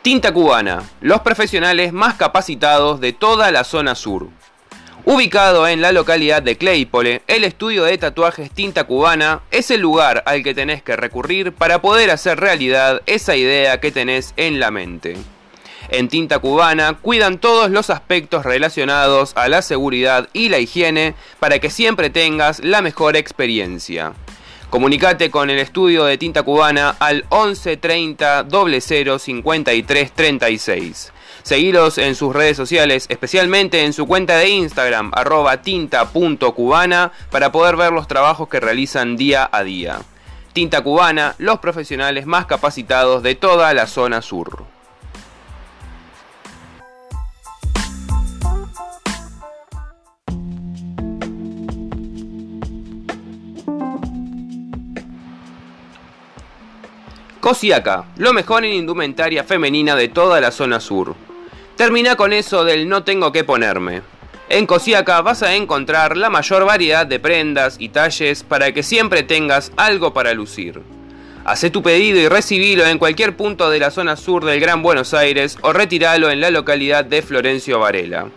[0.00, 4.28] Tinta Cubana, los profesionales más capacitados de toda la zona sur.
[5.08, 10.24] Ubicado en la localidad de Claypole, el estudio de tatuajes Tinta Cubana es el lugar
[10.26, 14.72] al que tenés que recurrir para poder hacer realidad esa idea que tenés en la
[14.72, 15.16] mente.
[15.90, 21.60] En Tinta Cubana cuidan todos los aspectos relacionados a la seguridad y la higiene para
[21.60, 24.12] que siempre tengas la mejor experiencia.
[24.70, 31.12] Comunicate con el estudio de tinta cubana al 11 30 00 53 36.
[31.46, 37.76] Seguilos en sus redes sociales, especialmente en su cuenta de Instagram, arroba tinta.cubana, para poder
[37.76, 40.00] ver los trabajos que realizan día a día.
[40.52, 44.64] Tinta Cubana, los profesionales más capacitados de toda la zona sur.
[57.38, 61.14] Cosiaca, lo mejor en indumentaria femenina de toda la zona sur.
[61.76, 64.00] Termina con eso del no tengo que ponerme.
[64.48, 69.22] En Cosiaca vas a encontrar la mayor variedad de prendas y talles para que siempre
[69.22, 70.80] tengas algo para lucir.
[71.44, 75.12] Hacé tu pedido y recibilo en cualquier punto de la zona sur del Gran Buenos
[75.12, 78.30] Aires o retíralo en la localidad de Florencio Varela.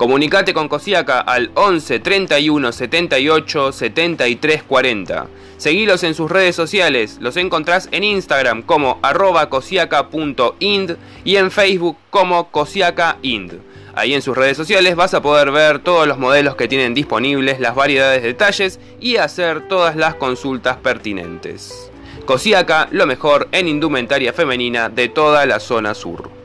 [0.00, 5.26] Comunicate con Cosiaca al 11 31 78 73 40.
[5.58, 11.98] Seguilos en sus redes sociales, los encontrás en Instagram como arroba cosiaca.ind y en Facebook
[12.08, 13.58] como cosiaca.ind.
[13.94, 17.60] Ahí en sus redes sociales vas a poder ver todos los modelos que tienen disponibles,
[17.60, 21.90] las variedades de detalles y hacer todas las consultas pertinentes.
[22.24, 26.39] Cosiaca, lo mejor en indumentaria femenina de toda la zona sur.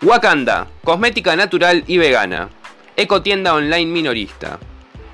[0.00, 2.50] Wakanda, cosmética natural y vegana.
[2.96, 4.60] Ecotienda online minorista.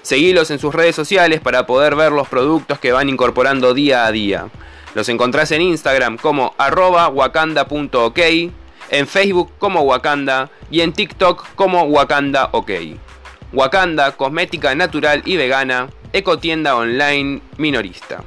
[0.00, 4.12] Seguilos en sus redes sociales para poder ver los productos que van incorporando día a
[4.12, 4.46] día.
[4.94, 8.18] Los encontrás en Instagram como arroba wakanda.ok,
[8.90, 12.70] en Facebook como Wakanda y en TikTok como Wakanda OK.
[13.52, 18.24] Wakanda, cosmética natural y vegana, ecotienda online minorista.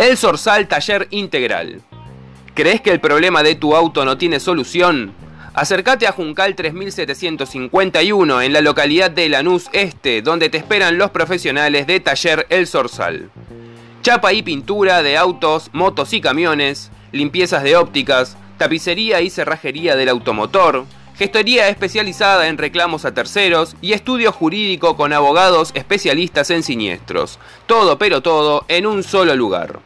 [0.00, 1.82] El Sorsal Taller Integral.
[2.54, 5.12] ¿Crees que el problema de tu auto no tiene solución?
[5.52, 11.86] Acércate a Juncal 3751 en la localidad de Lanús Este, donde te esperan los profesionales
[11.86, 13.28] de Taller El Sorsal.
[14.00, 20.08] Chapa y pintura de autos, motos y camiones, limpiezas de ópticas, tapicería y cerrajería del
[20.08, 20.86] automotor,
[21.20, 27.38] gestoría especializada en reclamos a terceros y estudio jurídico con abogados especialistas en siniestros.
[27.66, 29.80] Todo, pero todo, en un solo lugar.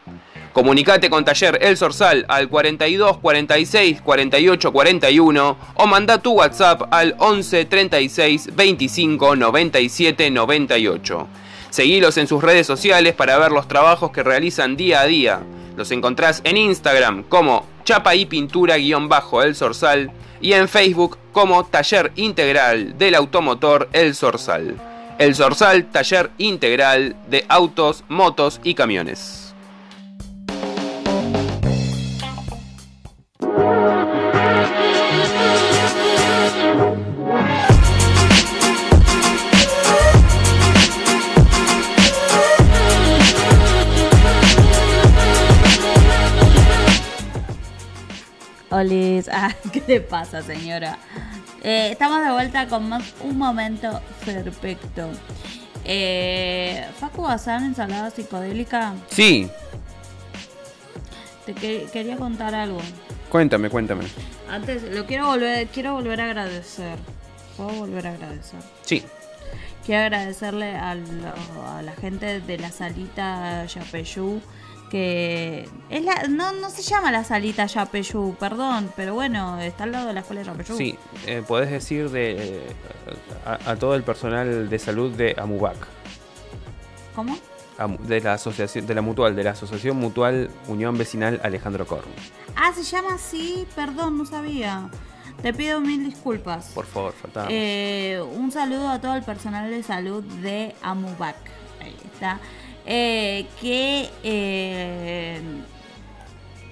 [0.53, 7.15] Comunicate con Taller El Sorsal al 42 46 48 41 o manda tu WhatsApp al
[7.19, 11.27] 11 36 25 97 98.
[11.69, 15.41] Seguilos en sus redes sociales para ver los trabajos que realizan día a día.
[15.75, 20.11] Los encontrás en Instagram como chapa y pintura-el Sorsal
[20.41, 24.75] y en Facebook como Taller Integral del Automotor El Sorsal.
[25.17, 29.44] El Sorsal, taller integral de autos, motos y camiones.
[49.31, 50.97] Ah, ¿qué le pasa, señora?
[51.63, 55.09] Eh, estamos de vuelta con más un momento perfecto.
[55.83, 58.93] Eh, Facu Bazán, ensalada psicodélica.
[59.09, 59.49] Sí,
[61.45, 62.79] Te que- quería contar algo.
[63.29, 64.05] cuéntame, cuéntame.
[64.49, 66.97] Antes, lo quiero volver, quiero volver a agradecer.
[67.57, 68.59] ¿Puedo volver a agradecer?
[68.83, 69.03] Sí.
[69.85, 74.41] Quiero agradecerle a, lo- a la gente de la salita Yapeyú
[74.89, 79.91] que es la, no, no se llama la salita Yapeyú, perdón, pero bueno, está al
[79.91, 80.77] lado de la escuela de Yapeyú.
[80.77, 82.67] Sí, eh, podés decir de, eh,
[83.45, 85.75] a, a todo el personal de salud de Amubac,
[87.15, 87.37] ¿Cómo?
[88.07, 92.07] De la asociación, de la mutual, de la asociación mutual Unión Vecinal Alejandro Corn.
[92.55, 94.89] Ah, se llama así, perdón, no sabía.
[95.41, 96.67] Te pido mil disculpas.
[96.73, 97.47] Por favor, faltaba.
[97.49, 101.35] Eh, un saludo a todo el personal de salud de Amubac.
[101.81, 102.39] Ahí está.
[102.87, 105.41] Eh, que eh,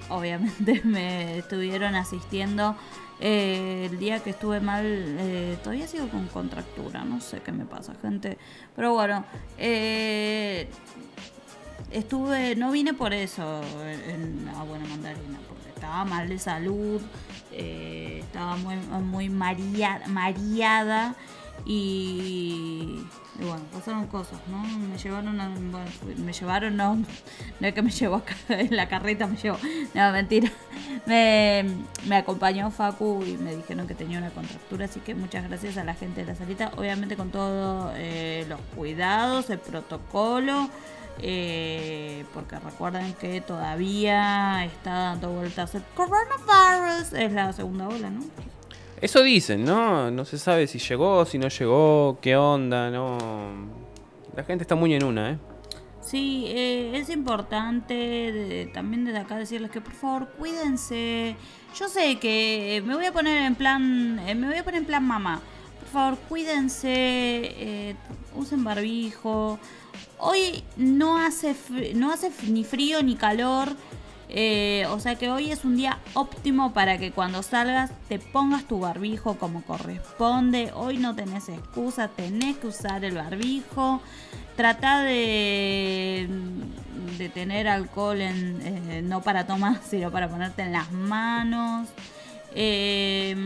[0.08, 2.76] obviamente me estuvieron asistiendo
[3.20, 4.84] eh, el día que estuve mal.
[4.86, 8.38] eh, todavía sigo con contractura, no sé qué me pasa, gente.
[8.76, 9.24] Pero bueno,
[11.90, 13.60] estuve, no vine por eso
[14.08, 17.00] en la buena mandarina, porque estaba mal de salud,
[17.52, 21.14] estaba muy, muy maria- mareada
[21.66, 23.06] y,
[23.38, 24.62] bueno, pasaron cosas, ¿no?
[24.62, 28.88] Me llevaron, a, bueno, me llevaron, no, no es que me llevó acá en la
[28.88, 29.58] carreta, me llevó,
[29.94, 30.50] no, mentira.
[31.06, 31.64] Me,
[32.06, 35.84] me acompañó Facu y me dijeron que tenía una contractura, así que muchas gracias a
[35.84, 37.92] la gente de la salita, obviamente con todos
[38.48, 40.68] los cuidados, el protocolo.
[41.20, 47.12] Eh, porque recuerden que todavía está dando vueltas el coronavirus.
[47.12, 48.20] Es la segunda ola, ¿no?
[49.04, 50.10] Eso dicen, ¿no?
[50.10, 53.18] No se sabe si llegó, si no llegó, qué onda, no.
[54.34, 55.38] La gente está muy en una, ¿eh?
[56.00, 61.36] Sí, eh, es importante también desde acá decirles que por favor cuídense.
[61.78, 64.86] Yo sé que me voy a poner en plan, eh, me voy a poner en
[64.86, 65.42] plan mamá.
[65.80, 67.96] Por favor cuídense, eh,
[68.34, 69.58] usen barbijo.
[70.16, 71.54] Hoy no hace
[71.94, 73.68] no hace ni frío ni calor.
[74.28, 78.64] Eh, o sea que hoy es un día óptimo para que cuando salgas te pongas
[78.64, 80.72] tu barbijo como corresponde.
[80.74, 84.00] Hoy no tenés excusa, tenés que usar el barbijo.
[84.56, 86.28] Trata de,
[87.18, 91.88] de tener alcohol en, eh, no para tomar, sino para ponerte en las manos.
[92.54, 93.36] Eh,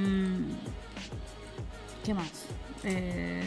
[2.05, 2.31] ¿Qué más?
[2.85, 3.43] Eh,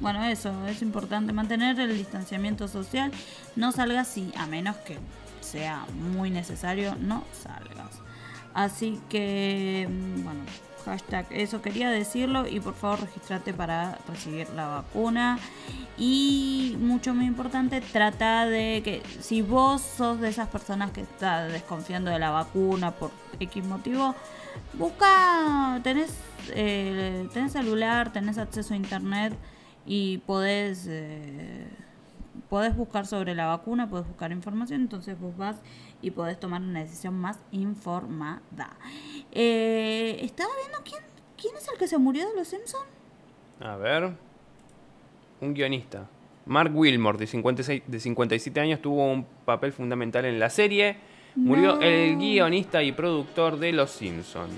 [0.00, 3.12] bueno, eso, es importante mantener el distanciamiento social.
[3.56, 4.98] No salgas si, a menos que
[5.42, 8.00] sea muy necesario, no salgas.
[8.54, 10.40] Así que, mm, bueno,
[10.84, 15.38] hashtag eso quería decirlo y por favor registrate para recibir la vacuna.
[15.98, 21.44] Y mucho muy importante, trata de que si vos sos de esas personas que está
[21.44, 24.14] desconfiando de la vacuna por X motivo,
[24.74, 26.14] busca, tenés,
[26.54, 29.34] eh, tenés celular, tenés acceso a internet
[29.86, 31.66] y podés, eh,
[32.52, 35.56] podés buscar sobre la vacuna, podés buscar información, entonces vos vas
[36.02, 38.76] y podés tomar una decisión más informada.
[39.30, 41.00] Eh, estaba viendo quién,
[41.40, 42.84] quién es el que se murió de los Simpsons.
[43.58, 44.12] A ver.
[45.40, 46.06] Un guionista.
[46.44, 50.98] Mark Wilmore, de, 56, de 57 años, tuvo un papel fundamental en la serie.
[51.34, 51.80] Murió No.
[51.80, 54.50] el guionista y productor de Los Simpson.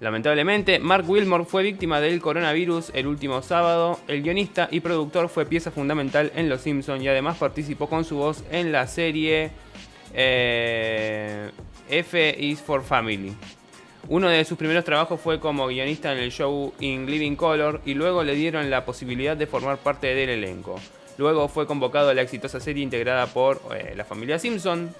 [0.00, 3.98] Lamentablemente, Mark Wilmore fue víctima del coronavirus el último sábado.
[4.08, 8.16] El guionista y productor fue pieza fundamental en Los Simpson y además participó con su
[8.16, 9.50] voz en la serie
[10.12, 11.50] eh,
[11.88, 13.34] F is for Family.
[14.08, 17.94] Uno de sus primeros trabajos fue como guionista en el show In Living Color y
[17.94, 20.78] luego le dieron la posibilidad de formar parte del elenco.
[21.18, 24.94] Luego fue convocado a la exitosa serie integrada por eh, la familia Simpson.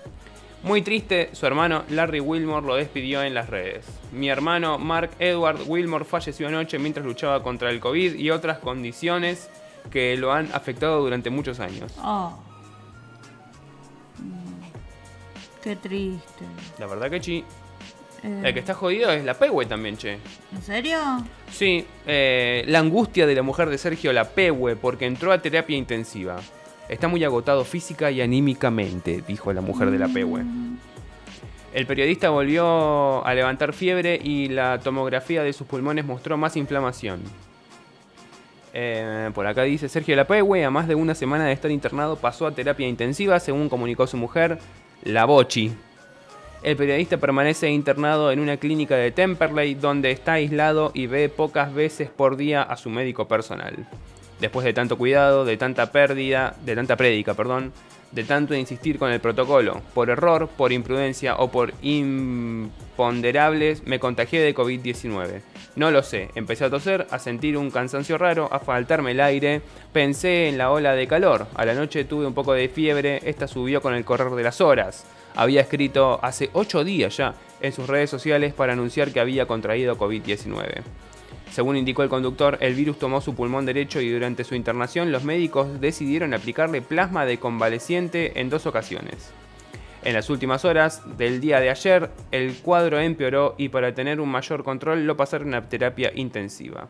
[0.66, 3.86] Muy triste, su hermano Larry Wilmore lo despidió en las redes.
[4.10, 9.48] Mi hermano Mark Edward Wilmore falleció anoche mientras luchaba contra el COVID y otras condiciones
[9.92, 11.92] que lo han afectado durante muchos años.
[12.02, 12.36] Oh.
[15.62, 16.44] Qué triste.
[16.80, 17.44] La verdad que sí.
[18.24, 20.18] Eh, El que está jodido es la Pehue también, che.
[20.52, 20.98] ¿En serio?
[21.52, 25.76] Sí, eh, la angustia de la mujer de Sergio La Pehue porque entró a terapia
[25.76, 26.40] intensiva.
[26.88, 30.44] Está muy agotado física y anímicamente, dijo la mujer de La Pehue.
[31.74, 37.20] El periodista volvió a levantar fiebre y la tomografía de sus pulmones mostró más inflamación.
[38.72, 42.46] Eh, por acá dice Sergio Lapehue, a más de una semana de estar internado, pasó
[42.46, 44.58] a terapia intensiva, según comunicó su mujer,
[45.02, 45.72] La Bochi.
[46.62, 51.74] El periodista permanece internado en una clínica de Temperley, donde está aislado y ve pocas
[51.74, 53.86] veces por día a su médico personal.
[54.40, 57.72] Después de tanto cuidado, de tanta pérdida, de tanta prédica, perdón,
[58.12, 64.40] de tanto insistir con el protocolo, por error, por imprudencia o por imponderables, me contagié
[64.40, 65.40] de COVID-19.
[65.76, 69.60] No lo sé, empecé a toser, a sentir un cansancio raro, a faltarme el aire,
[69.92, 73.48] pensé en la ola de calor, a la noche tuve un poco de fiebre, esta
[73.48, 75.04] subió con el correr de las horas.
[75.34, 79.98] Había escrito hace 8 días ya en sus redes sociales para anunciar que había contraído
[79.98, 80.82] COVID-19.
[81.56, 85.24] Según indicó el conductor, el virus tomó su pulmón derecho y durante su internación los
[85.24, 89.32] médicos decidieron aplicarle plasma de convaleciente en dos ocasiones.
[90.04, 94.28] En las últimas horas del día de ayer, el cuadro empeoró y para tener un
[94.28, 96.88] mayor control lo pasaron a terapia intensiva.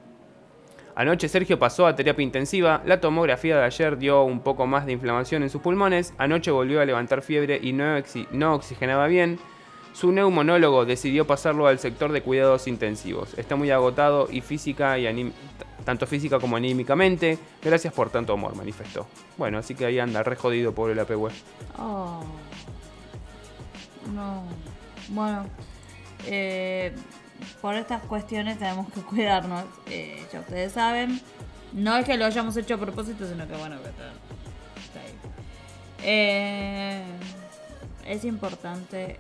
[0.97, 4.95] Anoche Sergio pasó a terapia intensiva, la tomografía de ayer dio un poco más de
[4.95, 9.39] inflamación en sus pulmones, anoche volvió a levantar fiebre y no, oxi- no oxigenaba bien,
[9.97, 13.33] su neumonólogo decidió pasarlo al sector de cuidados intensivos.
[13.39, 15.33] Está muy agotado y física y
[15.87, 17.39] tanto física como anímicamente.
[17.63, 19.07] Gracias por tanto amor, manifestó.
[19.39, 21.29] Bueno, así que ahí anda, re jodido, pobre la PW.
[21.79, 22.23] Oh.
[24.15, 24.45] No.
[25.09, 25.47] Bueno.
[26.27, 26.95] eh,
[27.63, 29.65] por estas cuestiones tenemos que cuidarnos.
[29.89, 31.23] Eh, ya ustedes saben.
[31.73, 35.15] No es que lo hayamos hecho a propósito, sino que bueno, que está ahí.
[36.03, 37.03] Eh,
[38.07, 39.19] es importante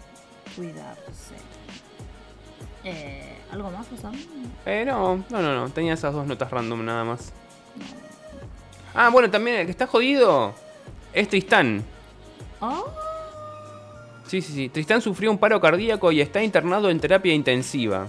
[0.56, 1.34] cuidarse.
[2.84, 4.16] Eh, ¿Algo más, Osama?
[4.64, 5.68] Eh, no, no, no, no.
[5.70, 7.32] Tenía esas dos notas random nada más.
[8.94, 10.54] Ah, bueno, también el que está jodido
[11.12, 11.84] es Tristán.
[12.60, 12.86] Oh,
[14.26, 14.68] Sí, sí, sí.
[14.68, 18.08] Tristán sufrió un paro cardíaco y está internado en terapia intensiva.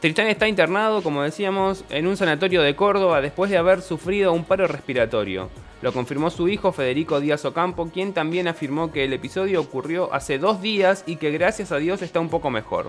[0.00, 4.44] Tristán está internado, como decíamos, en un sanatorio de Córdoba después de haber sufrido un
[4.44, 5.50] paro respiratorio.
[5.80, 10.38] Lo confirmó su hijo Federico Díaz Ocampo, quien también afirmó que el episodio ocurrió hace
[10.38, 12.88] dos días y que gracias a Dios está un poco mejor.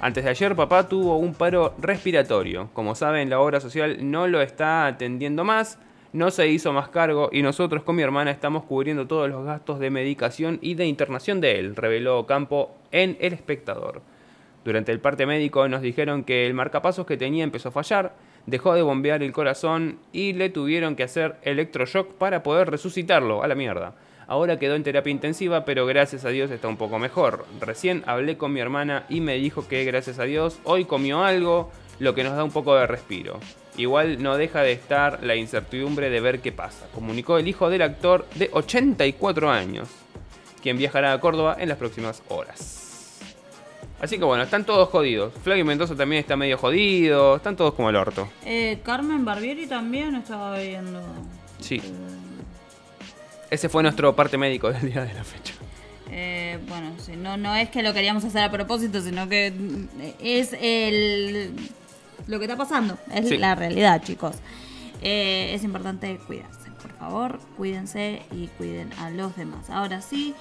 [0.00, 2.68] Antes de ayer papá tuvo un paro respiratorio.
[2.74, 5.80] Como saben, la obra social no lo está atendiendo más,
[6.12, 9.80] no se hizo más cargo y nosotros con mi hermana estamos cubriendo todos los gastos
[9.80, 14.00] de medicación y de internación de él, reveló Ocampo en El Espectador.
[14.64, 18.14] Durante el parte médico nos dijeron que el marcapasos que tenía empezó a fallar,
[18.46, 23.48] dejó de bombear el corazón y le tuvieron que hacer electroshock para poder resucitarlo, a
[23.48, 23.94] la mierda.
[24.28, 27.46] Ahora quedó en terapia intensiva, pero gracias a Dios está un poco mejor.
[27.60, 31.70] Recién hablé con mi hermana y me dijo que gracias a Dios hoy comió algo,
[32.00, 33.38] lo que nos da un poco de respiro.
[33.76, 37.82] Igual no deja de estar la incertidumbre de ver qué pasa, comunicó el hijo del
[37.82, 39.88] actor de 84 años,
[40.62, 42.85] quien viajará a Córdoba en las próximas horas.
[44.00, 45.32] Así que bueno, están todos jodidos.
[45.42, 48.28] Flavio Mendoza también está medio jodido, están todos como el orto.
[48.44, 51.00] eh, Carmen Barbieri también estaba viendo.
[51.60, 51.80] Sí.
[53.50, 55.54] Ese fue nuestro parte médico del día de la fecha.
[56.10, 59.52] Eh, bueno, no, no es que lo queríamos hacer a propósito, sino que
[60.20, 61.54] es el
[62.26, 62.98] lo que está pasando.
[63.14, 63.38] Es Sí.
[63.38, 64.36] la realidad, chicos.
[65.02, 69.70] Eh, es importante cuidarse, por favor, cuídense y cuiden a los demás.
[69.70, 70.34] Ahora sí,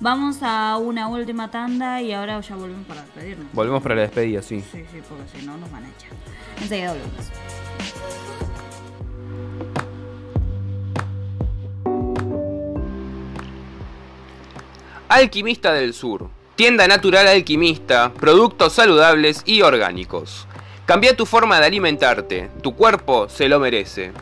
[0.00, 3.52] vamos a una última tanda y ahora ya volvemos para despedirnos.
[3.52, 4.62] Volvemos para la despedida, sí.
[4.72, 6.10] Sí, sí, porque si no nos van a echar.
[6.60, 7.30] Enseguida volvemos.
[15.08, 16.28] Alquimista del Sur.
[16.56, 20.46] Tienda natural alquimista, productos saludables y orgánicos.
[20.86, 24.12] Cambia tu forma de alimentarte, tu cuerpo se lo merece.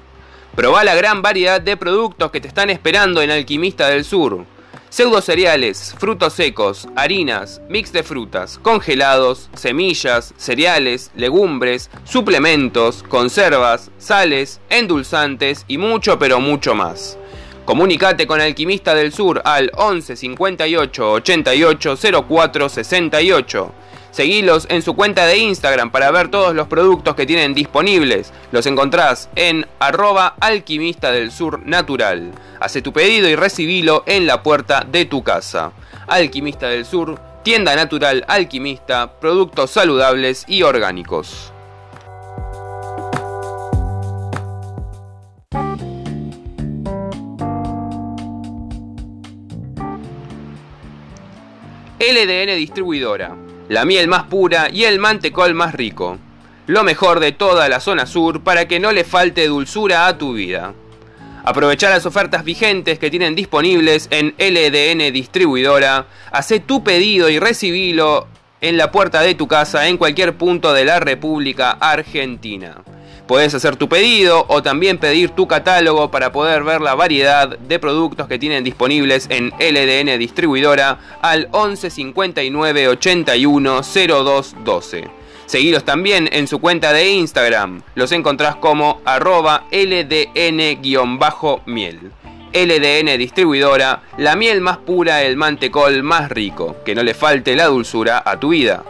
[0.54, 4.44] Proba la gran variedad de productos que te están esperando en Alquimista del Sur.
[4.92, 14.60] Pseudo cereales, frutos secos, harinas, mix de frutas, congelados, semillas, cereales, legumbres, suplementos, conservas, sales,
[14.68, 17.16] endulzantes y mucho pero mucho más.
[17.64, 21.96] Comunicate con Alquimista del Sur al 11 58 88
[22.28, 23.72] 04 68.
[24.12, 28.30] Seguilos en su cuenta de Instagram para ver todos los productos que tienen disponibles.
[28.52, 32.30] Los encontrás en arroba alquimista del sur natural.
[32.60, 35.72] Hace tu pedido y recibilo en la puerta de tu casa.
[36.06, 41.50] Alquimista del Sur, tienda natural alquimista, productos saludables y orgánicos.
[51.98, 53.36] LDN Distribuidora,
[53.72, 56.18] la miel más pura y el mantecol más rico.
[56.66, 60.34] Lo mejor de toda la zona sur para que no le falte dulzura a tu
[60.34, 60.74] vida.
[61.42, 66.04] Aprovecha las ofertas vigentes que tienen disponibles en LDN Distribuidora.
[66.32, 68.26] Hacé tu pedido y recibilo
[68.60, 72.82] en la puerta de tu casa en cualquier punto de la República Argentina.
[73.26, 77.78] Puedes hacer tu pedido o también pedir tu catálogo para poder ver la variedad de
[77.78, 85.22] productos que tienen disponibles en LDN Distribuidora al 11 59 81 02 12.
[85.46, 87.82] Seguilos también en su cuenta de Instagram.
[87.94, 90.80] Los encontrás como arroba LDN-miel.
[92.54, 96.76] LDN Distribuidora, la miel más pura, el mantecol más rico.
[96.84, 98.82] Que no le falte la dulzura a tu vida.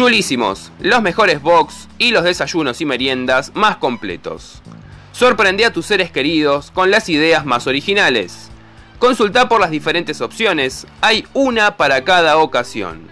[0.00, 4.62] Chulísimos, los mejores box y los desayunos y meriendas más completos.
[5.12, 8.48] Sorprende a tus seres queridos con las ideas más originales.
[8.98, 13.08] Consulta por las diferentes opciones, hay una para cada ocasión.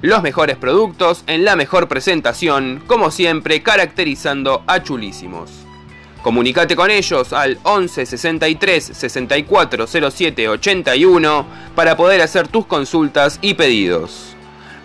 [0.00, 5.50] Los mejores productos en la mejor presentación, como siempre caracterizando a Chulísimos.
[6.22, 13.54] Comunicate con ellos al 11 63 64 07 81 para poder hacer tus consultas y
[13.54, 14.37] pedidos.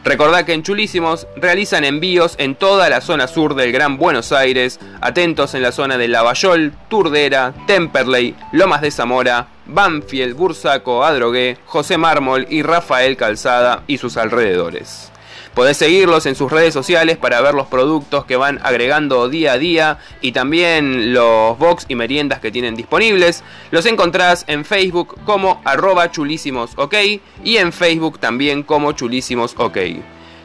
[0.03, 4.79] Recordá que en Chulísimos realizan envíos en toda la zona sur del Gran Buenos Aires,
[4.99, 11.97] atentos en la zona de Lavallol, Turdera, Temperley, Lomas de Zamora, Banfield, Bursaco, Adrogué, José
[11.97, 15.12] Mármol y Rafael Calzada y sus alrededores.
[15.53, 19.57] Podés seguirlos en sus redes sociales para ver los productos que van agregando día a
[19.59, 23.43] día y también los box y meriendas que tienen disponibles.
[23.69, 26.95] Los encontrás en Facebook como arroba chulísimos ok
[27.43, 29.77] y en Facebook también como chulísimos ok.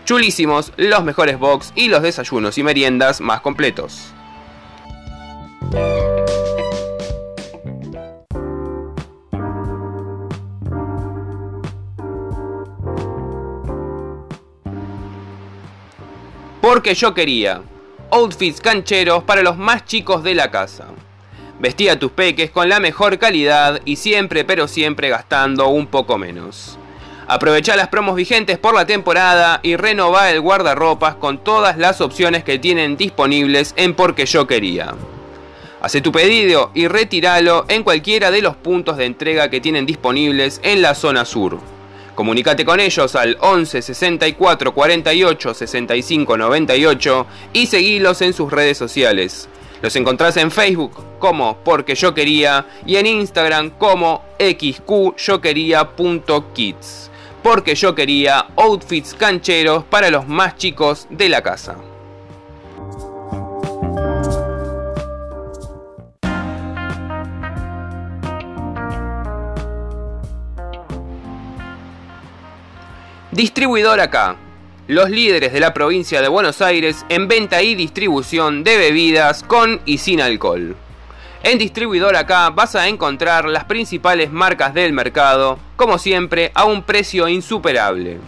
[0.05, 4.13] Chulísimos, los mejores box y los desayunos y meriendas más completos.
[16.69, 17.63] Porque yo quería.
[18.11, 20.85] Outfits cancheros para los más chicos de la casa.
[21.59, 26.79] Vestía tus peques con la mejor calidad y siempre pero siempre gastando un poco menos.
[27.27, 32.45] Aprovecha las promos vigentes por la temporada y renová el guardarropas con todas las opciones
[32.45, 34.95] que tienen disponibles en Porque yo quería.
[35.81, 40.61] Hace tu pedido y retíralo en cualquiera de los puntos de entrega que tienen disponibles
[40.63, 41.78] en la zona sur.
[42.19, 49.49] Comunicate con ellos al 11 64 48 65 98 y seguilos en sus redes sociales.
[49.83, 57.11] Los encontrás en Facebook como Porque Yo Quería y en Instagram como xqyoquería.kids.
[57.45, 61.77] Porque Yo Quería outfits cancheros para los más chicos de la casa.
[73.39, 74.35] Distribuidor acá.
[74.89, 79.81] Los líderes de la provincia de Buenos Aires en venta y distribución de bebidas con
[79.85, 80.75] y sin alcohol.
[81.45, 86.83] En Distribuidor acá vas a encontrar las principales marcas del mercado, como siempre, a un
[86.83, 88.19] precio insuperable.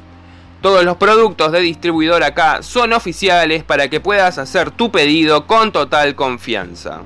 [0.62, 5.72] Todos los productos de Distribuidor acá son oficiales para que puedas hacer tu pedido con
[5.72, 7.00] total confianza.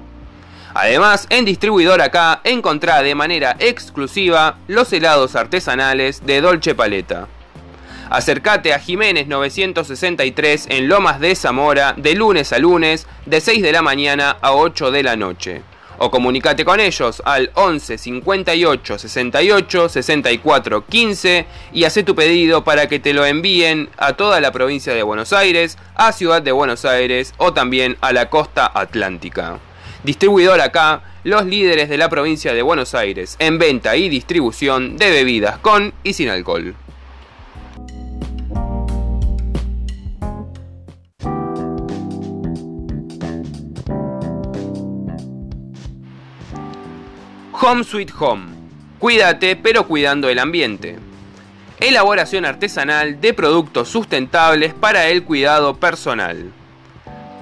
[0.75, 7.29] Además, en Distribuidor acá encontrá de manera exclusiva los helados artesanales de Dolce Paleta.
[8.11, 13.73] Acércate a Jiménez 963 en Lomas de Zamora de lunes a lunes de 6 de
[13.73, 15.63] la mañana a 8 de la noche.
[15.99, 22.89] O comunicate con ellos al 11 58 68 64 15 y hace tu pedido para
[22.89, 26.85] que te lo envíen a toda la provincia de Buenos Aires, a Ciudad de Buenos
[26.85, 29.59] Aires o también a la costa atlántica.
[30.03, 35.11] Distribuidor acá, los líderes de la provincia de Buenos Aires en venta y distribución de
[35.11, 36.75] bebidas con y sin alcohol.
[47.67, 48.45] Home Sweet Home.
[48.99, 50.99] Cuídate pero cuidando el ambiente.
[51.81, 56.53] Elaboración artesanal de productos sustentables para el cuidado personal.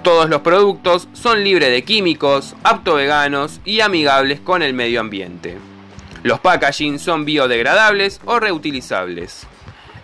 [0.05, 5.59] Todos los productos son libres de químicos, apto veganos y amigables con el medio ambiente.
[6.23, 9.49] Los packaging son biodegradables o reutilizables.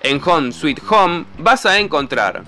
[0.03, 2.43] En Home Sweet Home vas a encontrar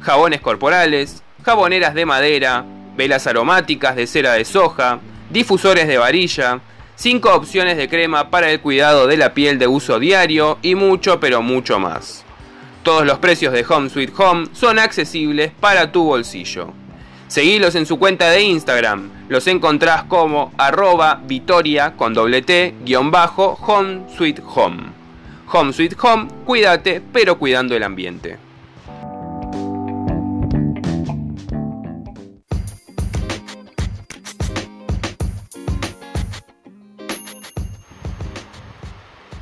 [0.00, 2.64] jabones corporales, jaboneras de madera,
[2.96, 5.00] velas aromáticas de cera de soja,
[5.30, 6.60] difusores de varilla,
[6.98, 11.20] 5 opciones de crema para el cuidado de la piel de uso diario y mucho
[11.20, 12.24] pero mucho más.
[12.82, 16.72] Todos los precios de Home Sweet Home son accesibles para tu bolsillo.
[17.28, 23.10] Seguilos en su cuenta de Instagram, los encontrás como arroba vitoria con doble t guion
[23.10, 24.84] bajo Home Sweet Home.
[25.52, 28.45] Home Sweet Home, cuídate pero cuidando el ambiente.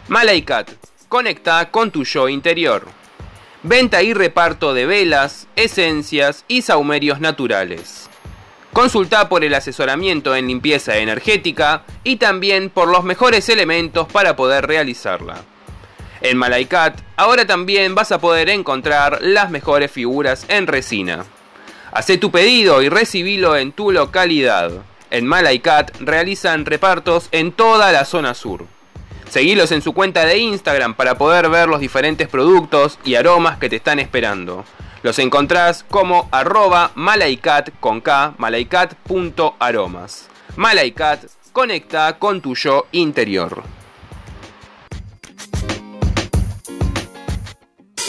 [0.08, 0.70] Malaikat,
[1.08, 2.86] conecta con tu yo interior.
[3.62, 8.10] Venta y reparto de velas, esencias y saumerios naturales.
[8.74, 14.66] Consulta por el asesoramiento en limpieza energética y también por los mejores elementos para poder
[14.66, 15.36] realizarla.
[16.20, 21.24] En Malaikat ahora también vas a poder encontrar las mejores figuras en resina.
[21.92, 24.70] Hacé tu pedido y recibilo en tu localidad.
[25.10, 28.66] En Malaikat realizan repartos en toda la zona sur.
[29.28, 33.68] Seguilos en su cuenta de Instagram para poder ver los diferentes productos y aromas que
[33.68, 34.64] te están esperando.
[35.02, 38.34] Los encontrás como arroba malaikat con K,
[41.52, 43.62] conecta con tu yo interior.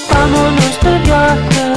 [0.09, 1.73] Vámonos de viaje,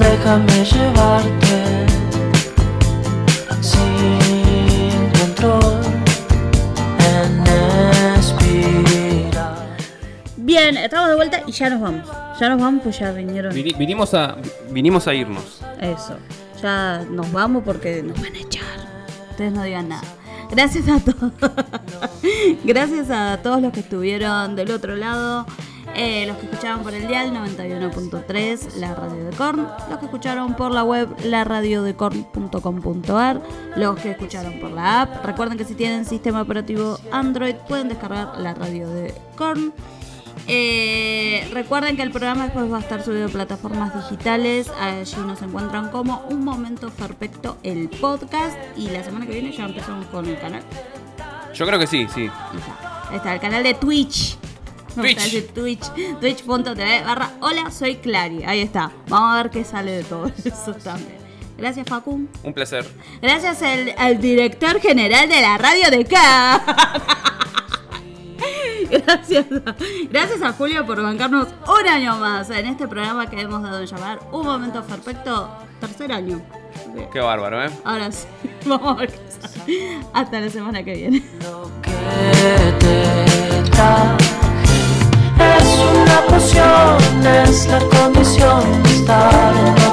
[0.00, 1.86] déjame llevarte
[3.62, 5.73] sin control
[10.64, 12.08] Bien, estamos de vuelta y ya nos vamos.
[12.40, 13.52] Ya nos vamos, pues ya vinieron.
[13.54, 14.36] Vini- vinimos, a,
[14.70, 15.60] vinimos a irnos.
[15.78, 16.16] Eso.
[16.62, 18.64] Ya nos vamos porque nos van a echar.
[19.32, 20.00] Ustedes no digan nada.
[20.50, 21.32] Gracias a todos.
[22.64, 25.44] Gracias a todos los que estuvieron del otro lado.
[25.94, 29.68] Eh, los que escucharon por el dial 91.3, la radio de Korn.
[29.90, 33.42] Los que escucharon por la web, laradiodecorn.com.ar.
[33.76, 35.26] Los que escucharon por la app.
[35.26, 39.74] Recuerden que si tienen sistema operativo Android pueden descargar la radio de Korn.
[40.46, 44.70] Eh, recuerden que el programa después va a estar subido a plataformas digitales.
[44.80, 48.56] Allí nos encuentran como Un Momento Perfecto, el podcast.
[48.76, 50.62] Y la semana que viene ya empezamos con el canal.
[51.54, 52.22] Yo creo que sí, sí.
[52.22, 54.36] Ahí está, está, el canal de Twitch.
[54.94, 55.52] Twitch.
[55.52, 55.90] Twitch.
[56.20, 58.44] Twitch.tv barra Hola, soy Clary.
[58.44, 58.92] Ahí está.
[59.08, 61.24] Vamos a ver qué sale de todo eso también.
[61.56, 62.28] Gracias, Facu.
[62.42, 62.84] Un placer.
[63.22, 66.64] Gracias al, al director general de la radio de acá.
[68.90, 69.74] Gracias a,
[70.10, 73.86] gracias a Julio por bancarnos un año más en este programa que hemos dado en
[73.86, 75.50] llamar Un Momento Perfecto,
[75.80, 76.40] tercer año.
[77.12, 77.70] Qué bárbaro, ¿eh?
[77.84, 78.26] Ahora sí,
[78.66, 79.98] vamos a ver qué sale.
[80.12, 81.24] Hasta la semana que viene.
[81.82, 84.44] que te traje
[85.38, 89.83] es una poción, es la condición de estar